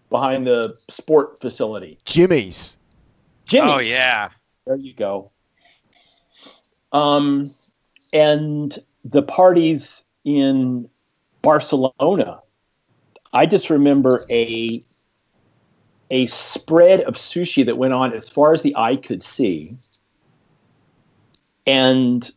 behind 0.10 0.48
the 0.48 0.76
sport 0.90 1.40
facility. 1.42 1.98
Jimmy's. 2.06 2.78
Jimmy. 3.46 3.70
Oh 3.70 3.80
yeah. 3.80 4.30
There 4.66 4.76
you 4.78 4.94
go. 4.94 5.32
Um, 6.92 7.52
and 8.14 8.78
the 9.04 9.22
parties 9.22 10.06
in 10.24 10.90
Barcelona, 11.42 12.42
I 13.34 13.46
just 13.46 13.70
remember 13.70 14.26
a 14.30 14.82
a 16.12 16.28
spread 16.28 17.02
of 17.02 17.16
sushi 17.16 17.66
that 17.66 17.78
went 17.78 17.94
on 17.94 18.14
as 18.14 18.30
far 18.30 18.54
as 18.54 18.62
the 18.62 18.76
eye 18.76 18.96
could 18.96 19.24
see, 19.24 19.78
and 21.66 22.32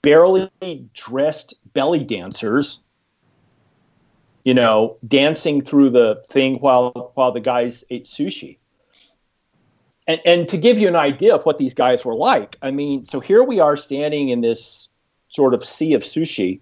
barely 0.00 0.50
dressed 0.94 1.54
belly 1.74 2.02
dancers, 2.02 2.80
you 4.44 4.54
know, 4.54 4.96
dancing 5.06 5.60
through 5.60 5.90
the 5.90 6.22
thing 6.28 6.56
while 6.56 7.12
while 7.14 7.32
the 7.32 7.40
guys 7.40 7.84
ate 7.90 8.04
sushi. 8.04 8.58
And, 10.08 10.20
and 10.24 10.48
to 10.48 10.56
give 10.56 10.78
you 10.78 10.88
an 10.88 10.96
idea 10.96 11.34
of 11.34 11.46
what 11.46 11.58
these 11.58 11.74
guys 11.74 12.04
were 12.04 12.16
like, 12.16 12.56
I 12.60 12.72
mean, 12.72 13.04
so 13.04 13.20
here 13.20 13.44
we 13.44 13.60
are 13.60 13.76
standing 13.76 14.30
in 14.30 14.40
this 14.40 14.88
sort 15.28 15.54
of 15.54 15.64
sea 15.64 15.94
of 15.94 16.02
sushi, 16.02 16.60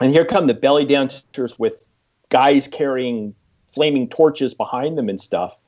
and 0.00 0.12
here 0.12 0.24
come 0.24 0.46
the 0.46 0.54
belly 0.54 0.84
dancers 0.84 1.58
with 1.58 1.88
guys 2.28 2.68
carrying 2.68 3.34
flaming 3.74 4.08
torches 4.08 4.54
behind 4.54 4.96
them 4.96 5.08
and 5.08 5.20
stuff. 5.20 5.58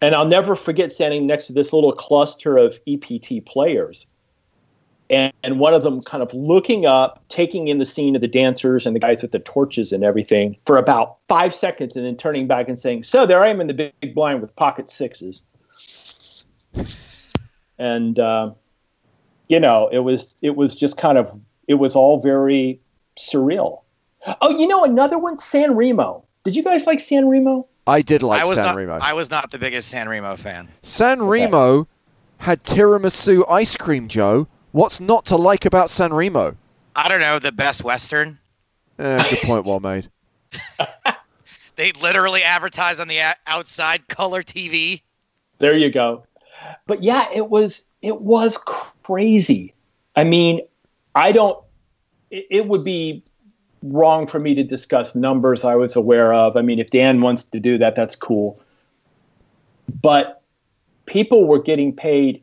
And 0.00 0.14
I'll 0.14 0.26
never 0.26 0.56
forget 0.56 0.92
standing 0.92 1.26
next 1.26 1.46
to 1.46 1.52
this 1.52 1.72
little 1.72 1.92
cluster 1.92 2.56
of 2.56 2.78
EPT 2.88 3.44
players. 3.46 4.06
And, 5.10 5.32
and 5.44 5.60
one 5.60 5.74
of 5.74 5.82
them 5.82 6.00
kind 6.02 6.22
of 6.22 6.32
looking 6.32 6.86
up, 6.86 7.22
taking 7.28 7.68
in 7.68 7.78
the 7.78 7.86
scene 7.86 8.14
of 8.14 8.22
the 8.22 8.28
dancers 8.28 8.86
and 8.86 8.96
the 8.96 9.00
guys 9.00 9.20
with 9.20 9.30
the 9.30 9.38
torches 9.40 9.92
and 9.92 10.02
everything 10.02 10.56
for 10.64 10.78
about 10.78 11.18
five 11.28 11.54
seconds, 11.54 11.94
and 11.96 12.06
then 12.06 12.16
turning 12.16 12.46
back 12.46 12.68
and 12.68 12.78
saying, 12.78 13.04
So 13.04 13.26
there 13.26 13.44
I 13.44 13.48
am 13.48 13.60
in 13.60 13.66
the 13.66 13.74
big 13.74 14.14
blind 14.14 14.40
with 14.40 14.56
pocket 14.56 14.90
sixes 14.90 15.42
and 17.82 18.18
uh, 18.18 18.52
you 19.48 19.58
know 19.58 19.88
it 19.88 19.98
was 19.98 20.36
it 20.40 20.56
was 20.56 20.74
just 20.74 20.96
kind 20.96 21.18
of 21.18 21.38
it 21.68 21.74
was 21.74 21.96
all 21.96 22.20
very 22.20 22.80
surreal 23.18 23.82
oh 24.40 24.56
you 24.56 24.66
know 24.66 24.84
another 24.84 25.18
one 25.18 25.36
san 25.38 25.76
remo 25.76 26.24
did 26.44 26.54
you 26.56 26.62
guys 26.62 26.86
like 26.86 27.00
san 27.00 27.28
remo 27.28 27.66
I 27.86 28.00
did 28.02 28.22
like 28.22 28.40
I 28.40 28.44
was 28.44 28.54
San 28.54 28.66
not. 28.66 28.76
Remo. 28.76 28.98
I 29.02 29.12
was 29.12 29.28
not 29.28 29.50
the 29.50 29.58
biggest 29.58 29.88
San 29.88 30.08
Remo 30.08 30.36
fan. 30.36 30.68
San 30.82 31.20
Remo 31.20 31.88
had 32.38 32.62
tiramisu 32.62 33.42
ice 33.50 33.76
cream, 33.76 34.06
Joe. 34.06 34.46
What's 34.70 35.00
not 35.00 35.24
to 35.26 35.36
like 35.36 35.64
about 35.64 35.90
San 35.90 36.12
Remo? 36.14 36.56
I 36.94 37.08
don't 37.08 37.18
know 37.18 37.40
the 37.40 37.50
best 37.50 37.82
Western. 37.82 38.38
Eh, 39.00 39.30
good 39.30 39.38
point, 39.40 39.64
well 39.66 39.80
made. 39.80 40.08
They 41.76 41.90
literally 42.00 42.42
advertise 42.44 43.00
on 43.00 43.08
the 43.08 43.18
a- 43.18 43.34
outside 43.48 44.06
color 44.08 44.42
TV. 44.44 45.00
there 45.58 45.76
you 45.76 45.90
go 45.90 46.24
but 46.86 47.02
yeah 47.02 47.26
it 47.34 47.48
was 47.48 47.86
it 48.02 48.20
was 48.20 48.58
crazy 48.58 49.74
i 50.14 50.22
mean 50.22 50.60
i 51.16 51.32
don't 51.32 51.58
it, 52.30 52.46
it 52.50 52.68
would 52.68 52.84
be 52.84 53.24
wrong 53.82 54.26
for 54.26 54.38
me 54.38 54.54
to 54.54 54.62
discuss 54.62 55.14
numbers 55.14 55.64
i 55.64 55.74
was 55.74 55.96
aware 55.96 56.32
of. 56.32 56.56
I 56.56 56.62
mean 56.62 56.78
if 56.78 56.90
dan 56.90 57.20
wants 57.20 57.44
to 57.44 57.60
do 57.60 57.78
that 57.78 57.94
that's 57.94 58.16
cool. 58.16 58.60
But 60.00 60.42
people 61.06 61.46
were 61.46 61.60
getting 61.60 61.94
paid 61.94 62.42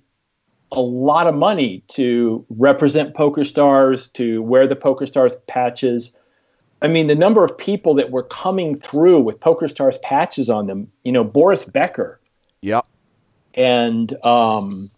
a 0.71 0.81
lot 0.81 1.25
of 1.27 1.33
money 1.33 1.83
to 1.87 2.45
represent 2.49 3.15
poker 3.15 3.43
stars 3.43 4.07
to 4.09 4.41
wear 4.43 4.67
the 4.67 4.75
poker 4.75 5.07
stars 5.07 5.35
patches. 5.47 6.15
I 6.81 6.87
mean 6.87 7.07
the 7.07 7.15
number 7.15 7.43
of 7.43 7.57
people 7.57 7.93
that 7.95 8.11
were 8.11 8.23
coming 8.23 8.75
through 8.75 9.21
with 9.21 9.39
poker 9.39 9.67
stars 9.67 9.97
patches 9.99 10.49
on 10.49 10.67
them 10.67 10.91
you 11.03 11.11
know 11.11 11.23
boris 11.23 11.65
becker. 11.65 12.19
Yep. 12.61 12.85
and 13.53 14.13
um, 14.25 14.89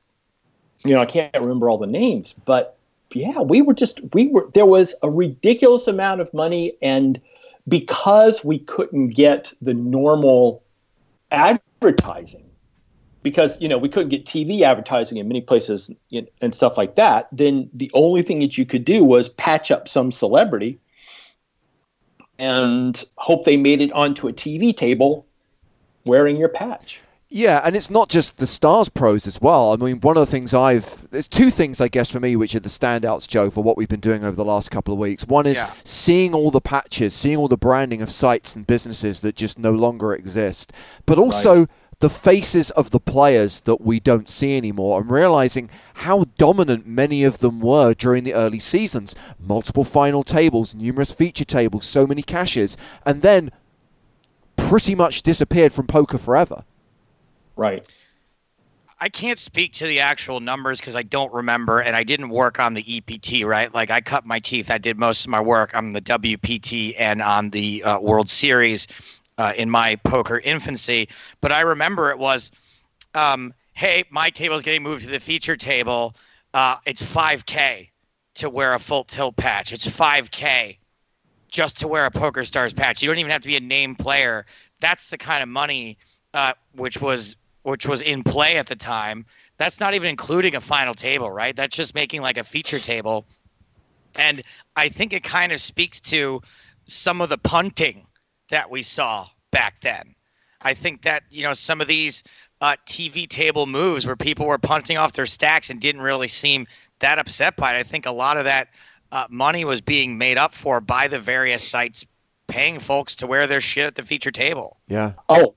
you 0.83 0.93
know 0.93 1.01
I 1.01 1.05
can't 1.05 1.33
remember 1.35 1.69
all 1.69 1.77
the 1.77 1.87
names, 1.87 2.33
but 2.45 2.77
yeah, 3.15 3.39
we 3.41 3.61
were 3.61 3.73
just 3.73 3.99
we 4.13 4.27
were 4.27 4.49
there 4.53 4.65
was 4.65 4.95
a 5.03 5.09
ridiculous 5.09 5.87
amount 5.87 6.21
of 6.21 6.33
money, 6.33 6.73
and 6.81 7.21
because 7.67 8.43
we 8.43 8.59
couldn't 8.59 9.09
get 9.09 9.53
the 9.61 9.73
normal 9.73 10.63
advertising, 11.31 12.49
because 13.23 13.59
you 13.61 13.67
know 13.67 13.77
we 13.77 13.89
couldn't 13.89 14.09
get 14.09 14.25
TV 14.25 14.61
advertising 14.61 15.17
in 15.17 15.27
many 15.27 15.41
places 15.41 15.91
and 16.41 16.53
stuff 16.53 16.77
like 16.77 16.95
that, 16.95 17.27
then 17.31 17.69
the 17.73 17.91
only 17.93 18.21
thing 18.21 18.39
that 18.39 18.57
you 18.57 18.65
could 18.65 18.85
do 18.85 19.03
was 19.03 19.29
patch 19.29 19.71
up 19.71 19.87
some 19.87 20.11
celebrity 20.11 20.79
and 22.39 23.03
hope 23.17 23.45
they 23.45 23.57
made 23.57 23.81
it 23.81 23.91
onto 23.91 24.27
a 24.27 24.33
TV 24.33 24.75
table 24.75 25.27
wearing 26.05 26.37
your 26.37 26.49
patch. 26.49 26.99
Yeah, 27.33 27.61
and 27.63 27.77
it's 27.77 27.89
not 27.89 28.09
just 28.09 28.37
the 28.37 28.45
stars 28.45 28.89
pros 28.89 29.25
as 29.25 29.39
well. 29.39 29.71
I 29.71 29.77
mean, 29.77 30.01
one 30.01 30.17
of 30.17 30.21
the 30.25 30.29
things 30.31 30.53
I've 30.53 31.09
there's 31.11 31.29
two 31.29 31.49
things 31.49 31.79
I 31.79 31.87
guess 31.87 32.09
for 32.11 32.19
me 32.19 32.35
which 32.35 32.53
are 32.55 32.59
the 32.59 32.67
standouts, 32.67 33.25
Joe, 33.25 33.49
for 33.49 33.63
what 33.63 33.77
we've 33.77 33.87
been 33.87 34.01
doing 34.01 34.25
over 34.25 34.35
the 34.35 34.43
last 34.43 34.69
couple 34.69 34.93
of 34.93 34.99
weeks. 34.99 35.25
One 35.25 35.45
is 35.45 35.55
Yeah. 35.57 35.71
seeing 35.85 36.33
all 36.35 36.51
the 36.51 36.59
patches, 36.59 37.13
seeing 37.13 37.37
all 37.37 37.47
the 37.47 37.55
branding 37.55 38.01
of 38.01 38.11
sites 38.11 38.53
and 38.53 38.67
businesses 38.67 39.21
that 39.21 39.37
just 39.37 39.57
no 39.57 39.71
longer 39.71 40.13
exist, 40.13 40.73
but 41.05 41.17
also 41.17 41.67
the 41.99 42.09
faces 42.09 42.69
of 42.71 42.89
the 42.89 42.99
players 42.99 43.61
that 43.61 43.79
we 43.79 44.01
don't 44.01 44.27
see 44.27 44.57
anymore 44.57 44.99
and 44.99 45.09
realizing 45.09 45.69
how 45.93 46.25
dominant 46.37 46.85
many 46.85 47.23
of 47.23 47.37
them 47.39 47.61
were 47.61 47.93
during 47.93 48.25
the 48.25 48.33
early 48.33 48.59
seasons. 48.59 49.15
Multiple 49.39 49.85
final 49.85 50.23
tables, 50.23 50.75
numerous 50.75 51.11
feature 51.11 51.45
tables, 51.45 51.85
so 51.85 52.05
many 52.05 52.23
caches, 52.23 52.75
and 53.05 53.21
then 53.21 53.51
pretty 54.57 54.95
much 54.95 55.21
disappeared 55.21 55.71
from 55.71 55.87
poker 55.87 56.17
forever. 56.17 56.65
Right. 57.61 57.87
I 58.99 59.07
can't 59.09 59.37
speak 59.37 59.73
to 59.73 59.85
the 59.85 59.99
actual 59.99 60.39
numbers 60.39 60.79
because 60.79 60.95
I 60.95 61.03
don't 61.03 61.31
remember, 61.31 61.79
and 61.79 61.95
I 61.95 62.03
didn't 62.03 62.29
work 62.29 62.59
on 62.59 62.73
the 62.73 62.83
EPT. 62.97 63.45
Right, 63.45 63.71
like 63.71 63.91
I 63.91 64.01
cut 64.01 64.25
my 64.25 64.39
teeth. 64.39 64.71
I 64.71 64.79
did 64.79 64.97
most 64.97 65.25
of 65.25 65.29
my 65.29 65.39
work 65.39 65.75
on 65.75 65.93
the 65.93 66.01
WPT 66.01 66.95
and 66.97 67.21
on 67.21 67.51
the 67.51 67.83
uh, 67.83 67.99
World 67.99 68.31
Series 68.31 68.87
uh, 69.37 69.53
in 69.55 69.69
my 69.69 69.95
poker 69.97 70.39
infancy. 70.39 71.07
But 71.39 71.51
I 71.51 71.61
remember 71.61 72.09
it 72.09 72.17
was, 72.17 72.51
um, 73.13 73.53
hey, 73.73 74.05
my 74.09 74.31
table 74.31 74.55
is 74.55 74.63
getting 74.63 74.81
moved 74.81 75.03
to 75.03 75.11
the 75.11 75.19
feature 75.19 75.55
table. 75.55 76.15
Uh, 76.55 76.77
it's 76.87 77.03
5K 77.03 77.89
to 78.35 78.49
wear 78.49 78.73
a 78.73 78.79
full 78.79 79.03
tilt 79.03 79.35
patch. 79.35 79.71
It's 79.71 79.85
5K 79.85 80.77
just 81.51 81.79
to 81.81 81.87
wear 81.87 82.07
a 82.07 82.11
Poker 82.11 82.43
Stars 82.43 82.73
patch. 82.73 83.03
You 83.03 83.09
don't 83.09 83.19
even 83.19 83.31
have 83.31 83.41
to 83.41 83.47
be 83.47 83.57
a 83.57 83.61
name 83.61 83.93
player. 83.93 84.47
That's 84.79 85.11
the 85.11 85.19
kind 85.19 85.43
of 85.43 85.49
money 85.49 85.99
uh, 86.33 86.53
which 86.75 87.01
was 87.01 87.35
which 87.63 87.85
was 87.85 88.01
in 88.01 88.23
play 88.23 88.57
at 88.57 88.67
the 88.67 88.75
time. 88.75 89.25
That's 89.57 89.79
not 89.79 89.93
even 89.93 90.09
including 90.09 90.55
a 90.55 90.61
final 90.61 90.93
table, 90.93 91.29
right? 91.29 91.55
That's 91.55 91.75
just 91.75 91.93
making 91.93 92.21
like 92.21 92.37
a 92.37 92.43
feature 92.43 92.79
table. 92.79 93.25
And 94.15 94.43
I 94.75 94.89
think 94.89 95.13
it 95.13 95.23
kind 95.23 95.51
of 95.51 95.59
speaks 95.59 95.99
to 96.01 96.41
some 96.85 97.21
of 97.21 97.29
the 97.29 97.37
punting 97.37 98.07
that 98.49 98.69
we 98.69 98.81
saw 98.81 99.27
back 99.51 99.79
then. 99.81 100.15
I 100.61 100.73
think 100.73 101.03
that, 101.03 101.23
you 101.29 101.43
know, 101.43 101.53
some 101.53 101.81
of 101.81 101.87
these 101.87 102.23
uh, 102.59 102.75
TV 102.85 103.27
table 103.27 103.65
moves 103.65 104.05
where 104.05 104.15
people 104.15 104.45
were 104.45 104.57
punting 104.57 104.97
off 104.97 105.13
their 105.13 105.25
stacks 105.25 105.69
and 105.69 105.79
didn't 105.79 106.01
really 106.01 106.27
seem 106.27 106.67
that 106.99 107.19
upset 107.19 107.55
by 107.55 107.75
it. 107.75 107.79
I 107.79 107.83
think 107.83 108.05
a 108.05 108.11
lot 108.11 108.37
of 108.37 108.43
that 108.45 108.69
uh, 109.11 109.27
money 109.29 109.65
was 109.65 109.81
being 109.81 110.17
made 110.17 110.37
up 110.37 110.53
for 110.53 110.79
by 110.79 111.07
the 111.07 111.19
various 111.19 111.67
sites 111.67 112.05
paying 112.47 112.79
folks 112.79 113.15
to 113.17 113.27
wear 113.27 113.47
their 113.47 113.61
shit 113.61 113.87
at 113.87 113.95
the 113.95 114.03
feature 114.03 114.31
table. 114.31 114.77
Yeah. 114.87 115.13
Oh, 115.29 115.55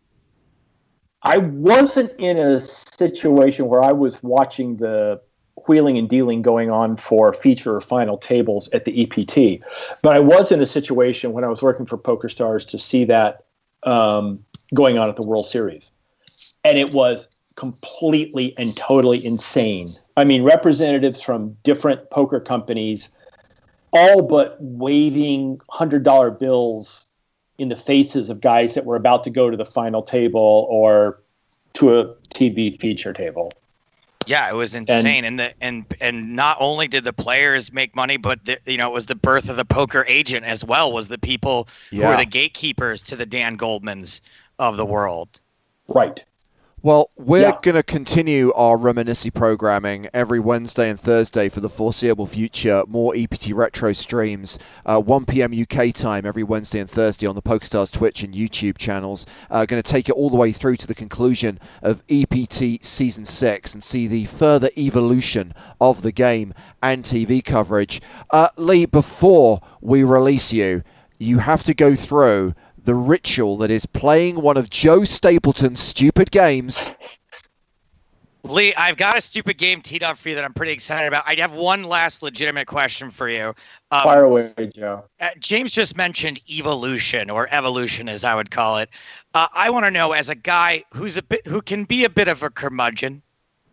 I 1.24 1.38
wasn't 1.38 2.12
in 2.18 2.38
a 2.38 2.60
situation 2.60 3.68
where 3.68 3.82
I 3.82 3.92
was 3.92 4.22
watching 4.22 4.76
the 4.76 5.20
wheeling 5.66 5.96
and 5.96 6.08
dealing 6.08 6.42
going 6.42 6.70
on 6.70 6.96
for 6.96 7.32
feature 7.32 7.76
or 7.76 7.80
final 7.80 8.18
tables 8.18 8.68
at 8.72 8.84
the 8.84 9.02
EPT. 9.02 9.64
But 10.02 10.14
I 10.14 10.20
was 10.20 10.52
in 10.52 10.60
a 10.60 10.66
situation 10.66 11.32
when 11.32 11.42
I 11.42 11.48
was 11.48 11.62
working 11.62 11.86
for 11.86 11.96
PokerStars 11.96 12.68
to 12.68 12.78
see 12.78 13.04
that 13.06 13.44
um, 13.84 14.44
going 14.74 14.98
on 14.98 15.08
at 15.08 15.16
the 15.16 15.22
World 15.22 15.46
Series. 15.46 15.92
And 16.64 16.78
it 16.78 16.92
was 16.92 17.28
completely 17.56 18.54
and 18.58 18.76
totally 18.76 19.24
insane. 19.24 19.86
I 20.16 20.24
mean, 20.24 20.42
representatives 20.42 21.22
from 21.22 21.56
different 21.62 22.10
poker 22.10 22.40
companies 22.40 23.08
all 23.94 24.22
but 24.22 24.56
waving 24.60 25.58
$100 25.70 26.38
bills 26.38 27.06
in 27.58 27.68
the 27.68 27.76
faces 27.76 28.30
of 28.30 28.40
guys 28.40 28.74
that 28.74 28.84
were 28.84 28.96
about 28.96 29.24
to 29.24 29.30
go 29.30 29.50
to 29.50 29.56
the 29.56 29.64
final 29.64 30.02
table 30.02 30.66
or 30.68 31.20
to 31.74 31.98
a 31.98 32.14
TV 32.34 32.78
feature 32.78 33.12
table. 33.12 33.52
Yeah, 34.26 34.48
it 34.48 34.54
was 34.54 34.74
insane, 34.74 35.24
and, 35.24 35.26
and 35.26 35.38
the 35.38 35.54
and 35.62 35.84
and 36.00 36.34
not 36.34 36.56
only 36.58 36.88
did 36.88 37.04
the 37.04 37.12
players 37.12 37.72
make 37.72 37.94
money, 37.94 38.16
but 38.16 38.42
the, 38.46 38.58
you 38.64 38.78
know 38.78 38.88
it 38.88 38.92
was 38.94 39.06
the 39.06 39.14
birth 39.14 39.50
of 39.50 39.56
the 39.56 39.66
poker 39.66 40.04
agent 40.08 40.46
as 40.46 40.64
well. 40.64 40.92
Was 40.92 41.08
the 41.08 41.18
people 41.18 41.68
yeah. 41.90 42.04
who 42.04 42.10
were 42.10 42.16
the 42.16 42.24
gatekeepers 42.24 43.02
to 43.02 43.16
the 43.16 43.26
Dan 43.26 43.58
Goldmans 43.58 44.22
of 44.58 44.76
the 44.78 44.86
world. 44.86 45.40
Right. 45.88 46.22
Well, 46.84 47.08
we're 47.16 47.40
yeah. 47.40 47.58
going 47.62 47.76
to 47.76 47.82
continue 47.82 48.52
our 48.52 48.76
Reminiscy 48.76 49.32
programming 49.32 50.06
every 50.12 50.38
Wednesday 50.38 50.90
and 50.90 51.00
Thursday 51.00 51.48
for 51.48 51.60
the 51.60 51.70
foreseeable 51.70 52.26
future. 52.26 52.84
More 52.86 53.14
EPT 53.16 53.52
Retro 53.54 53.94
streams, 53.94 54.58
uh, 54.84 55.00
1 55.00 55.24
p.m. 55.24 55.54
UK 55.58 55.94
time 55.94 56.26
every 56.26 56.42
Wednesday 56.42 56.80
and 56.80 56.90
Thursday 56.90 57.26
on 57.26 57.36
the 57.36 57.40
PokerStars 57.40 57.90
Twitch 57.90 58.22
and 58.22 58.34
YouTube 58.34 58.76
channels. 58.76 59.24
Uh, 59.50 59.64
going 59.64 59.82
to 59.82 59.90
take 59.90 60.10
it 60.10 60.12
all 60.12 60.28
the 60.28 60.36
way 60.36 60.52
through 60.52 60.76
to 60.76 60.86
the 60.86 60.94
conclusion 60.94 61.58
of 61.80 62.02
EPT 62.10 62.84
Season 62.84 63.24
6 63.24 63.72
and 63.72 63.82
see 63.82 64.06
the 64.06 64.26
further 64.26 64.68
evolution 64.76 65.54
of 65.80 66.02
the 66.02 66.12
game 66.12 66.52
and 66.82 67.02
TV 67.02 67.42
coverage. 67.42 68.02
Uh, 68.30 68.48
Lee, 68.58 68.84
before 68.84 69.62
we 69.80 70.04
release 70.04 70.52
you, 70.52 70.82
you 71.18 71.38
have 71.38 71.64
to 71.64 71.72
go 71.72 71.94
through 71.94 72.54
the 72.84 72.94
ritual 72.94 73.56
that 73.58 73.70
is 73.70 73.86
playing 73.86 74.40
one 74.40 74.56
of 74.56 74.70
Joe 74.70 75.04
Stapleton's 75.04 75.80
stupid 75.80 76.30
games. 76.30 76.90
Lee, 78.44 78.74
I've 78.74 78.98
got 78.98 79.16
a 79.16 79.22
stupid 79.22 79.56
game 79.56 79.80
teed 79.80 80.02
up 80.02 80.18
for 80.18 80.28
you 80.28 80.34
that 80.34 80.44
I'm 80.44 80.52
pretty 80.52 80.72
excited 80.72 81.08
about. 81.08 81.24
I 81.26 81.34
have 81.36 81.54
one 81.54 81.82
last 81.82 82.22
legitimate 82.22 82.66
question 82.66 83.10
for 83.10 83.30
you. 83.30 83.54
Um, 83.90 84.02
Fire 84.02 84.24
away, 84.24 84.52
Joe. 84.74 85.04
Uh, 85.18 85.30
James 85.38 85.72
just 85.72 85.96
mentioned 85.96 86.42
evolution 86.50 87.30
or 87.30 87.48
evolution, 87.50 88.06
as 88.06 88.22
I 88.22 88.34
would 88.34 88.50
call 88.50 88.76
it. 88.76 88.90
Uh, 89.32 89.48
I 89.54 89.70
want 89.70 89.86
to 89.86 89.90
know, 89.90 90.12
as 90.12 90.28
a 90.28 90.34
guy 90.34 90.84
who's 90.92 91.16
a 91.16 91.22
bit, 91.22 91.46
who 91.46 91.62
can 91.62 91.84
be 91.84 92.04
a 92.04 92.10
bit 92.10 92.28
of 92.28 92.42
a 92.42 92.50
curmudgeon, 92.50 93.22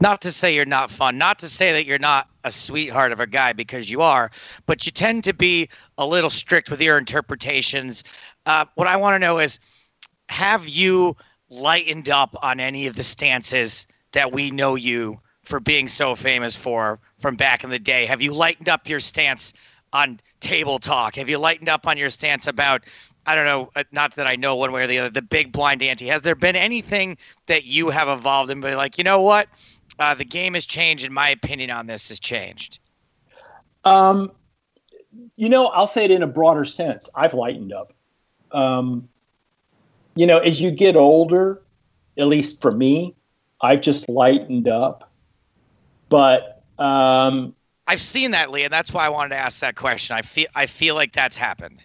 not 0.01 0.21
to 0.21 0.31
say 0.31 0.53
you're 0.53 0.65
not 0.65 0.91
fun, 0.91 1.17
not 1.17 1.39
to 1.39 1.47
say 1.47 1.71
that 1.71 1.85
you're 1.85 1.99
not 1.99 2.27
a 2.43 2.51
sweetheart 2.51 3.11
of 3.11 3.19
a 3.19 3.27
guy 3.27 3.53
because 3.53 3.89
you 3.89 4.01
are, 4.01 4.31
but 4.65 4.85
you 4.85 4.91
tend 4.91 5.23
to 5.23 5.33
be 5.33 5.69
a 5.97 6.05
little 6.05 6.29
strict 6.29 6.69
with 6.69 6.81
your 6.81 6.97
interpretations 6.97 8.03
uh, 8.45 8.65
what 8.75 8.87
I 8.87 8.97
want 8.97 9.15
to 9.15 9.19
know 9.19 9.39
is 9.39 9.59
have 10.29 10.67
you 10.67 11.15
lightened 11.49 12.09
up 12.09 12.35
on 12.41 12.59
any 12.59 12.87
of 12.87 12.95
the 12.95 13.03
stances 13.03 13.87
that 14.13 14.31
we 14.31 14.51
know 14.51 14.75
you 14.75 15.19
for 15.43 15.59
being 15.59 15.87
so 15.87 16.15
famous 16.15 16.55
for 16.55 16.99
from 17.19 17.35
back 17.35 17.63
in 17.63 17.69
the 17.69 17.79
day? 17.79 18.05
Have 18.05 18.21
you 18.21 18.33
lightened 18.33 18.69
up 18.69 18.87
your 18.87 18.99
stance 18.99 19.53
on 19.93 20.19
table 20.39 20.79
talk? 20.79 21.15
Have 21.15 21.29
you 21.29 21.37
lightened 21.37 21.69
up 21.69 21.85
on 21.85 21.97
your 21.97 22.09
stance 22.09 22.47
about, 22.47 22.85
I 23.25 23.35
don't 23.35 23.45
know, 23.45 23.69
uh, 23.75 23.83
not 23.91 24.15
that 24.15 24.27
I 24.27 24.35
know 24.35 24.55
one 24.55 24.71
way 24.71 24.83
or 24.83 24.87
the 24.87 24.99
other, 24.99 25.09
the 25.09 25.21
big 25.21 25.51
blind 25.51 25.83
ante? 25.83 26.07
Has 26.07 26.21
there 26.21 26.35
been 26.35 26.55
anything 26.55 27.17
that 27.47 27.65
you 27.65 27.89
have 27.89 28.07
evolved 28.07 28.49
and 28.49 28.61
be 28.61 28.73
like, 28.75 28.97
you 28.97 29.03
know 29.03 29.21
what? 29.21 29.49
Uh, 30.01 30.13
the 30.15 30.25
game 30.25 30.55
has 30.55 30.65
changed, 30.65 31.05
and 31.05 31.13
my 31.13 31.29
opinion 31.29 31.69
on 31.69 31.87
this 31.87 32.09
has 32.09 32.19
changed. 32.19 32.79
Um, 33.85 34.31
you 35.35 35.49
know, 35.49 35.67
I'll 35.67 35.87
say 35.87 36.05
it 36.05 36.11
in 36.11 36.23
a 36.23 36.27
broader 36.27 36.65
sense. 36.65 37.09
I've 37.15 37.33
lightened 37.33 37.71
up 37.71 37.93
um, 38.51 39.07
you 40.15 40.25
know, 40.25 40.39
as 40.39 40.59
you 40.59 40.71
get 40.71 40.95
older, 40.95 41.61
at 42.17 42.27
least 42.27 42.61
for 42.61 42.71
me, 42.71 43.15
I've 43.61 43.81
just 43.81 44.09
lightened 44.09 44.67
up. 44.67 45.09
But 46.09 46.63
um, 46.77 47.55
I've 47.87 48.01
seen 48.01 48.31
that, 48.31 48.51
Lee, 48.51 48.63
and 48.63 48.73
that's 48.73 48.93
why 48.93 49.05
I 49.05 49.09
wanted 49.09 49.29
to 49.29 49.37
ask 49.37 49.59
that 49.59 49.75
question. 49.75 50.15
I 50.15 50.21
feel 50.21 50.47
I 50.55 50.65
feel 50.65 50.95
like 50.95 51.13
that's 51.13 51.37
happened. 51.37 51.83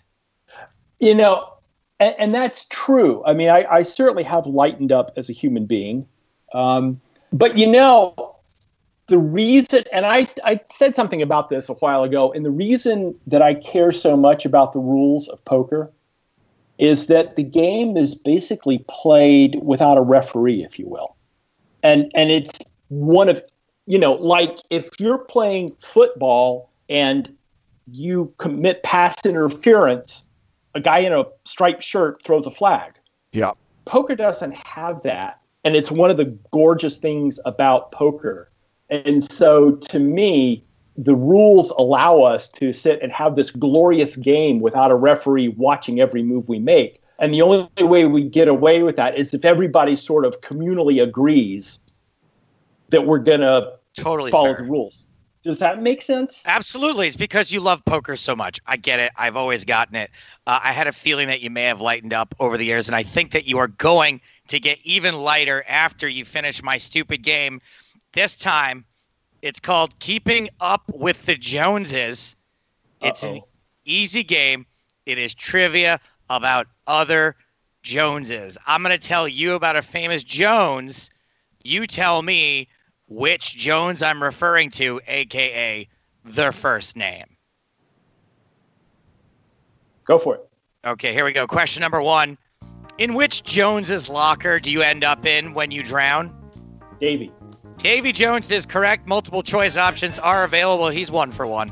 You 0.99 1.15
know, 1.15 1.53
and, 2.01 2.15
and 2.19 2.35
that's 2.35 2.67
true. 2.67 3.23
I 3.25 3.35
mean, 3.35 3.51
I, 3.51 3.65
I, 3.71 3.83
certainly 3.83 4.23
have 4.23 4.47
lightened 4.47 4.93
up 4.93 5.13
as 5.19 5.29
a 5.29 5.35
human 5.35 5.67
being. 5.67 6.07
Um, 6.55 7.01
but 7.33 7.59
you 7.59 7.67
know, 7.67 8.37
the 9.09 9.19
reason, 9.19 9.85
and 9.93 10.05
I, 10.05 10.27
I 10.45 10.61
said 10.69 10.95
something 10.95 11.23
about 11.23 11.49
this 11.49 11.69
a 11.69 11.75
while 11.75 12.03
ago, 12.03 12.33
and 12.33 12.45
the 12.45 12.51
reason 12.51 13.15
that 13.27 13.43
I 13.43 13.55
care 13.55 13.93
so 13.93 14.17
much 14.17 14.45
about 14.45 14.73
the 14.73 14.81
rules 14.81 15.29
of 15.29 15.45
poker 15.45 15.93
is 16.79 17.07
that 17.07 17.37
the 17.37 17.43
game 17.43 17.97
is 17.97 18.15
basically 18.15 18.85
played 18.89 19.61
without 19.63 19.97
a 19.97 20.03
referee, 20.03 20.63
if 20.63 20.79
you 20.79 20.89
will. 20.89 21.17
And 21.83 22.11
and 22.15 22.31
it's 22.31 22.59
one 22.89 23.29
of 23.29 23.43
you 23.87 23.99
know, 23.99 24.15
like 24.15 24.59
if 24.71 24.91
you're 24.99 25.19
playing 25.19 25.75
football 25.81 26.71
and 26.89 27.33
you 27.91 28.33
commit 28.39 28.83
pass 28.83 29.15
interference, 29.25 30.25
a 30.75 30.81
guy 30.81 30.99
in 30.99 31.13
a 31.13 31.25
striped 31.45 31.83
shirt 31.83 32.21
throws 32.23 32.47
a 32.47 32.51
flag. 32.51 32.95
Yeah. 33.33 33.53
Poker 33.85 34.17
doesn't 34.17 34.57
have 34.57 35.03
that. 35.03 35.41
And 35.67 35.75
it's 35.75 35.91
one 35.91 36.13
of 36.13 36.17
the 36.17 36.27
gorgeous 36.53 36.97
things 36.97 37.41
about 37.45 37.91
poker. 37.91 38.53
And 38.89 39.21
so 39.21 39.73
to 39.73 39.99
me, 39.99 40.65
the 40.97 41.17
rules 41.17 41.73
allow 41.73 42.21
us 42.21 42.53
to 42.53 42.73
sit 42.73 43.03
and 43.03 43.11
have 43.11 43.35
this 43.35 43.51
glorious 43.51 44.15
game 44.15 44.61
without 44.61 44.93
a 44.93 44.95
referee 44.95 45.49
watching 45.49 45.99
every 45.99 46.23
move 46.23 46.49
we 46.49 46.61
make. 46.61 47.03
And 47.19 47.35
the 47.35 47.43
only 47.43 47.69
way 47.81 48.05
we 48.05 48.23
get 48.23 48.47
away 48.47 48.85
with 48.85 48.95
that 48.95 49.19
is 49.19 49.35
if 49.35 49.45
everybody 49.45 49.97
sort 49.97 50.25
of 50.25 50.41
communally 50.41 51.03
agrees 51.03 51.81
that 52.91 53.05
we're 53.05 53.19
going 53.19 53.41
to 53.41 53.73
totally 53.95 54.31
follow 54.31 54.55
fair. 54.55 54.59
the 54.59 54.71
rules. 54.71 55.09
Does 55.43 55.59
that 55.59 55.83
make 55.83 56.01
sense? 56.01 56.45
Absolutely. 56.47 57.09
It's 57.09 57.17
because 57.17 57.51
you 57.51 57.59
love 57.59 57.85
poker 57.85 58.15
so 58.17 58.37
much. 58.37 58.61
I 58.69 58.77
get 58.77 59.01
it. 59.01 59.11
I've 59.17 59.35
always 59.35 59.65
gotten 59.65 59.97
it. 59.97 60.13
Uh, 60.47 60.61
I 60.63 60.73
had 60.73 60.87
a 60.87 60.93
feeling 60.93 61.27
that 61.27 61.41
you 61.41 61.51
may 61.51 61.63
have 61.65 61.81
lightened 61.81 62.13
up 62.13 62.35
over 62.39 62.57
the 62.57 62.65
years, 62.65 62.89
and 62.89 62.95
I 62.95 63.03
think 63.03 63.33
that 63.33 63.47
you 63.47 63.59
are 63.59 63.69
going 63.69 64.21
to 64.49 64.61
get 64.61 64.79
even 64.85 65.17
lighter 65.17 65.65
after 65.69 66.09
you 66.09 66.25
finish 66.25 66.63
my 66.63 66.79
stupid 66.79 67.23
game. 67.23 67.61
This 68.13 68.37
time, 68.37 68.85
it's 69.43 69.61
called 69.61 69.99
Keeping 69.99 70.49
Up 70.61 70.83
with 70.93 71.27
the 71.27 71.37
Joneses. 71.37 72.37
It's 73.03 73.23
Uh-oh. 73.23 73.35
an 73.35 73.41
easy 73.85 74.23
game. 74.23 74.67
It 75.05 75.19
is 75.19 75.35
trivia 75.35 76.01
about 76.31 76.67
other 76.87 77.37
Joneses. 77.83 78.59
I'm 78.67 78.83
going 78.83 78.99
to 78.99 79.09
tell 79.09 79.29
you 79.29 79.55
about 79.55 79.77
a 79.77 79.83
famous 79.83 80.25
Jones. 80.25 81.11
You 81.63 81.87
tell 81.87 82.23
me 82.23 82.69
which 83.09 83.57
Jones 83.57 84.03
I'm 84.03 84.23
referring 84.23 84.71
to, 84.73 85.01
aka 85.07 85.89
their 86.25 86.53
first 86.53 86.97
name. 86.97 87.27
Go 90.05 90.19
for 90.19 90.37
it. 90.37 90.49
Okay, 90.85 91.13
here 91.13 91.25
we 91.25 91.33
go. 91.33 91.47
Question 91.47 91.81
number 91.81 92.01
one. 92.01 92.39
In 92.99 93.13
which 93.13 93.43
Jones's 93.43 94.09
locker 94.09 94.59
do 94.59 94.71
you 94.71 94.81
end 94.81 95.05
up 95.05 95.27
in 95.27 95.53
when 95.53 95.71
you 95.71 95.83
drown? 95.83 96.35
Davy. 96.99 97.31
Davy 97.77 98.11
Jones 98.11 98.51
is 98.51 98.65
correct. 98.65 99.07
Multiple 99.07 99.43
choice 99.43 99.77
options 99.77 100.19
are 100.19 100.45
available. 100.45 100.89
He's 100.89 101.11
one 101.11 101.31
for 101.31 101.47
one. 101.47 101.71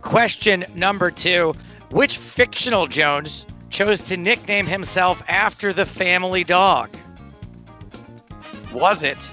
Question 0.00 0.64
number 0.74 1.12
two 1.12 1.54
Which 1.92 2.18
fictional 2.18 2.88
Jones 2.88 3.46
chose 3.70 4.00
to 4.08 4.16
nickname 4.16 4.66
himself 4.66 5.22
after 5.28 5.72
the 5.72 5.86
family 5.86 6.42
dog? 6.42 6.90
Was 8.72 9.04
it 9.04 9.30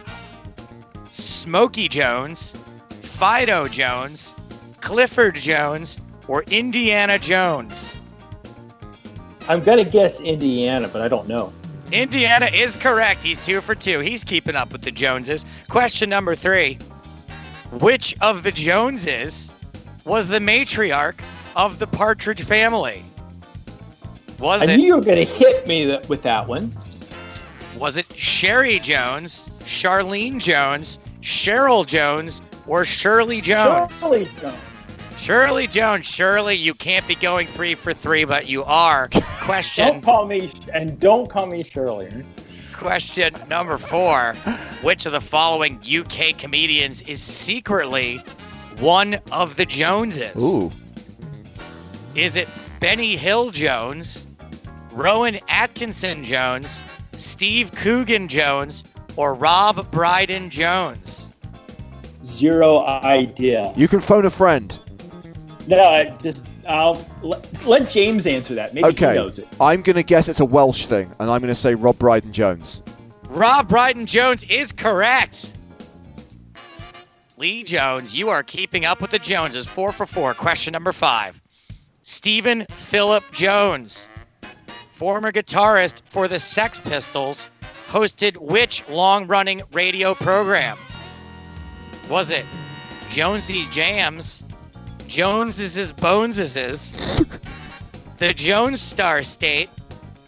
Smokey 1.09 1.88
Jones, 1.88 2.55
Fido 3.01 3.67
Jones, 3.67 4.36
Clifford 4.82 5.36
Jones, 5.36 5.99
or 6.28 6.43
Indiana 6.43 7.17
Jones? 7.17 7.96
I'm 9.49 9.61
going 9.61 9.83
to 9.83 9.89
guess 9.89 10.19
Indiana, 10.19 10.87
but 10.87 11.01
I 11.01 11.07
don't 11.07 11.27
know. 11.27 11.53
Indiana 11.91 12.47
is 12.47 12.75
correct. 12.75 13.23
He's 13.23 13.43
two 13.45 13.61
for 13.61 13.73
two. 13.73 13.99
He's 13.99 14.23
keeping 14.23 14.55
up 14.55 14.71
with 14.71 14.81
the 14.81 14.91
Joneses. 14.91 15.45
Question 15.69 16.09
number 16.09 16.35
three 16.35 16.77
Which 17.79 18.13
of 18.21 18.43
the 18.43 18.51
Joneses 18.51 19.51
was 20.05 20.27
the 20.27 20.39
matriarch 20.39 21.19
of 21.55 21.79
the 21.79 21.87
Partridge 21.87 22.43
family? 22.43 23.03
Was 24.39 24.61
I 24.61 24.73
it? 24.73 24.77
knew 24.77 24.85
you 24.85 24.95
were 24.95 25.01
going 25.01 25.25
to 25.25 25.25
hit 25.25 25.65
me 25.65 25.97
with 26.07 26.21
that 26.23 26.47
one. 26.47 26.71
Was 27.79 27.95
it 27.97 28.05
Sherry 28.15 28.79
Jones, 28.79 29.49
Charlene 29.61 30.39
Jones, 30.39 30.99
Cheryl 31.21 31.85
Jones, 31.85 32.41
or 32.67 32.83
Shirley 32.83 33.39
Jones? 33.39 33.97
Shirley 33.99 34.25
Jones. 34.25 34.57
Shirley 35.28 35.67
Jones. 35.67 36.05
Shirley, 36.05 36.55
you 36.55 36.73
can't 36.73 37.05
be 37.05 37.13
going 37.15 37.47
three 37.47 37.75
for 37.75 37.93
three, 37.93 38.23
but 38.23 38.47
you 38.47 38.63
are. 38.63 39.09
Question. 39.41 39.86
don't 39.86 40.01
call 40.01 40.25
me 40.25 40.49
and 40.73 40.97
don't 41.01 41.30
call 41.30 41.47
me 41.47 41.63
Shirley. 41.63 42.09
Question 42.71 43.36
number 43.49 43.78
four 43.78 44.36
Which 44.84 45.05
of 45.05 45.11
the 45.11 45.19
following 45.19 45.82
UK 45.86 46.38
comedians 46.38 47.01
is 47.01 47.21
secretly 47.21 48.23
one 48.80 49.19
of 49.34 49.57
the 49.57 49.65
Joneses? 49.65 50.41
Ooh. 50.41 50.71
Is 52.15 52.38
it 52.38 52.47
Benny 52.80 53.17
Hill 53.17 53.51
Jones, 53.51 54.25
Rowan 54.93 55.39
Atkinson 55.49 56.23
Jones, 56.23 56.86
Steve 57.17 57.73
Coogan 57.73 58.30
Jones, 58.30 58.86
or 59.17 59.34
Rob 59.34 59.91
Brydon 59.91 60.49
Jones? 60.49 61.28
Zero 62.23 62.86
idea. 62.86 63.73
You 63.75 63.89
can 63.89 63.99
phone 63.99 64.25
a 64.25 64.30
friend. 64.30 64.80
No, 65.68 65.84
I 65.84 66.09
just 66.24 66.47
I'll 66.68 67.05
let, 67.22 67.65
let 67.65 67.89
James 67.89 68.26
answer 68.26 68.55
that. 68.55 68.74
Maybe 68.74 68.88
Okay. 68.88 69.09
he 69.09 69.15
knows 69.15 69.38
it. 69.39 69.47
I'm 69.59 69.82
going 69.82 69.97
to 69.97 70.03
guess 70.03 70.30
it's 70.30 70.39
a 70.39 70.45
Welsh 70.45 70.86
thing, 70.86 71.11
and 71.20 71.30
I'm 71.30 71.39
going 71.41 71.49
to 71.49 71.55
say 71.55 71.76
Rob 71.76 71.99
Brydon 71.99 72.32
Jones. 72.32 72.82
Rob 73.30 73.68
Brydon 73.68 74.05
Jones 74.05 74.43
is 74.45 74.72
correct. 74.72 75.53
Lee 77.38 77.63
Jones, 77.63 78.15
you 78.15 78.30
are 78.30 78.41
keeping 78.43 78.86
up 78.86 79.01
with 79.01 79.11
the 79.11 79.20
Joneses. 79.20 79.68
Four 79.68 79.91
for 79.91 80.05
four. 80.05 80.34
Question 80.34 80.72
number 80.72 80.91
five. 80.91 81.39
Stephen 82.01 82.65
Philip 82.70 83.24
Jones, 83.34 84.07
former 84.93 85.32
guitarist 85.32 86.01
for 86.05 86.28
the 86.30 86.39
Sex 86.39 86.80
Pistols, 86.80 87.49
hosted 87.89 88.38
which 88.38 88.88
long 88.89 89.28
running 89.28 89.61
radio 89.74 90.13
program? 90.15 90.78
Was 92.09 92.32
it 92.32 92.45
Jonesy's 93.09 93.70
Jams, 93.70 94.43
Jones's 95.07 95.91
Bones's, 95.93 96.91
the 98.17 98.33
Jones 98.33 98.81
Star 98.81 99.23
State, 99.23 99.69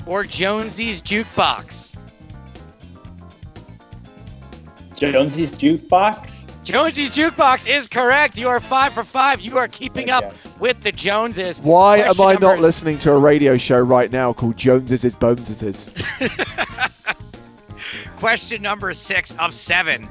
or 0.06 0.24
Jonesy's 0.24 1.02
Jukebox? 1.02 1.88
Jonesy's 4.96 5.52
jukebox. 5.52 6.46
Jonesy's 6.66 7.16
Jukebox 7.16 7.68
is 7.70 7.88
correct. 7.88 8.38
You 8.38 8.50
are 8.50 8.60
five 8.60 8.92
for 8.92 9.06
five. 9.06 9.40
You 9.40 9.58
are 9.58 9.68
keeping 9.70 10.10
up 10.10 10.26
Okay. 10.26 10.36
with 10.60 10.82
the 10.82 10.92
Joneses. 10.92 11.62
Why 11.62 12.02
Question 12.02 12.22
am 12.22 12.28
I 12.28 12.32
number- 12.34 12.46
not 12.48 12.60
listening 12.60 12.98
to 13.00 13.12
a 13.14 13.18
radio 13.18 13.58
show 13.58 13.80
right 13.80 14.12
now 14.12 14.34
called 14.34 14.58
Joneses 14.58 15.06
is 15.06 15.16
Boneses? 15.16 15.90
Question 18.18 18.62
number 18.62 18.94
six 18.94 19.34
of 19.40 19.54
seven. 19.54 20.04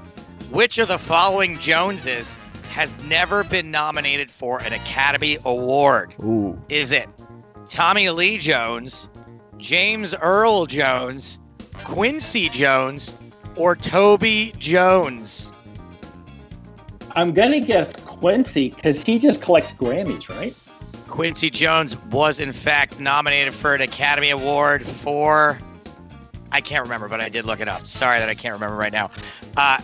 Which 0.50 0.78
of 0.78 0.88
the 0.88 0.98
following 0.98 1.58
Joneses 1.58 2.34
has 2.78 2.96
never 3.06 3.42
been 3.42 3.72
nominated 3.72 4.30
for 4.30 4.60
an 4.60 4.72
Academy 4.72 5.36
Award? 5.44 6.14
Ooh. 6.22 6.56
Is 6.68 6.92
it 6.92 7.08
Tommy 7.68 8.08
Lee 8.10 8.38
Jones, 8.38 9.08
James 9.56 10.14
Earl 10.14 10.66
Jones, 10.66 11.40
Quincy 11.82 12.48
Jones, 12.50 13.12
or 13.56 13.74
Toby 13.74 14.54
Jones? 14.58 15.50
I'm 17.16 17.32
gonna 17.32 17.58
guess 17.58 17.92
Quincy 17.94 18.68
because 18.68 19.02
he 19.02 19.18
just 19.18 19.42
collects 19.42 19.72
Grammys, 19.72 20.28
right? 20.28 20.54
Quincy 21.08 21.50
Jones 21.50 21.96
was 22.12 22.38
in 22.38 22.52
fact 22.52 23.00
nominated 23.00 23.54
for 23.54 23.74
an 23.74 23.80
Academy 23.80 24.30
Award 24.30 24.86
for 24.86 25.58
I 26.52 26.60
can't 26.60 26.84
remember, 26.84 27.08
but 27.08 27.20
I 27.20 27.28
did 27.28 27.44
look 27.44 27.58
it 27.58 27.66
up. 27.66 27.88
Sorry 27.88 28.20
that 28.20 28.28
I 28.28 28.34
can't 28.34 28.54
remember 28.54 28.76
right 28.76 28.92
now. 28.92 29.10
Uh, 29.56 29.80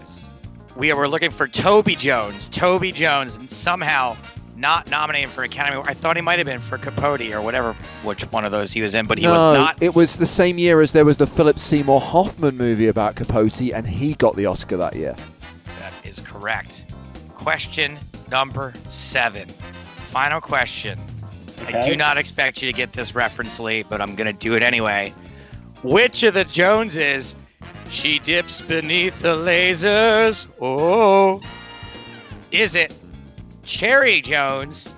we 0.77 0.93
were 0.93 1.09
looking 1.09 1.31
for 1.31 1.49
Toby 1.49 1.97
Jones. 1.97 2.49
Toby 2.49 2.93
Jones, 2.93 3.37
and 3.37 3.51
somehow 3.51 4.17
not 4.57 4.89
nominated 4.89 5.31
for 5.31 5.43
Academy 5.43 5.83
I 5.87 5.95
thought 5.95 6.17
he 6.17 6.23
might 6.23 6.39
have 6.39 6.47
been 6.47 6.61
for 6.61 6.79
Capote 6.79 7.33
or 7.33 7.43
whatever, 7.43 7.73
which 8.03 8.23
one 8.31 8.45
of 8.45 8.53
those 8.53 8.73
he 8.73 8.81
was 8.81 8.95
in, 8.95 9.07
but 9.07 9.19
he 9.19 9.25
no, 9.25 9.33
was 9.33 9.59
not. 9.59 9.83
it 9.83 9.95
was 9.95 10.17
the 10.17 10.27
same 10.27 10.59
year 10.59 10.81
as 10.81 10.93
there 10.93 11.05
was 11.05 11.17
the 11.17 11.27
Philip 11.27 11.59
Seymour 11.59 12.01
Hoffman 12.01 12.57
movie 12.57 12.89
about 12.89 13.17
Capote, 13.17 13.61
and 13.73 13.87
he 13.87 14.15
got 14.15 14.37
the 14.37 14.47
Oscar 14.47 14.77
that 14.77 14.95
year. 14.95 15.17
That 15.81 15.95
is 16.05 16.21
correct. 16.21 16.85
Question 17.35 17.99
number 18.31 18.73
seven. 18.89 19.49
Final 19.49 20.41
question. 20.41 20.99
I 21.67 21.87
do 21.87 21.97
not 21.97 22.19
expect 22.19 22.63
you 22.63 22.71
to 22.71 22.77
get 22.77 22.93
this 22.93 23.15
reference, 23.15 23.59
Lee, 23.59 23.83
but 23.83 24.01
I'm 24.01 24.15
going 24.15 24.27
to 24.27 24.39
do 24.39 24.55
it 24.55 24.63
anyway. 24.63 25.13
Which 25.83 26.23
of 26.23 26.35
the 26.35 26.45
Joneses 26.45 27.35
she 27.91 28.19
dips 28.19 28.61
beneath 28.61 29.21
the 29.21 29.35
lasers? 29.35 30.47
Oh. 30.61 31.41
Is 32.51 32.75
it 32.75 32.93
Cherry 33.65 34.21
Jones, 34.21 34.95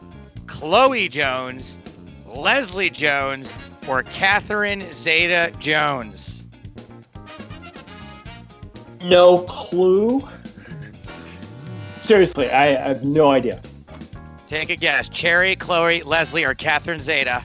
Chloe 0.46 1.08
Jones, 1.08 1.78
Leslie 2.26 2.90
Jones, 2.90 3.54
or 3.88 4.02
Catherine 4.02 4.82
Zeta 4.92 5.52
Jones? 5.58 6.44
No 9.02 9.38
clue. 9.40 10.26
Seriously, 12.02 12.50
I, 12.50 12.66
have 12.66 13.04
no 13.04 13.30
idea. 13.30 13.60
Take 14.48 14.70
a 14.70 14.76
guess. 14.76 15.08
Cherry, 15.08 15.56
Chloe, 15.56 16.02
Leslie, 16.02 16.44
or 16.44 16.54
Catherine 16.54 17.00
Zeta? 17.00 17.42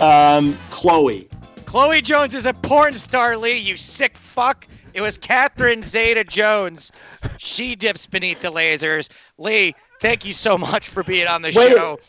Um, 0.00 0.56
Chloe. 0.70 1.28
Chloe 1.76 2.00
Jones 2.00 2.34
is 2.34 2.46
a 2.46 2.54
porn 2.54 2.94
star, 2.94 3.36
Lee, 3.36 3.58
you 3.58 3.76
sick 3.76 4.16
fuck. 4.16 4.66
It 4.94 5.02
was 5.02 5.18
Catherine 5.18 5.82
Zeta 5.82 6.24
Jones. 6.24 6.90
She 7.36 7.76
dips 7.76 8.06
beneath 8.06 8.40
the 8.40 8.50
lasers. 8.50 9.10
Lee, 9.36 9.74
thank 10.00 10.24
you 10.24 10.32
so 10.32 10.56
much 10.56 10.88
for 10.88 11.02
being 11.02 11.26
on 11.26 11.42
the 11.42 11.52
Wait. 11.54 11.72
show. 11.72 12.00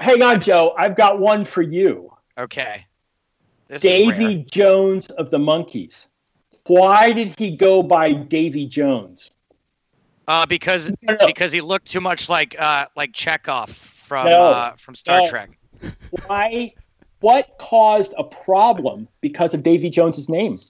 Hang 0.00 0.22
on, 0.22 0.42
Joe. 0.42 0.74
I've 0.76 0.96
got 0.96 1.18
one 1.18 1.46
for 1.46 1.62
you. 1.62 2.12
Okay. 2.36 2.84
This 3.68 3.80
Davy. 3.80 4.44
Jones 4.50 5.06
of 5.06 5.30
the 5.30 5.38
Monkees. 5.38 6.08
Why 6.66 7.14
did 7.14 7.38
he 7.38 7.56
go 7.56 7.82
by 7.82 8.12
Davy 8.12 8.66
Jones? 8.66 9.30
Uh, 10.28 10.44
because 10.44 10.90
No, 11.00 11.16
no. 11.18 11.26
because 11.26 11.52
he 11.52 11.62
looked 11.62 11.86
too 11.86 12.02
much 12.02 12.28
like 12.28 12.54
uh, 12.60 12.84
like 12.96 13.12
Chekov 13.12 13.70
from 13.70 14.26
No. 14.26 14.42
uh, 14.42 14.72
from 14.76 14.94
Star. 14.94 15.26
Trek. 15.26 15.58
Why? 16.26 16.74
What 17.26 17.58
caused 17.58 18.14
a 18.16 18.22
problem 18.22 19.08
because 19.20 19.52
of 19.52 19.64
Davy 19.64 19.90
Jones's 19.90 20.28
name? 20.28 20.60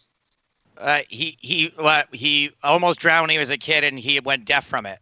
Uh, 0.79 1.01
he 1.07 1.37
he 1.43 1.71
uh, 1.77 2.05
he 2.13 2.51
almost 2.63 2.99
drowned 2.99 3.25
when 3.25 3.31
he 3.31 3.37
was 3.39 3.51
a 3.51 3.59
kid, 3.59 3.85
and 3.85 3.99
he 3.99 4.19
went 4.21 4.47
deaf 4.47 4.67
from 4.67 4.87
it. 4.87 4.99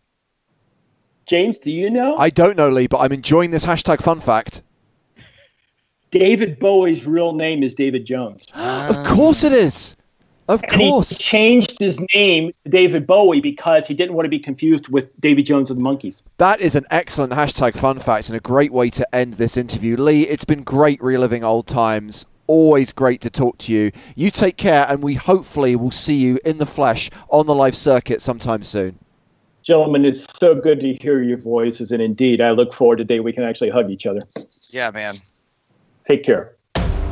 James, 1.26 1.58
do 1.58 1.70
you 1.70 1.90
know? 1.90 2.16
I 2.16 2.28
don't 2.28 2.56
know, 2.56 2.70
Lee, 2.70 2.88
but 2.88 2.98
I'm 2.98 3.12
enjoying 3.12 3.52
this 3.52 3.64
hashtag 3.64 4.02
fun 4.02 4.18
fact. 4.18 4.62
David 6.10 6.58
Bowie's 6.58 7.06
real 7.06 7.32
name 7.32 7.62
is 7.62 7.76
David 7.76 8.04
Jones. 8.04 8.46
Of 8.56 9.06
course 9.06 9.44
it 9.44 9.52
is. 9.52 9.94
Of 10.48 10.62
And 10.64 10.80
he 10.80 10.90
course. 10.90 11.18
changed 11.18 11.78
his 11.78 11.98
name 12.14 12.52
to 12.64 12.70
David 12.70 13.06
Bowie 13.06 13.40
because 13.40 13.86
he 13.86 13.94
didn't 13.94 14.14
want 14.14 14.26
to 14.26 14.30
be 14.30 14.38
confused 14.38 14.88
with 14.88 15.18
Davy 15.20 15.42
Jones 15.42 15.70
of 15.70 15.76
the 15.78 15.82
Monkees. 15.82 16.22
That 16.36 16.60
is 16.60 16.74
an 16.74 16.84
excellent 16.90 17.32
hashtag 17.32 17.74
fun 17.76 17.98
fact 17.98 18.28
and 18.28 18.36
a 18.36 18.40
great 18.40 18.70
way 18.72 18.90
to 18.90 19.14
end 19.14 19.34
this 19.34 19.56
interview. 19.56 19.96
Lee, 19.96 20.22
it's 20.28 20.44
been 20.44 20.62
great 20.62 21.02
reliving 21.02 21.44
old 21.44 21.66
times. 21.66 22.26
Always 22.46 22.92
great 22.92 23.22
to 23.22 23.30
talk 23.30 23.56
to 23.58 23.72
you. 23.72 23.90
You 24.16 24.30
take 24.30 24.58
care, 24.58 24.84
and 24.86 25.02
we 25.02 25.14
hopefully 25.14 25.76
will 25.76 25.90
see 25.90 26.16
you 26.16 26.38
in 26.44 26.58
the 26.58 26.66
flesh 26.66 27.08
on 27.30 27.46
the 27.46 27.54
live 27.54 27.74
circuit 27.74 28.20
sometime 28.20 28.62
soon. 28.62 28.98
Gentlemen, 29.62 30.04
it's 30.04 30.26
so 30.38 30.54
good 30.54 30.78
to 30.80 30.92
hear 30.92 31.22
your 31.22 31.38
voices, 31.38 31.90
and 31.90 32.02
indeed, 32.02 32.42
I 32.42 32.50
look 32.50 32.74
forward 32.74 32.96
to 32.98 33.04
the 33.04 33.08
day 33.08 33.20
we 33.20 33.32
can 33.32 33.44
actually 33.44 33.70
hug 33.70 33.90
each 33.90 34.04
other. 34.04 34.20
Yeah, 34.68 34.90
man. 34.90 35.14
Take 36.06 36.22
care. 36.22 36.53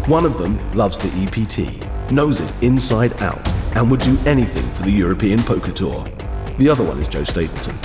One 0.06 0.26
of 0.26 0.36
them 0.36 0.58
loves 0.72 0.98
the 0.98 1.06
EPT, 1.22 2.10
knows 2.10 2.40
it 2.40 2.52
inside 2.60 3.22
out, 3.22 3.40
and 3.76 3.88
would 3.88 4.00
do 4.00 4.18
anything 4.26 4.68
for 4.72 4.82
the 4.82 4.90
European 4.90 5.40
Poker 5.40 5.70
Tour. 5.70 6.04
The 6.58 6.68
other 6.68 6.82
one 6.82 6.98
is 6.98 7.06
Joe 7.06 7.22
Stapleton. 7.22 7.78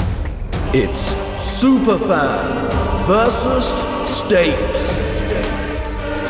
It's 0.73 1.13
Superfan 1.35 3.05
versus 3.05 3.65
Stapes. 4.09 5.13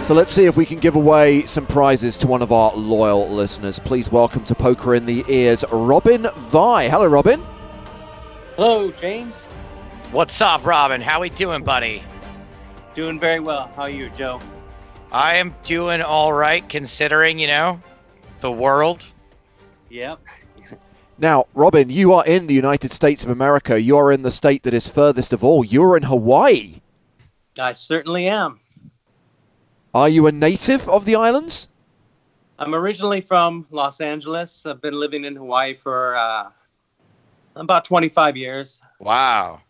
So 0.04 0.14
let's 0.14 0.30
see 0.30 0.44
if 0.44 0.58
we 0.58 0.66
can 0.66 0.80
give 0.80 0.98
away 0.98 1.46
some 1.46 1.66
prizes 1.66 2.18
to 2.18 2.28
one 2.28 2.42
of 2.42 2.52
our 2.52 2.76
loyal 2.76 3.30
listeners. 3.30 3.80
Please 3.80 4.12
welcome 4.12 4.44
to 4.44 4.56
Poker 4.56 4.94
in 4.94 5.06
the 5.06 5.24
Ears, 5.30 5.64
Robin 5.72 6.28
Vi. 6.36 6.90
Hello, 6.90 7.08
Robin. 7.08 7.42
Hello, 8.58 8.92
James. 8.92 9.46
What's 10.12 10.42
up, 10.42 10.66
Robin? 10.66 11.00
How 11.00 11.22
we 11.22 11.30
doing, 11.30 11.64
buddy? 11.64 12.04
Doing 12.94 13.18
very 13.18 13.40
well. 13.40 13.72
How 13.78 13.84
are 13.84 13.90
you, 13.90 14.10
Joe? 14.10 14.42
I 15.12 15.36
am 15.36 15.56
doing 15.64 16.02
all 16.02 16.34
right, 16.34 16.68
considering 16.68 17.40
you 17.40 17.48
know 17.48 17.82
the 18.42 18.52
world. 18.52 19.06
Yep. 19.90 20.20
Now, 21.18 21.48
Robin, 21.56 21.90
you 21.90 22.14
are 22.14 22.26
in 22.26 22.46
the 22.48 22.54
United 22.54 22.92
States 22.92 23.24
of 23.24 23.32
America. 23.32 23.82
You 23.82 23.98
are 23.98 24.12
in 24.12 24.22
the 24.22 24.30
state 24.32 24.64
that 24.64 24.74
is 24.74 24.88
furthest 24.88 25.34
of 25.34 25.44
all. 25.44 25.64
You're 25.64 25.98
in 25.98 26.04
Hawaii. 26.04 26.82
I 27.60 27.74
certainly 27.74 28.28
am. 28.28 28.60
Are 29.96 30.10
you 30.10 30.28
a 30.28 30.32
native 30.32 30.88
of 30.88 31.06
the 31.06 31.16
islands? 31.16 31.70
I'm 32.60 32.76
originally 32.76 33.22
from 33.22 33.66
Los 33.72 34.00
Angeles. 34.00 34.66
I've 34.66 34.82
been 34.82 34.94
living 34.94 35.24
in 35.26 35.36
Hawaii 35.36 35.74
for 35.74 36.16
uh, 36.16 36.50
about 37.56 37.86
25 37.86 38.38
years. 38.38 38.82
Wow. 39.00 39.62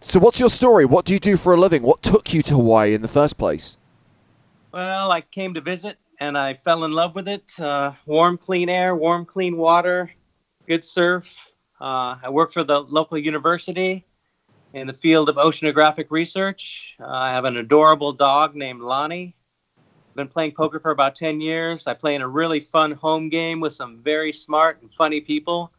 So, 0.00 0.18
what's 0.18 0.40
your 0.40 0.50
story? 0.50 0.84
What 0.84 1.04
do 1.04 1.12
you 1.12 1.18
do 1.18 1.36
for 1.36 1.52
a 1.52 1.56
living? 1.56 1.82
What 1.82 2.02
took 2.02 2.32
you 2.32 2.42
to 2.42 2.54
Hawaii 2.54 2.94
in 2.94 3.02
the 3.02 3.08
first 3.08 3.36
place? 3.36 3.76
Well, 4.72 5.12
I 5.12 5.20
came 5.20 5.52
to 5.54 5.60
visit 5.60 5.98
and 6.18 6.36
I 6.36 6.54
fell 6.54 6.84
in 6.84 6.92
love 6.92 7.14
with 7.14 7.28
it. 7.28 7.52
Uh, 7.60 7.92
warm, 8.06 8.38
clean 8.38 8.70
air, 8.70 8.96
warm, 8.96 9.26
clean 9.26 9.58
water, 9.58 10.10
good 10.66 10.82
surf. 10.82 11.52
Uh, 11.78 12.16
I 12.22 12.30
work 12.30 12.52
for 12.52 12.64
the 12.64 12.80
local 12.80 13.18
university 13.18 14.06
in 14.72 14.86
the 14.86 14.94
field 14.94 15.28
of 15.28 15.36
oceanographic 15.36 16.06
research. 16.10 16.94
Uh, 16.98 17.06
I 17.06 17.30
have 17.30 17.44
an 17.44 17.58
adorable 17.58 18.14
dog 18.14 18.54
named 18.54 18.80
Lonnie. 18.80 19.36
I've 19.76 20.16
been 20.16 20.28
playing 20.28 20.52
poker 20.52 20.80
for 20.80 20.90
about 20.90 21.16
10 21.16 21.42
years. 21.42 21.86
I 21.86 21.92
play 21.92 22.14
in 22.14 22.22
a 22.22 22.28
really 22.28 22.60
fun 22.60 22.92
home 22.92 23.28
game 23.28 23.60
with 23.60 23.74
some 23.74 23.98
very 24.02 24.32
smart 24.32 24.80
and 24.80 24.90
funny 24.94 25.20
people. 25.20 25.70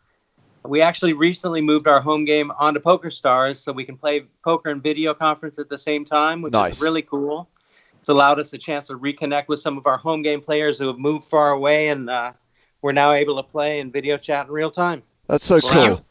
We 0.66 0.82
actually 0.82 1.14
recently 1.14 1.62
moved 1.62 1.88
our 1.88 2.00
home 2.00 2.26
game 2.26 2.52
onto 2.60 2.80
Poker 2.80 3.12
Stars 3.12 3.60
so 3.60 3.72
we 3.72 3.86
can 3.86 3.98
play 3.98 4.26
poker 4.44 4.70
and 4.70 4.82
video 4.82 5.14
conference 5.14 5.58
at 5.58 5.68
the 5.68 5.78
same 5.78 6.06
time, 6.06 6.42
which 6.42 6.54
Nice. 6.54 6.78
is 6.78 6.82
really 6.82 7.02
cool. 7.02 7.50
It's 8.04 8.10
allowed 8.10 8.38
us 8.38 8.52
a 8.52 8.58
chance 8.58 8.88
to 8.88 9.00
reconnect 9.00 9.48
with 9.48 9.62
some 9.62 9.78
of 9.78 9.88
our 9.88 9.96
home 9.96 10.24
game 10.24 10.42
players 10.42 10.78
who 10.78 10.88
have 10.88 11.00
moved 11.00 11.24
far 11.26 11.52
away, 11.52 11.88
and 11.88 12.10
uh, 12.10 12.34
we're 12.82 12.92
now 12.92 13.14
able 13.14 13.38
to 13.38 13.44
play 13.44 13.80
and 13.80 13.94
video 13.94 14.18
chat 14.18 14.46
in 14.48 14.52
real 14.52 14.70
time. 14.70 15.02
That's 15.30 15.46
so 15.46 15.60
So 15.60 15.70
cool. 15.70 15.84
you- 15.86 16.06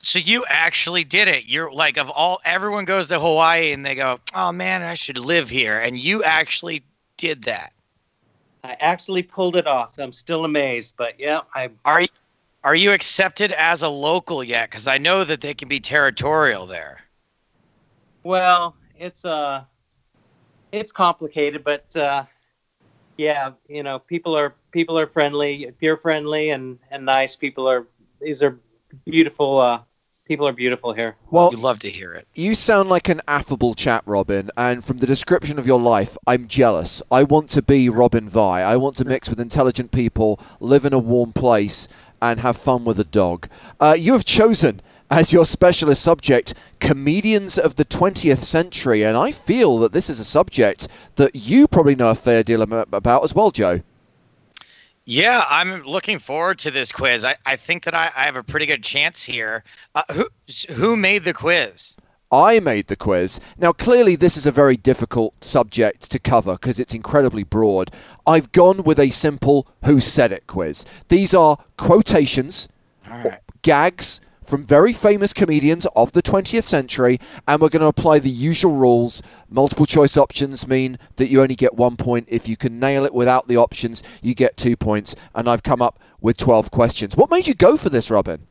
So 0.00 0.18
you 0.20 0.42
actually 0.48 1.04
did 1.04 1.28
it. 1.28 1.44
You're 1.44 1.70
like 1.70 1.98
of 1.98 2.08
all 2.08 2.40
everyone 2.46 2.86
goes 2.86 3.08
to 3.08 3.20
Hawaii 3.20 3.72
and 3.72 3.84
they 3.84 3.94
go, 3.94 4.18
"Oh 4.34 4.52
man, 4.52 4.80
I 4.82 4.94
should 4.94 5.18
live 5.18 5.50
here." 5.50 5.80
And 5.80 5.98
you 5.98 6.24
actually 6.24 6.82
did 7.18 7.42
that. 7.42 7.74
I 8.64 8.74
actually 8.80 9.22
pulled 9.22 9.56
it 9.56 9.66
off. 9.66 9.98
I'm 9.98 10.12
still 10.14 10.46
amazed, 10.46 10.94
but 10.96 11.20
yeah, 11.20 11.40
I 11.54 11.68
Are 11.84 12.00
you 12.00 12.08
are 12.64 12.74
you 12.74 12.92
accepted 12.92 13.52
as 13.52 13.82
a 13.82 13.88
local 13.90 14.42
yet? 14.42 14.70
Because 14.70 14.88
I 14.88 14.96
know 14.96 15.24
that 15.24 15.42
they 15.42 15.52
can 15.52 15.68
be 15.68 15.78
territorial 15.78 16.64
there. 16.64 17.02
Well, 18.22 18.74
it's 18.98 19.26
uh 19.26 19.64
it's 20.78 20.92
complicated, 20.92 21.64
but 21.64 21.94
uh 21.96 22.24
yeah, 23.16 23.52
you 23.68 23.82
know, 23.82 23.98
people 23.98 24.36
are 24.36 24.54
people 24.72 24.98
are 24.98 25.06
friendly. 25.06 25.64
If 25.64 25.74
you're 25.80 25.96
friendly 25.96 26.50
and 26.50 26.78
and 26.90 27.04
nice, 27.04 27.36
people 27.36 27.68
are 27.68 27.86
these 28.20 28.42
are 28.42 28.58
beautiful 29.04 29.60
uh 29.60 29.80
people 30.26 30.48
are 30.48 30.52
beautiful 30.52 30.92
here. 30.92 31.16
Well, 31.30 31.50
You 31.52 31.58
love 31.58 31.78
to 31.80 31.90
hear 31.90 32.12
it. 32.14 32.26
You 32.34 32.54
sound 32.54 32.88
like 32.88 33.08
an 33.08 33.20
affable 33.28 33.74
chap, 33.74 34.02
Robin, 34.06 34.50
and 34.56 34.84
from 34.84 34.98
the 34.98 35.06
description 35.06 35.58
of 35.58 35.66
your 35.66 35.78
life, 35.78 36.16
I'm 36.26 36.48
jealous. 36.48 37.02
I 37.10 37.24
want 37.24 37.50
to 37.50 37.62
be 37.62 37.88
Robin 37.88 38.28
Vi. 38.28 38.60
I 38.62 38.76
want 38.76 38.96
to 38.96 39.04
mix 39.04 39.28
with 39.28 39.38
intelligent 39.38 39.92
people, 39.92 40.40
live 40.60 40.84
in 40.84 40.92
a 40.94 40.98
warm 40.98 41.32
place, 41.32 41.88
and 42.22 42.40
have 42.40 42.56
fun 42.56 42.84
with 42.86 42.98
a 42.98 43.04
dog. 43.04 43.48
Uh, 43.78 43.94
you 43.98 44.14
have 44.14 44.24
chosen 44.24 44.80
as 45.14 45.32
your 45.32 45.44
specialist 45.44 46.02
subject 46.02 46.54
comedians 46.80 47.56
of 47.56 47.76
the 47.76 47.84
20th 47.84 48.42
century, 48.42 49.04
and 49.04 49.16
I 49.16 49.30
feel 49.30 49.78
that 49.78 49.92
this 49.92 50.10
is 50.10 50.18
a 50.18 50.24
subject 50.24 50.88
that 51.14 51.36
you 51.36 51.68
probably 51.68 51.94
know 51.94 52.10
a 52.10 52.16
fair 52.16 52.42
deal 52.42 52.62
about 52.62 53.22
as 53.22 53.32
well, 53.32 53.52
Joe. 53.52 53.80
Yeah, 55.04 55.44
I'm 55.48 55.84
looking 55.84 56.18
forward 56.18 56.58
to 56.60 56.72
this 56.72 56.90
quiz. 56.90 57.24
I, 57.24 57.36
I 57.46 57.54
think 57.54 57.84
that 57.84 57.94
I, 57.94 58.10
I 58.16 58.24
have 58.24 58.34
a 58.34 58.42
pretty 58.42 58.66
good 58.66 58.82
chance 58.82 59.22
here. 59.22 59.62
Uh, 59.94 60.02
who 60.12 60.28
who 60.72 60.96
made 60.96 61.22
the 61.22 61.32
quiz? 61.32 61.94
I 62.32 62.58
made 62.58 62.88
the 62.88 62.96
quiz. 62.96 63.38
Now, 63.56 63.70
clearly, 63.70 64.16
this 64.16 64.36
is 64.36 64.46
a 64.46 64.50
very 64.50 64.76
difficult 64.76 65.44
subject 65.44 66.10
to 66.10 66.18
cover 66.18 66.54
because 66.54 66.80
it's 66.80 66.94
incredibly 66.94 67.44
broad. 67.44 67.92
I've 68.26 68.50
gone 68.50 68.82
with 68.82 68.98
a 68.98 69.10
simple 69.10 69.68
Who 69.84 70.00
Said 70.00 70.32
It 70.32 70.48
quiz. 70.48 70.84
These 71.06 71.34
are 71.34 71.58
quotations, 71.76 72.68
right. 73.08 73.38
gags 73.62 74.20
from 74.46 74.64
very 74.64 74.92
famous 74.92 75.32
comedians 75.32 75.86
of 75.96 76.12
the 76.12 76.22
20th 76.22 76.64
century, 76.64 77.18
and 77.48 77.60
we're 77.60 77.68
going 77.68 77.82
to 77.82 77.86
apply 77.88 78.18
the 78.18 78.30
usual 78.30 78.72
rules. 78.72 79.22
Multiple 79.48 79.86
choice 79.86 80.16
options 80.16 80.66
mean 80.66 80.98
that 81.16 81.30
you 81.30 81.42
only 81.42 81.54
get 81.56 81.74
one 81.74 81.96
point. 81.96 82.28
If 82.30 82.48
you 82.48 82.56
can 82.56 82.78
nail 82.78 83.04
it 83.04 83.14
without 83.14 83.48
the 83.48 83.56
options, 83.56 84.02
you 84.22 84.34
get 84.34 84.56
two 84.56 84.76
points. 84.76 85.16
And 85.34 85.48
I've 85.48 85.62
come 85.62 85.82
up 85.82 85.98
with 86.20 86.36
12 86.36 86.70
questions. 86.70 87.16
What 87.16 87.30
made 87.30 87.46
you 87.46 87.54
go 87.54 87.76
for 87.76 87.88
this, 87.88 88.10
Robin? 88.10 88.46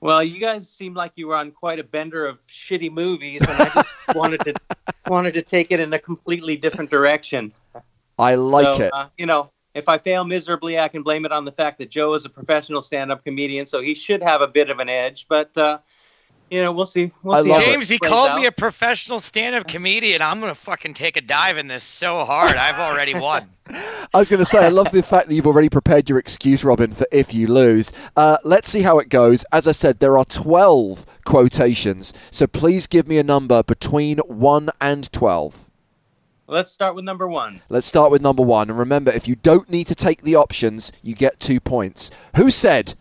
Well, 0.00 0.22
you 0.22 0.38
guys 0.38 0.68
seem 0.68 0.94
like 0.94 1.12
you 1.16 1.26
were 1.26 1.34
on 1.34 1.50
quite 1.50 1.80
a 1.80 1.84
bender 1.84 2.24
of 2.24 2.46
shitty 2.46 2.92
movies, 2.92 3.40
and 3.40 3.50
I 3.50 3.68
just 3.68 3.92
wanted 4.14 4.40
to 4.40 4.54
wanted 5.08 5.34
to 5.34 5.42
take 5.42 5.72
it 5.72 5.80
in 5.80 5.92
a 5.92 5.98
completely 5.98 6.56
different 6.56 6.88
direction. 6.90 7.52
I 8.18 8.36
like 8.36 8.76
So, 8.76 8.82
it. 8.82 8.90
Uh, 8.94 9.08
you 9.16 9.26
know, 9.26 9.50
if 9.78 9.88
I 9.88 9.98
fail 9.98 10.24
miserably, 10.24 10.78
I 10.78 10.88
can 10.88 11.02
blame 11.02 11.24
it 11.24 11.32
on 11.32 11.44
the 11.44 11.52
fact 11.52 11.78
that 11.78 11.90
Joe 11.90 12.14
is 12.14 12.24
a 12.24 12.28
professional 12.28 12.82
stand-up 12.82 13.24
comedian, 13.24 13.66
so 13.66 13.80
he 13.80 13.94
should 13.94 14.22
have 14.22 14.42
a 14.42 14.48
bit 14.48 14.70
of 14.70 14.80
an 14.80 14.88
edge. 14.88 15.26
But 15.28 15.56
uh, 15.56 15.78
you 16.50 16.62
know, 16.62 16.72
we'll 16.72 16.86
see. 16.86 17.12
We'll 17.22 17.36
I 17.36 17.42
see. 17.42 17.48
love 17.50 17.62
how 17.62 17.68
it. 17.68 17.72
James, 17.72 17.88
he 17.88 17.98
called 17.98 18.30
out. 18.30 18.38
me 18.38 18.46
a 18.46 18.52
professional 18.52 19.20
stand-up 19.20 19.68
comedian. 19.68 20.20
I'm 20.20 20.40
gonna 20.40 20.54
fucking 20.54 20.94
take 20.94 21.16
a 21.16 21.20
dive 21.20 21.58
in 21.58 21.68
this 21.68 21.84
so 21.84 22.24
hard. 22.24 22.56
I've 22.56 22.78
already 22.78 23.14
won. 23.14 23.48
I 24.14 24.18
was 24.18 24.30
going 24.30 24.38
to 24.38 24.46
say, 24.46 24.64
I 24.64 24.70
love 24.70 24.90
the 24.92 25.02
fact 25.02 25.28
that 25.28 25.34
you've 25.34 25.46
already 25.46 25.68
prepared 25.68 26.08
your 26.08 26.18
excuse, 26.18 26.64
Robin, 26.64 26.92
for 26.92 27.06
if 27.12 27.34
you 27.34 27.46
lose. 27.46 27.92
Uh, 28.16 28.38
let's 28.42 28.70
see 28.70 28.80
how 28.80 28.98
it 28.98 29.10
goes. 29.10 29.44
As 29.52 29.68
I 29.68 29.72
said, 29.72 30.00
there 30.00 30.16
are 30.16 30.24
12 30.24 31.04
quotations, 31.26 32.14
so 32.30 32.46
please 32.46 32.86
give 32.86 33.06
me 33.06 33.18
a 33.18 33.22
number 33.22 33.62
between 33.62 34.18
1 34.20 34.70
and 34.80 35.12
12. 35.12 35.67
Let's 36.50 36.72
start 36.72 36.94
with 36.94 37.04
number 37.04 37.28
one. 37.28 37.60
Let's 37.68 37.86
start 37.86 38.10
with 38.10 38.22
number 38.22 38.42
1. 38.42 38.70
And 38.70 38.78
remember, 38.78 39.10
if 39.10 39.28
you 39.28 39.36
don't 39.36 39.68
need 39.68 39.86
to 39.88 39.94
take 39.94 40.22
the 40.22 40.34
options, 40.34 40.90
you 41.02 41.14
get 41.14 41.38
two 41.38 41.60
points. 41.60 42.10
Who 42.36 42.50
said, 42.50 42.94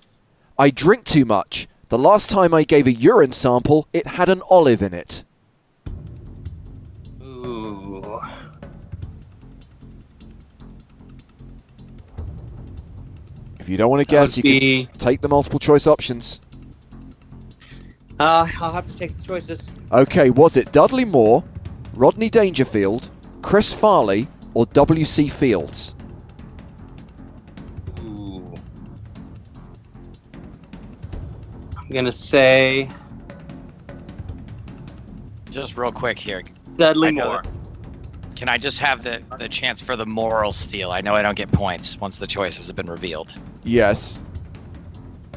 I 0.59 0.69
drink 0.69 1.05
too 1.05 1.23
much? 1.23 1.69
The 1.87 1.97
last 1.97 2.29
time 2.29 2.53
I 2.53 2.65
gave 2.65 2.87
a 2.87 2.91
urine 2.91 3.31
sample, 3.31 3.87
it 3.93 4.05
had 4.05 4.27
an 4.27 4.41
olive 4.49 4.81
in 4.81 4.93
it. 4.93 5.23
Ooh. 7.21 8.19
If 13.61 13.69
you 13.69 13.77
don't 13.77 13.89
want 13.89 14.01
to 14.01 14.05
guess, 14.05 14.35
you 14.35 14.43
be. 14.43 14.87
can 14.87 14.97
take 14.97 15.21
the 15.21 15.29
multiple 15.29 15.59
choice 15.59 15.87
options. 15.87 16.41
Uh, 18.19 18.45
I'll 18.59 18.73
have 18.73 18.91
to 18.91 18.97
take 18.97 19.17
the 19.17 19.23
choices. 19.23 19.67
Okay, 19.93 20.31
was 20.31 20.57
it 20.57 20.73
Dudley 20.73 21.05
Moore, 21.05 21.45
Rodney 21.93 22.29
Dangerfield, 22.29 23.09
Chris 23.47 23.71
Farley, 23.73 24.27
or 24.55 24.65
W.C. 24.65 25.29
Fields? 25.29 25.95
Ooh. 28.01 28.53
I'm 31.77 31.87
gonna 31.87 32.11
say 32.11 32.89
Just 35.49 35.77
real 35.77 35.93
quick 35.93 36.19
here. 36.19 36.43
Dudley 36.75 37.07
I 37.07 37.11
Moore. 37.11 37.41
Can 38.35 38.49
I 38.49 38.57
just 38.57 38.79
have 38.79 39.01
the, 39.01 39.23
the 39.39 39.47
chance 39.47 39.81
for 39.81 39.95
the 39.95 40.05
moral 40.05 40.51
steal? 40.51 40.91
I 40.91 40.99
know 40.99 41.15
I 41.15 41.21
don't 41.21 41.37
get 41.37 41.49
points 41.49 41.97
once 42.01 42.17
the 42.17 42.27
choices 42.27 42.67
have 42.67 42.75
been 42.75 42.89
revealed. 42.89 43.33
Yes, 43.63 44.19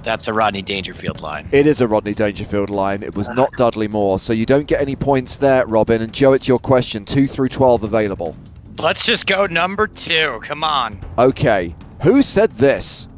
That's 0.03 0.29
a 0.29 0.33
Rodney 0.33 0.63
Dangerfield 0.63 1.21
line. 1.21 1.49
it 1.53 1.67
is 1.67 1.81
a 1.81 1.89
Rodney 1.89 2.15
Dangerfield 2.15 2.71
line. 2.71 3.03
It 3.03 3.15
was 3.15 3.29
uh-huh. 3.29 3.35
not 3.35 3.53
Dudley 3.53 3.89
Moore, 3.89 4.19
so 4.19 4.33
you 4.33 4.47
don't 4.47 4.67
get 4.67 4.81
any 4.81 4.97
points 4.97 5.37
there, 5.37 5.67
Robin. 5.67 6.03
And 6.03 6.13
Joe, 6.13 6.33
it's 6.33 6.49
your 6.49 6.59
question. 6.59 7.05
2 7.05 7.27
through 7.27 7.49
12 7.49 7.85
available. 7.85 8.37
Let's 8.79 9.05
just 9.05 9.27
go 9.27 9.47
number 9.47 9.87
two. 9.87 10.41
Come 10.43 10.65
on. 10.65 10.99
Okay, 11.19 11.75
who 12.03 12.23
said 12.23 12.51
this? 12.53 13.09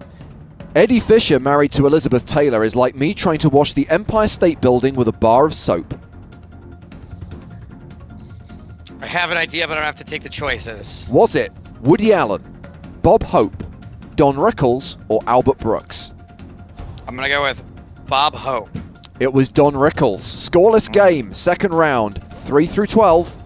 Eddie 0.74 1.00
Fisher, 1.00 1.38
married 1.38 1.70
to 1.72 1.86
Elizabeth 1.86 2.24
Taylor, 2.24 2.64
is 2.64 2.74
like 2.74 2.96
me 2.96 3.14
trying 3.14 3.38
to 3.38 3.48
wash 3.48 3.74
the 3.74 3.88
Empire 3.90 4.26
State 4.26 4.60
Building 4.60 4.94
with 4.94 5.06
a 5.06 5.12
bar 5.12 5.46
of 5.46 5.54
soap. 5.54 5.94
I 9.00 9.06
have 9.06 9.30
an 9.30 9.36
idea, 9.36 9.68
but 9.68 9.74
I 9.74 9.76
don't 9.76 9.84
have 9.84 9.96
to 9.96 10.04
take 10.04 10.22
the 10.22 10.28
choices. 10.28 11.06
Was 11.10 11.34
it 11.34 11.52
Woody 11.82 12.12
Allen, 12.12 12.42
Bob 13.02 13.22
Hope, 13.22 13.62
Don 14.16 14.36
Rickles, 14.36 14.96
or 15.08 15.20
Albert 15.26 15.58
Brooks? 15.58 16.11
I'm 17.06 17.16
gonna 17.16 17.28
go 17.28 17.42
with 17.42 17.62
Bob 18.06 18.34
Hope. 18.34 18.68
It 19.20 19.32
was 19.32 19.48
Don 19.48 19.74
Rickles. 19.74 20.20
Scoreless 20.20 20.90
game, 20.90 21.32
second 21.32 21.72
round, 21.74 22.22
3 22.44 22.66
through 22.66 22.86
12. 22.86 23.38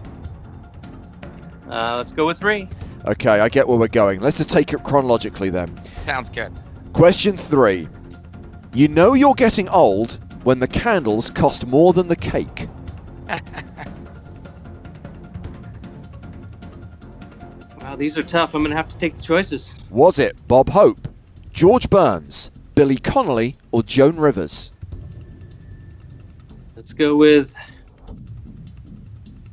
Uh, 1.69 1.97
let's 1.97 2.11
go 2.11 2.25
with 2.25 2.39
three. 2.39 2.67
Okay, 3.05 3.39
I 3.39 3.49
get 3.49 3.67
where 3.67 3.77
we're 3.77 3.87
going. 3.87 4.21
Let's 4.21 4.37
just 4.37 4.49
take 4.49 4.73
it 4.73 4.83
chronologically 4.83 5.49
then. 5.49 5.73
Sounds 6.05 6.29
good. 6.29 6.51
Question 6.93 7.35
3. 7.35 7.87
You 8.73 8.87
know 8.87 9.13
you're 9.13 9.33
getting 9.33 9.67
old 9.69 10.19
when 10.43 10.59
the 10.59 10.67
candles 10.67 11.29
cost 11.29 11.65
more 11.67 11.93
than 11.93 12.07
the 12.07 12.15
cake. 12.15 12.67
Wow, 17.87 17.95
these 17.95 18.17
are 18.17 18.23
tough. 18.23 18.53
I'm 18.53 18.63
gonna 18.63 18.75
have 18.75 18.89
to 18.89 18.97
take 18.97 19.15
the 19.15 19.21
choices. 19.21 19.73
Was 19.89 20.19
it 20.19 20.35
Bob 20.49 20.67
Hope, 20.67 21.07
George 21.53 21.89
Burns, 21.89 22.51
Billy 22.77 22.97
Connolly, 22.97 23.57
or 23.71 23.81
Joan 23.81 24.17
Rivers? 24.17 24.71
Let's 26.75 26.93
go 26.93 27.15
with 27.15 27.55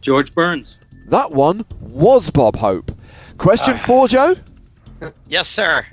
George 0.03 0.35
Burns. 0.35 0.77
That 1.07 1.31
one 1.33 1.65
was 1.81 2.29
Bob 2.29 2.57
Hope. 2.57 2.93
Question 3.39 3.77
Ah. 3.77 3.79
4, 3.79 4.09
Joe? 4.09 4.35
Yes, 5.27 5.49
sir. 5.49 5.87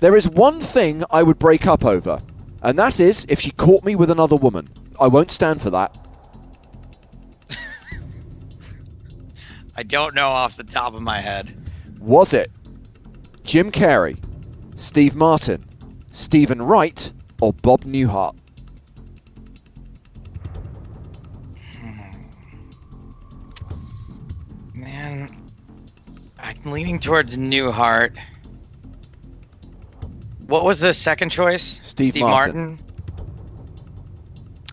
There 0.00 0.16
is 0.16 0.28
one 0.28 0.60
thing 0.60 1.04
I 1.08 1.22
would 1.22 1.38
break 1.38 1.68
up 1.68 1.84
over, 1.84 2.20
and 2.62 2.76
that 2.80 2.98
is 2.98 3.26
if 3.28 3.38
she 3.38 3.52
caught 3.52 3.84
me 3.84 3.94
with 3.94 4.10
another 4.10 4.34
woman. 4.36 4.68
I 5.00 5.06
won't 5.06 5.30
stand 5.30 5.62
for 5.62 5.70
that. 5.70 5.96
I 9.76 9.84
don't 9.84 10.14
know 10.16 10.28
off 10.28 10.56
the 10.56 10.64
top 10.64 10.94
of 10.94 11.02
my 11.02 11.20
head. 11.20 11.56
Was 12.00 12.32
it 12.34 12.50
Jim 13.44 13.70
Carrey, 13.70 14.16
Steve 14.74 15.14
Martin, 15.14 15.64
Stephen 16.12 16.60
Wright, 16.62 17.10
or 17.40 17.52
Bob 17.54 17.84
Newhart? 17.84 18.36
Man, 24.74 25.34
I'm 26.38 26.62
leaning 26.70 26.98
towards 26.98 27.36
Newhart. 27.36 28.16
What 30.46 30.64
was 30.64 30.78
the 30.78 30.92
second 30.92 31.30
choice? 31.30 31.78
Steve 31.82 32.16
Martin. 32.16 32.78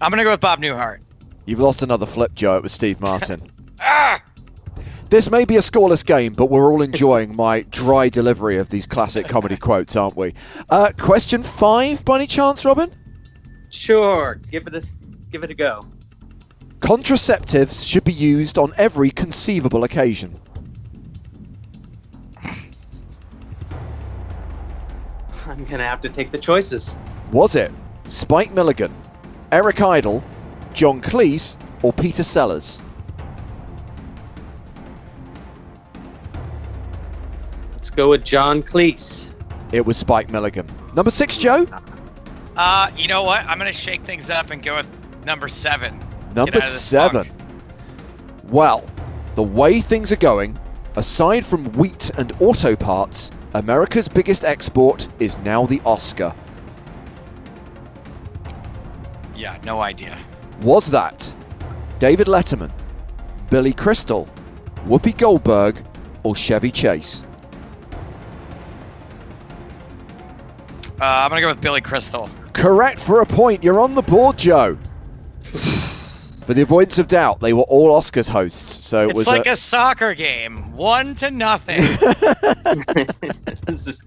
I'm 0.02 0.10
gonna 0.10 0.24
go 0.24 0.32
with 0.32 0.40
Bob 0.42 0.60
Newhart. 0.62 1.00
You've 1.46 1.60
lost 1.60 1.82
another 1.82 2.06
flip, 2.06 2.36
Joe. 2.36 2.58
It 2.58 2.64
was 2.64 2.72
Steve 2.74 3.00
Martin. 3.02 3.50
Ah! 3.80 4.22
This 5.10 5.32
may 5.32 5.43
be 5.43 5.57
a 5.57 5.62
scoreless 5.62 6.05
game, 6.05 6.34
but 6.34 6.51
we're 6.51 6.72
all 6.72 6.84
enjoying 6.84 7.36
my 7.36 7.62
dry 7.62 8.10
delivery 8.10 8.57
of 8.57 8.70
these 8.70 8.86
classic 8.86 9.28
comedy 9.28 9.57
quotes, 9.57 9.95
aren't 9.95 10.16
we? 10.16 10.36
Uh, 10.70 10.91
question 10.99 11.41
five, 11.41 12.05
by 12.05 12.18
any 12.18 12.28
chance, 12.28 12.64
Robin? 12.64 12.93
Sure, 13.72 14.39
give 14.51 14.68
it 14.68 14.76
a 14.76 14.84
give 15.32 15.43
it 15.43 15.49
a 15.49 15.55
go. 15.55 15.84
Contraceptives 16.80 17.88
should 17.88 18.03
be 18.03 18.14
used 18.14 18.60
on 18.60 18.72
every 18.78 19.10
conceivable 19.10 19.84
occasion. 19.84 20.39
I'm 25.47 25.66
gonna 25.66 25.88
have 25.88 26.01
to 26.01 26.10
take 26.10 26.30
the 26.30 26.38
choices. 26.38 26.93
Was 27.32 27.55
it 27.55 27.72
Spike 28.05 28.51
Milligan, 28.53 28.93
Eric 29.51 29.82
Idle, 29.82 30.24
John 30.74 31.01
Cleese, 31.01 31.57
or 31.82 31.91
Peter 31.93 32.22
Sellers? 32.22 32.84
Go 38.00 38.10
with 38.10 38.24
John 38.24 38.64
Cleese. 38.64 39.30
It 39.74 39.86
was 39.86 39.97
Spike 39.97 40.32
Milligan. 40.32 40.66
Number 40.95 41.12
six, 41.12 41.36
Joe? 41.36 41.68
Uh, 42.56 42.89
you 42.95 43.10
know 43.10 43.24
what? 43.24 43.45
I'm 43.45 43.58
gonna 43.58 43.74
shake 43.74 44.04
things 44.04 44.30
up 44.30 44.52
and 44.52 44.64
go 44.64 44.78
with 44.78 44.88
number 45.26 45.50
seven. 45.50 46.00
Number 46.34 46.41
out 46.41 46.47
of 46.47 46.54
this 46.54 46.82
seven. 46.82 47.26
funk. 47.26 47.39
Well, 48.45 48.86
the 49.36 49.43
way 49.43 49.82
things 49.82 50.14
are 50.14 50.22
going, 50.32 50.58
aside 50.95 51.45
from 51.45 51.70
wheat 51.74 52.10
and 52.18 52.32
auto 52.39 52.74
parts, 52.74 53.32
America's 53.54 54.08
biggest 54.08 54.45
export 54.45 55.10
is 55.20 55.38
now 55.39 55.66
the 55.66 55.82
Oscar. 55.86 56.34
Yeah, 59.36 59.58
no 59.66 59.82
idea. 59.82 60.18
Was 60.62 60.89
that 60.91 61.36
David 62.00 62.28
Letterman, 62.28 62.72
Billy 63.50 63.74
Crystal, 63.74 64.26
Whoopi 64.86 65.18
Goldberg, 65.18 65.84
or 66.24 66.34
Chevy 66.34 66.72
Chase? 66.72 67.26
Uh, 71.00 71.06
I'm 71.06 71.30
gonna 71.30 71.41
go 71.41 71.47
with 71.47 71.62
Billy 71.62 71.82
Crystal. 71.82 72.30
Correct 72.54 73.00
for 73.00 73.22
a 73.22 73.26
point. 73.26 73.64
You're 73.64 73.80
on 73.80 73.95
the 73.95 74.02
board, 74.02 74.38
Joe. 74.38 74.78
For 76.45 76.56
the 76.56 76.64
avoidance 76.64 76.97
of 76.97 77.08
doubt, 77.08 77.41
they 77.41 77.54
were 77.54 77.62
all 77.64 77.91
Oscars 77.95 78.28
hosts, 78.28 78.84
so 78.84 79.04
it 79.04 79.10
It's 79.10 79.14
was 79.14 79.28
like 79.28 79.45
a, 79.45 79.52
a 79.52 79.56
soccer 79.56 80.16
game, 80.16 80.76
one 80.76 81.14
to 81.18 81.30
nothing. 81.30 81.78
this 83.68 83.86
is 83.86 84.02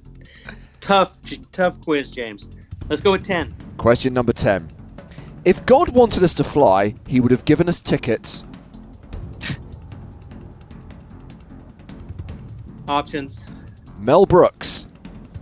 tough, 0.81 1.17
tough 1.53 1.81
quiz, 1.83 2.11
James. 2.11 2.49
Let's 2.89 3.01
go 3.01 3.13
with 3.13 3.23
ten. 3.23 3.55
question 3.77 4.13
number 4.13 4.33
10. 4.33 4.69
If 5.45 5.65
God 5.67 5.91
wanted 5.91 6.25
us 6.25 6.35
to 6.35 6.43
fly, 6.43 6.97
he 7.07 7.21
would 7.21 7.31
have 7.31 7.45
given 7.45 7.69
us 7.69 7.81
tickets. 7.81 8.43
Options. 12.89 13.45
Mel 14.01 14.27
Brooks, 14.27 14.89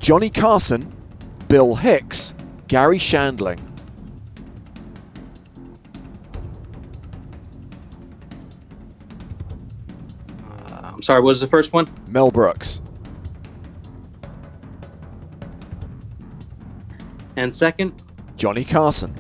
Johnny 0.01 0.29
Carson, 0.29 0.93
Bill 1.51 1.75
Hicks, 1.75 2.33
Garry 2.69 2.97
Shandling. 2.97 3.59
Uh, 10.49 10.93
I'm 10.95 11.03
sorry. 11.03 11.21
What 11.21 11.31
was 11.31 11.41
the 11.41 11.49
first 11.49 11.73
one? 11.73 11.89
Mel 12.07 12.31
Brooks. 12.31 12.83
And 17.35 17.53
second, 17.53 18.01
Johnny 18.37 18.65
Carson. 18.65 19.13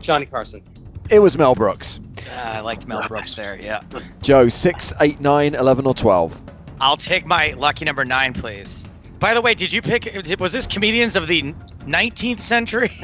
Johnny 0.00 0.26
Carson. 0.26 0.62
It 1.08 1.20
was 1.20 1.38
Mel 1.38 1.54
Brooks. 1.54 1.98
Ah, 2.28 2.58
I 2.58 2.60
liked 2.60 2.86
Mel 2.86 3.08
Brooks 3.08 3.34
there. 3.34 3.58
Yeah. 3.58 3.80
Joe, 4.20 4.50
6, 4.50 4.92
8, 5.00 5.18
9, 5.18 5.54
11, 5.54 5.86
or 5.86 5.94
12? 5.94 6.42
I'll 6.78 6.96
take 6.98 7.24
my 7.24 7.52
lucky 7.52 7.86
number 7.86 8.04
nine, 8.04 8.34
please. 8.34 8.82
By 9.22 9.34
the 9.34 9.40
way, 9.40 9.54
did 9.54 9.72
you 9.72 9.80
pick? 9.80 10.12
Was 10.40 10.52
this 10.52 10.66
comedians 10.66 11.14
of 11.14 11.28
the 11.28 11.54
19th 11.86 12.40
century? 12.40 12.88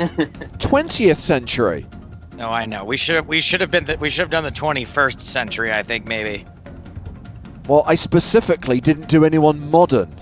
20th 0.58 1.20
century. 1.20 1.86
no, 2.36 2.50
I 2.50 2.66
know. 2.66 2.84
We 2.84 2.96
should 2.96 3.14
have. 3.14 3.28
We 3.28 3.40
should 3.40 3.60
have 3.60 3.70
been. 3.70 3.84
The, 3.84 3.96
we 3.98 4.10
should 4.10 4.22
have 4.22 4.30
done 4.30 4.42
the 4.42 4.50
21st 4.50 5.20
century. 5.20 5.72
I 5.72 5.84
think 5.84 6.08
maybe. 6.08 6.44
Well, 7.68 7.84
I 7.86 7.94
specifically 7.94 8.80
didn't 8.80 9.06
do 9.06 9.24
anyone 9.24 9.70
modern. 9.70 10.12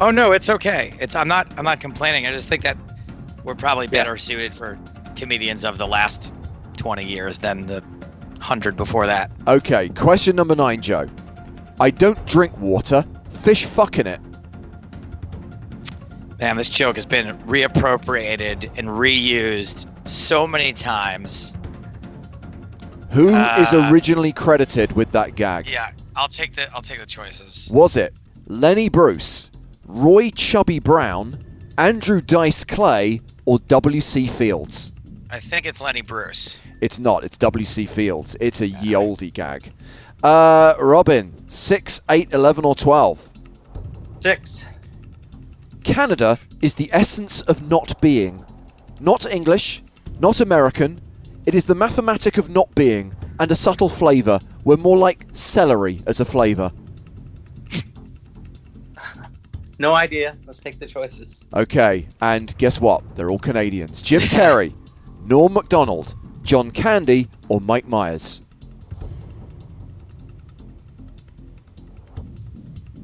Oh 0.00 0.12
no, 0.12 0.30
it's 0.30 0.48
okay. 0.48 0.92
It's. 1.00 1.16
I'm 1.16 1.26
not. 1.26 1.52
I'm 1.58 1.64
not 1.64 1.80
complaining. 1.80 2.28
I 2.28 2.32
just 2.32 2.48
think 2.48 2.62
that 2.62 2.76
we're 3.42 3.56
probably 3.56 3.88
better 3.88 4.16
suited 4.16 4.54
for 4.54 4.78
comedians 5.16 5.64
of 5.64 5.78
the 5.78 5.88
last 5.88 6.32
20 6.76 7.04
years 7.04 7.40
than 7.40 7.66
the 7.66 7.82
hundred 8.38 8.76
before 8.76 9.08
that. 9.08 9.32
Okay, 9.48 9.88
question 9.88 10.36
number 10.36 10.54
9, 10.54 10.80
Joe. 10.80 11.08
I 11.80 11.90
don't 11.90 12.24
drink 12.24 12.56
water. 12.58 13.04
Fish 13.42 13.64
fucking 13.64 14.06
it. 14.06 14.20
Man, 16.40 16.56
this 16.56 16.68
joke 16.70 16.96
has 16.96 17.04
been 17.06 17.36
reappropriated 17.40 18.70
and 18.78 18.88
reused 18.88 19.86
so 20.08 20.46
many 20.46 20.72
times. 20.72 21.54
Who 23.10 23.28
is 23.28 23.72
Uh, 23.74 23.88
originally 23.92 24.32
credited 24.32 24.92
with 24.92 25.10
that 25.12 25.34
gag? 25.34 25.68
Yeah, 25.68 25.90
I'll 26.16 26.28
take 26.28 26.54
the. 26.54 26.72
I'll 26.74 26.80
take 26.82 27.00
the 27.00 27.06
choices. 27.06 27.68
Was 27.72 27.96
it 27.96 28.14
Lenny 28.46 28.88
Bruce, 28.88 29.50
Roy 29.86 30.30
Chubby 30.30 30.78
Brown, 30.78 31.44
Andrew 31.76 32.20
Dice 32.20 32.64
Clay, 32.64 33.20
or 33.44 33.58
W.C. 33.58 34.26
Fields? 34.28 34.92
I 35.30 35.40
think 35.40 35.66
it's 35.66 35.80
Lenny 35.80 36.02
Bruce. 36.02 36.58
It's 36.80 36.98
not. 36.98 37.24
It's 37.24 37.36
W.C. 37.36 37.84
Fields. 37.86 38.36
It's 38.40 38.60
a 38.60 38.68
ye 38.68 38.94
olde 38.94 39.32
gag. 39.34 39.72
Uh, 40.22 40.74
Robin, 40.78 41.32
6, 41.48 42.00
8, 42.10 42.32
11, 42.32 42.64
or 42.64 42.74
12? 42.74 43.30
Six. 44.20 44.62
Canada 45.84 46.38
is 46.60 46.74
the 46.74 46.90
essence 46.92 47.40
of 47.42 47.62
not 47.68 48.00
being. 48.00 48.44
Not 49.00 49.26
English, 49.26 49.82
not 50.18 50.40
American. 50.40 51.00
It 51.46 51.54
is 51.54 51.64
the 51.64 51.74
mathematic 51.74 52.38
of 52.38 52.50
not 52.50 52.74
being 52.74 53.14
and 53.38 53.50
a 53.50 53.56
subtle 53.56 53.88
flavour. 53.88 54.38
We're 54.64 54.76
more 54.76 54.98
like 54.98 55.26
celery 55.32 56.02
as 56.06 56.20
a 56.20 56.24
flavour. 56.24 56.70
No 59.78 59.94
idea. 59.94 60.36
Let's 60.46 60.60
take 60.60 60.78
the 60.78 60.86
choices. 60.86 61.46
Okay, 61.56 62.06
and 62.20 62.54
guess 62.58 62.82
what? 62.82 63.16
They're 63.16 63.30
all 63.30 63.38
Canadians. 63.38 64.02
Jim 64.02 64.20
Carrey, 64.20 64.74
Norm 65.24 65.54
Macdonald, 65.54 66.16
John 66.42 66.70
Candy, 66.70 67.30
or 67.48 67.62
Mike 67.62 67.88
Myers. 67.88 68.42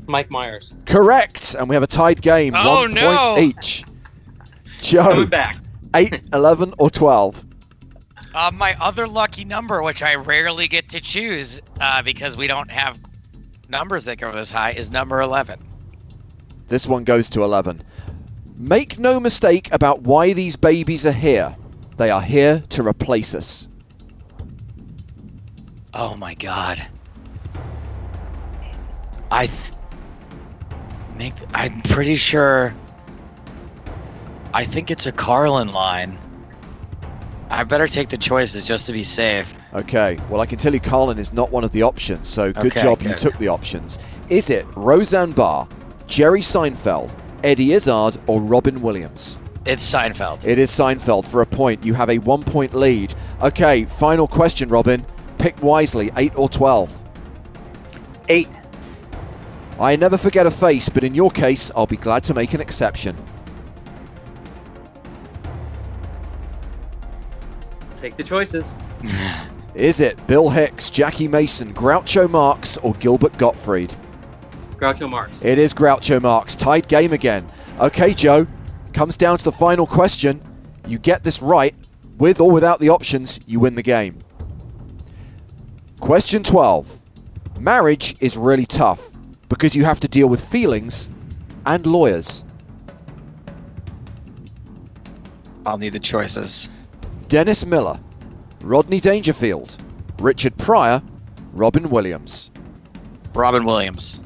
Mike 0.07 0.31
Myers. 0.31 0.75
Correct, 0.87 1.55
and 1.55 1.69
we 1.69 1.75
have 1.77 1.83
a 1.83 1.87
tied 1.89 2.21
game. 2.23 2.55
Oh, 2.57 2.83
one 2.83 2.95
no. 2.95 3.35
point 3.35 3.59
each. 3.59 3.85
Joe, 4.81 5.03
Coming 5.03 5.29
back. 5.29 5.59
8, 5.95 6.21
11, 6.33 6.75
or 6.79 6.91
12? 6.91 7.45
Uh, 8.35 8.51
my 8.55 8.77
other 8.81 9.09
lucky 9.09 9.45
number, 9.45 9.83
which 9.83 10.03
I 10.03 10.15
rarely 10.15 10.69
get 10.69 10.89
to 10.91 11.01
choose 11.01 11.61
uh, 11.81 12.03
because 12.03 12.37
we 12.37 12.47
don't 12.47 12.71
have 12.71 12.99
numbers 13.69 14.05
that 14.05 14.19
go 14.19 14.31
this 14.31 14.51
high, 14.51 14.73
is 14.73 14.91
number 14.91 15.21
11. 15.23 15.59
This 16.69 16.87
one 16.87 17.05
goes 17.05 17.29
to 17.31 17.43
11. 17.43 17.83
Make 18.57 18.99
no 18.99 19.19
mistake 19.21 19.69
about 19.73 20.03
why 20.03 20.33
these 20.33 20.57
babies 20.57 21.07
are 21.07 21.13
here. 21.13 21.57
They 21.97 22.11
are 22.11 22.21
here 22.23 22.63
to 22.71 22.83
replace 22.87 23.35
us. 23.35 23.69
Oh 25.95 26.15
my 26.17 26.35
god. 26.35 26.87
I 29.31 29.47
th- 29.47 29.73
make. 31.17 31.35
I'm 31.55 31.81
pretty 31.83 32.17
sure. 32.17 32.75
I 34.55 34.65
think 34.65 34.91
it's 34.91 35.07
a 35.07 35.13
Carlin 35.13 35.73
line. 35.73 36.19
I 37.51 37.63
better 37.65 37.87
take 37.87 38.09
the 38.09 38.17
choices 38.17 38.65
just 38.65 38.87
to 38.87 38.93
be 38.93 39.03
safe. 39.03 39.55
Okay, 39.75 40.19
well, 40.29 40.41
I 40.41 40.47
can 40.47 40.59
tell 40.59 40.73
you 40.73 40.81
Carlin 40.81 41.19
is 41.19 41.33
not 41.33 41.51
one 41.51 41.63
of 41.63 41.73
the 41.73 41.83
options, 41.83 42.29
so 42.29 42.53
good 42.53 42.73
Okay, 42.73 42.83
job 42.83 43.03
you 43.03 43.15
took 43.15 43.37
the 43.39 43.49
options. 43.49 43.99
Is 44.29 44.51
it 44.51 44.67
Roseanne 44.75 45.33
Barr, 45.33 45.69
Jerry 46.07 46.41
Seinfeld, 46.41 47.15
Eddie 47.45 47.73
Izzard, 47.73 48.19
or 48.27 48.41
Robin 48.41 48.81
Williams? 48.81 49.39
It's 49.65 49.85
Seinfeld. 49.85 50.45
It 50.45 50.59
is 50.59 50.71
Seinfeld 50.71 51.27
for 51.27 51.43
a 51.43 51.47
point. 51.47 51.85
You 51.85 51.95
have 51.95 52.09
a 52.09 52.19
one 52.19 52.43
point 52.43 52.73
lead. 52.73 53.15
Okay, 53.43 53.85
final 53.85 54.27
question, 54.27 54.69
Robin. 54.69 55.05
Pick 55.39 55.63
wisely, 55.63 56.11
8 56.17 56.33
or 56.37 56.49
12. 56.49 57.05
Eight. 58.29 58.49
I 59.79 59.95
never 59.97 60.17
forget 60.17 60.47
a 60.47 60.51
face, 60.51 60.89
but 60.89 61.05
in 61.05 61.15
your 61.15 61.31
case, 61.31 61.71
I'll 61.77 61.87
be 61.87 61.99
glad 61.99 62.25
to 62.25 62.35
make 62.35 62.55
an 62.55 62.61
exception. 62.61 63.17
Take 67.97 68.17
the 68.17 68.23
choices. 68.23 68.77
Is 69.75 70.01
it 70.01 70.27
Bill 70.27 70.49
Hicks, 70.49 70.89
Jackie 70.89 71.29
Mason, 71.29 71.75
Groucho 71.75 72.31
Marx, 72.31 72.79
or 72.79 72.95
Gilbert 72.95 73.37
Gottfried? 73.37 73.95
Groucho 74.77 75.11
Marx. 75.11 75.45
It 75.45 75.59
is 75.59 75.75
Groucho 75.75 76.23
Marx. 76.23 76.57
Tied 76.57 76.89
game 76.89 77.13
again. 77.13 77.47
Okay, 77.79 78.15
Joe. 78.15 78.47
Comes 78.95 79.19
down 79.19 79.37
to 79.37 79.45
the 79.45 79.53
final 79.53 79.87
question. 79.87 80.41
You 80.89 80.99
get 80.99 81.23
this 81.23 81.43
right, 81.43 81.75
with 82.17 82.41
or 82.41 82.51
without 82.51 82.81
the 82.81 82.89
options, 82.89 83.39
you 83.47 83.61
win 83.61 83.75
the 83.75 83.83
game. 83.83 84.19
Question 86.01 86.43
12. 86.43 87.03
Marriage 87.59 88.17
is 88.21 88.39
really 88.39 88.65
tough 88.65 89.11
because 89.49 89.75
you 89.75 89.85
have 89.85 90.01
to 90.01 90.09
deal 90.09 90.29
with 90.29 90.45
feelings 90.45 91.11
and 91.65 91.87
lawyers. 91.87 92.45
I'll 95.65 95.79
need 95.79 95.93
the 95.93 96.01
choices. 96.01 96.71
Dennis 97.29 97.67
Miller, 97.67 97.99
Rodney 98.61 99.01
Dangerfield, 99.01 99.77
Richard 100.21 100.57
Pryor, 100.57 101.03
Robin 101.53 101.91
Williams. 101.91 102.51
Robin 103.35 103.65
Williams. 103.65 104.23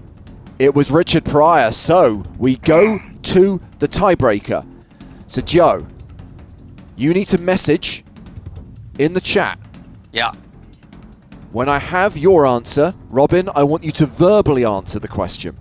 It 0.58 0.74
was 0.74 0.90
Richard 0.90 1.24
Pryor, 1.24 1.72
so 1.72 2.22
we 2.38 2.56
go 2.56 3.00
to 3.22 3.60
the 3.78 3.88
tiebreaker. 3.88 4.66
So, 5.26 5.40
Joe, 5.40 5.86
you 6.96 7.14
need 7.14 7.28
to 7.28 7.38
message 7.40 8.04
in 8.98 9.14
the 9.14 9.20
chat. 9.20 9.58
Yeah. 10.12 10.32
When 11.52 11.68
I 11.68 11.78
have 11.78 12.16
your 12.16 12.46
answer, 12.46 12.94
Robin, 13.08 13.50
I 13.54 13.64
want 13.64 13.82
you 13.82 13.90
to 13.92 14.06
verbally 14.06 14.64
answer 14.64 14.98
the 15.00 15.08
question. 15.08 15.56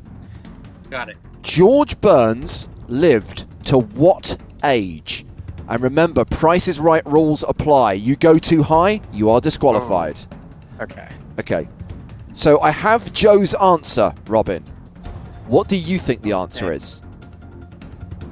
Got 0.90 1.10
it. 1.10 1.18
George 1.42 2.00
Burns 2.00 2.70
lived 2.88 3.46
to 3.66 3.80
what 3.80 4.38
age? 4.64 5.26
And 5.68 5.82
remember, 5.82 6.26
Price 6.26 6.68
is 6.68 6.80
Right 6.80 7.06
rules 7.06 7.44
apply. 7.48 7.94
You 7.94 8.16
go 8.16 8.38
too 8.38 8.62
high, 8.64 9.02
you 9.14 9.30
are 9.30 9.42
disqualified. 9.42 10.18
Oh, 10.80 10.84
okay. 10.84 11.08
Okay. 11.40 11.68
So 12.34 12.60
I 12.60 12.72
have 12.72 13.12
Joe's 13.14 13.54
answer, 13.56 14.14
Robin. 14.28 14.64
What 15.48 15.68
do 15.68 15.76
you 15.76 15.98
think 15.98 16.22
the 16.22 16.34
answer 16.34 16.68
Okay. 16.68 16.76
is? 16.76 17.02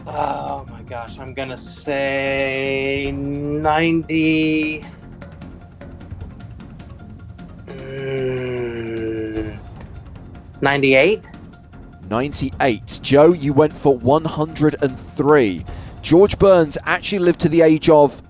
Oh 0.05 0.65
my 0.69 0.81
gosh, 0.83 1.19
I'm 1.19 1.33
gonna 1.33 1.57
say 1.57 3.11
90. 3.11 4.85
Mm, 7.97 9.59
98? 10.61 11.21
98. 12.09 12.99
Joe, 13.01 13.33
you 13.33 13.53
went 13.53 13.75
for 13.75 13.97
103. 13.97 15.65
George 16.01 16.39
Burns 16.39 16.77
actually 16.85 17.19
lived 17.19 17.39
to 17.41 17.49
the 17.49 17.61
age 17.61 17.89
of 17.89 18.21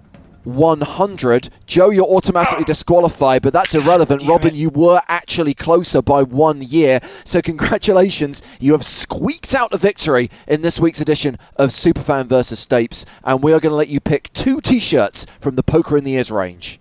100. 0.47 1.49
Joe, 1.65 1.89
you're 1.89 2.05
automatically 2.05 2.63
disqualified, 2.63 3.41
but 3.41 3.53
that's 3.53 3.75
irrelevant. 3.75 4.23
Robin, 4.25 4.55
you 4.55 4.69
were 4.69 5.01
actually 5.07 5.53
closer 5.53 6.01
by 6.01 6.23
one 6.23 6.61
year. 6.61 6.99
So, 7.25 7.41
congratulations. 7.41 8.41
You 8.59 8.71
have 8.71 8.85
squeaked 8.85 9.53
out 9.53 9.73
a 9.73 9.77
victory 9.77 10.31
in 10.47 10.61
this 10.61 10.79
week's 10.79 11.01
edition 11.01 11.37
of 11.57 11.69
Superfan 11.69 12.27
versus 12.27 12.65
Stapes, 12.65 13.05
and 13.23 13.43
we 13.43 13.51
are 13.51 13.59
going 13.59 13.71
to 13.71 13.75
let 13.75 13.89
you 13.89 13.99
pick 13.99 14.31
two 14.33 14.61
t 14.61 14.79
shirts 14.79 15.25
from 15.41 15.55
the 15.55 15.63
Poker 15.63 15.97
in 15.97 16.03
the 16.03 16.13
Ears 16.13 16.31
range. 16.31 16.79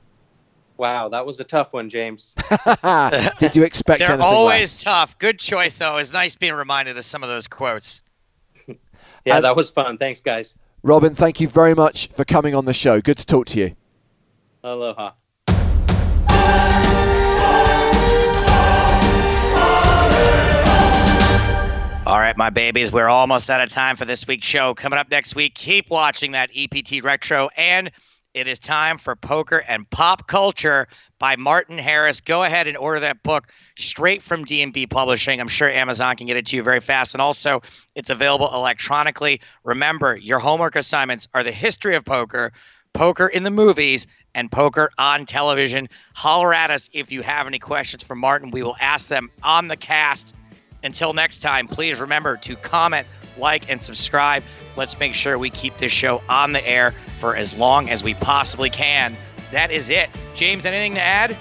Wow, 0.79 1.09
that 1.09 1.25
was 1.25 1.41
a 1.41 1.45
tough 1.45 1.73
one, 1.73 1.89
James. 1.89 2.35
Did 3.39 3.57
you 3.57 3.63
expect 3.63 4.01
They're 4.01 4.11
anything 4.11 4.21
always 4.27 4.61
less? 4.61 4.83
tough. 4.83 5.19
Good 5.19 5.39
choice, 5.39 5.75
though. 5.79 5.97
It's 5.97 6.13
nice 6.13 6.35
being 6.37 6.53
reminded 6.55 6.99
of 6.99 7.05
some 7.05 7.23
of 7.23 7.29
those 7.29 7.47
quotes. 7.49 8.03
Yeah, 8.67 9.37
And- 9.37 9.45
that 9.45 9.57
was 9.57 9.71
fun. 9.71 9.97
Thanks, 9.97 10.21
guys. 10.21 10.57
Robin, 10.83 11.15
thank 11.15 11.41
you 11.41 11.49
very 11.49 11.75
much 11.75 12.09
for 12.09 12.25
coming 12.25 12.55
on 12.55 12.65
the 12.65 12.75
show. 12.75 13.01
Good 13.01 13.17
to 13.19 13.27
talk 13.27 13.47
to 13.47 13.59
you. 13.59 13.75
Aloha. 14.63 15.13
All 22.07 22.19
right, 22.21 22.37
my 22.37 22.51
babies, 22.51 22.93
we're 22.93 23.09
almost 23.09 23.51
out 23.51 23.61
of 23.61 23.69
time 23.69 23.97
for 23.97 24.05
this 24.05 24.29
week's 24.29 24.47
show. 24.47 24.75
Coming 24.75 24.97
up 24.97 25.11
next 25.11 25.35
week, 25.35 25.57
keep 25.57 25.91
watching 25.91 26.31
that 26.33 26.51
EPT 26.55 27.03
Retro, 27.03 27.49
and 27.57 27.91
it 28.37 28.47
is 28.47 28.59
time 28.59 28.99
for 28.99 29.17
Poker 29.17 29.63
and 29.67 29.89
Pop 29.89 30.27
Culture 30.27 30.89
by 31.19 31.37
Martin 31.37 31.79
Harris. 31.79 32.21
Go 32.21 32.43
ahead 32.43 32.69
and 32.69 32.77
order 32.77 33.01
that 33.01 33.23
book 33.23 33.51
straight 33.79 34.21
from 34.21 34.45
D&B 34.45 34.87
Publishing. 34.89 35.41
I'm 35.41 35.49
sure 35.49 35.71
Amazon 35.71 36.17
can 36.17 36.27
get 36.27 36.37
it 36.37 36.45
to 36.49 36.57
you 36.57 36.63
very 36.63 36.81
fast, 36.81 37.15
and 37.15 37.23
also 37.23 37.63
it's 37.95 38.11
available 38.11 38.51
electronically. 38.53 39.41
Remember, 39.65 40.15
your 40.15 40.39
homework 40.39 40.77
assignments 40.77 41.27
are 41.33 41.43
the 41.43 41.51
history 41.51 41.97
of 41.97 42.05
poker, 42.05 42.53
poker 42.93 43.27
in 43.27 43.43
the 43.43 43.51
movies, 43.51 44.07
and 44.35 44.53
poker 44.53 44.91
on 44.99 45.25
television. 45.25 45.89
Holler 46.13 46.53
at 46.53 46.71
us 46.71 46.91
if 46.93 47.11
you 47.11 47.23
have 47.23 47.47
any 47.47 47.59
questions 47.59 48.03
for 48.03 48.15
Martin. 48.15 48.51
We 48.51 48.63
will 48.63 48.77
ask 48.79 49.09
them 49.09 49.31
on 49.43 49.69
the 49.69 49.79
cast. 49.79 50.35
Until 50.83 51.15
next 51.15 51.39
time, 51.39 51.69
please 51.69 52.03
remember 52.03 52.37
to 52.37 52.55
comment, 52.55 53.07
like, 53.39 53.71
and 53.71 53.83
subscribe. 53.83 54.43
Let's 54.77 54.99
make 54.99 55.15
sure 55.15 55.39
we 55.39 55.51
keep 55.51 55.77
this 55.79 55.93
show 55.93 56.23
on 56.29 56.53
the 56.53 56.67
air 56.67 56.95
for 57.19 57.37
as 57.37 57.55
long 57.55 57.89
as 57.89 58.03
we 58.03 58.15
possibly 58.15 58.71
can. 58.71 59.17
That 59.53 59.71
is 59.71 59.91
it. 59.91 60.11
James, 60.35 60.67
anything 60.67 60.95
to 60.95 61.01
add? 61.01 61.37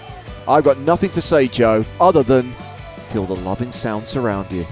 I've 0.47 0.63
got 0.63 0.77
nothing 0.79 1.09
to 1.11 1.21
say, 1.21 1.47
Joe, 1.47 1.83
other 1.99 2.23
than 2.23 2.53
feel 3.09 3.25
the 3.25 3.35
loving 3.35 3.71
sound 3.71 4.07
surround 4.07 4.51
you. 4.51 4.65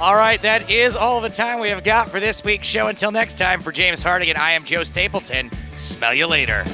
All 0.00 0.16
right, 0.16 0.40
that 0.42 0.68
is 0.68 0.96
all 0.96 1.20
the 1.20 1.30
time 1.30 1.60
we 1.60 1.68
have 1.68 1.84
got 1.84 2.10
for 2.10 2.18
this 2.18 2.42
week's 2.42 2.66
show. 2.66 2.88
Until 2.88 3.12
next 3.12 3.38
time, 3.38 3.60
for 3.60 3.70
James 3.70 4.02
Hartigan, 4.02 4.36
I 4.36 4.52
am 4.52 4.64
Joe 4.64 4.82
Stapleton. 4.82 5.50
Smell 5.76 6.12
you 6.12 6.26
later. 6.26 6.64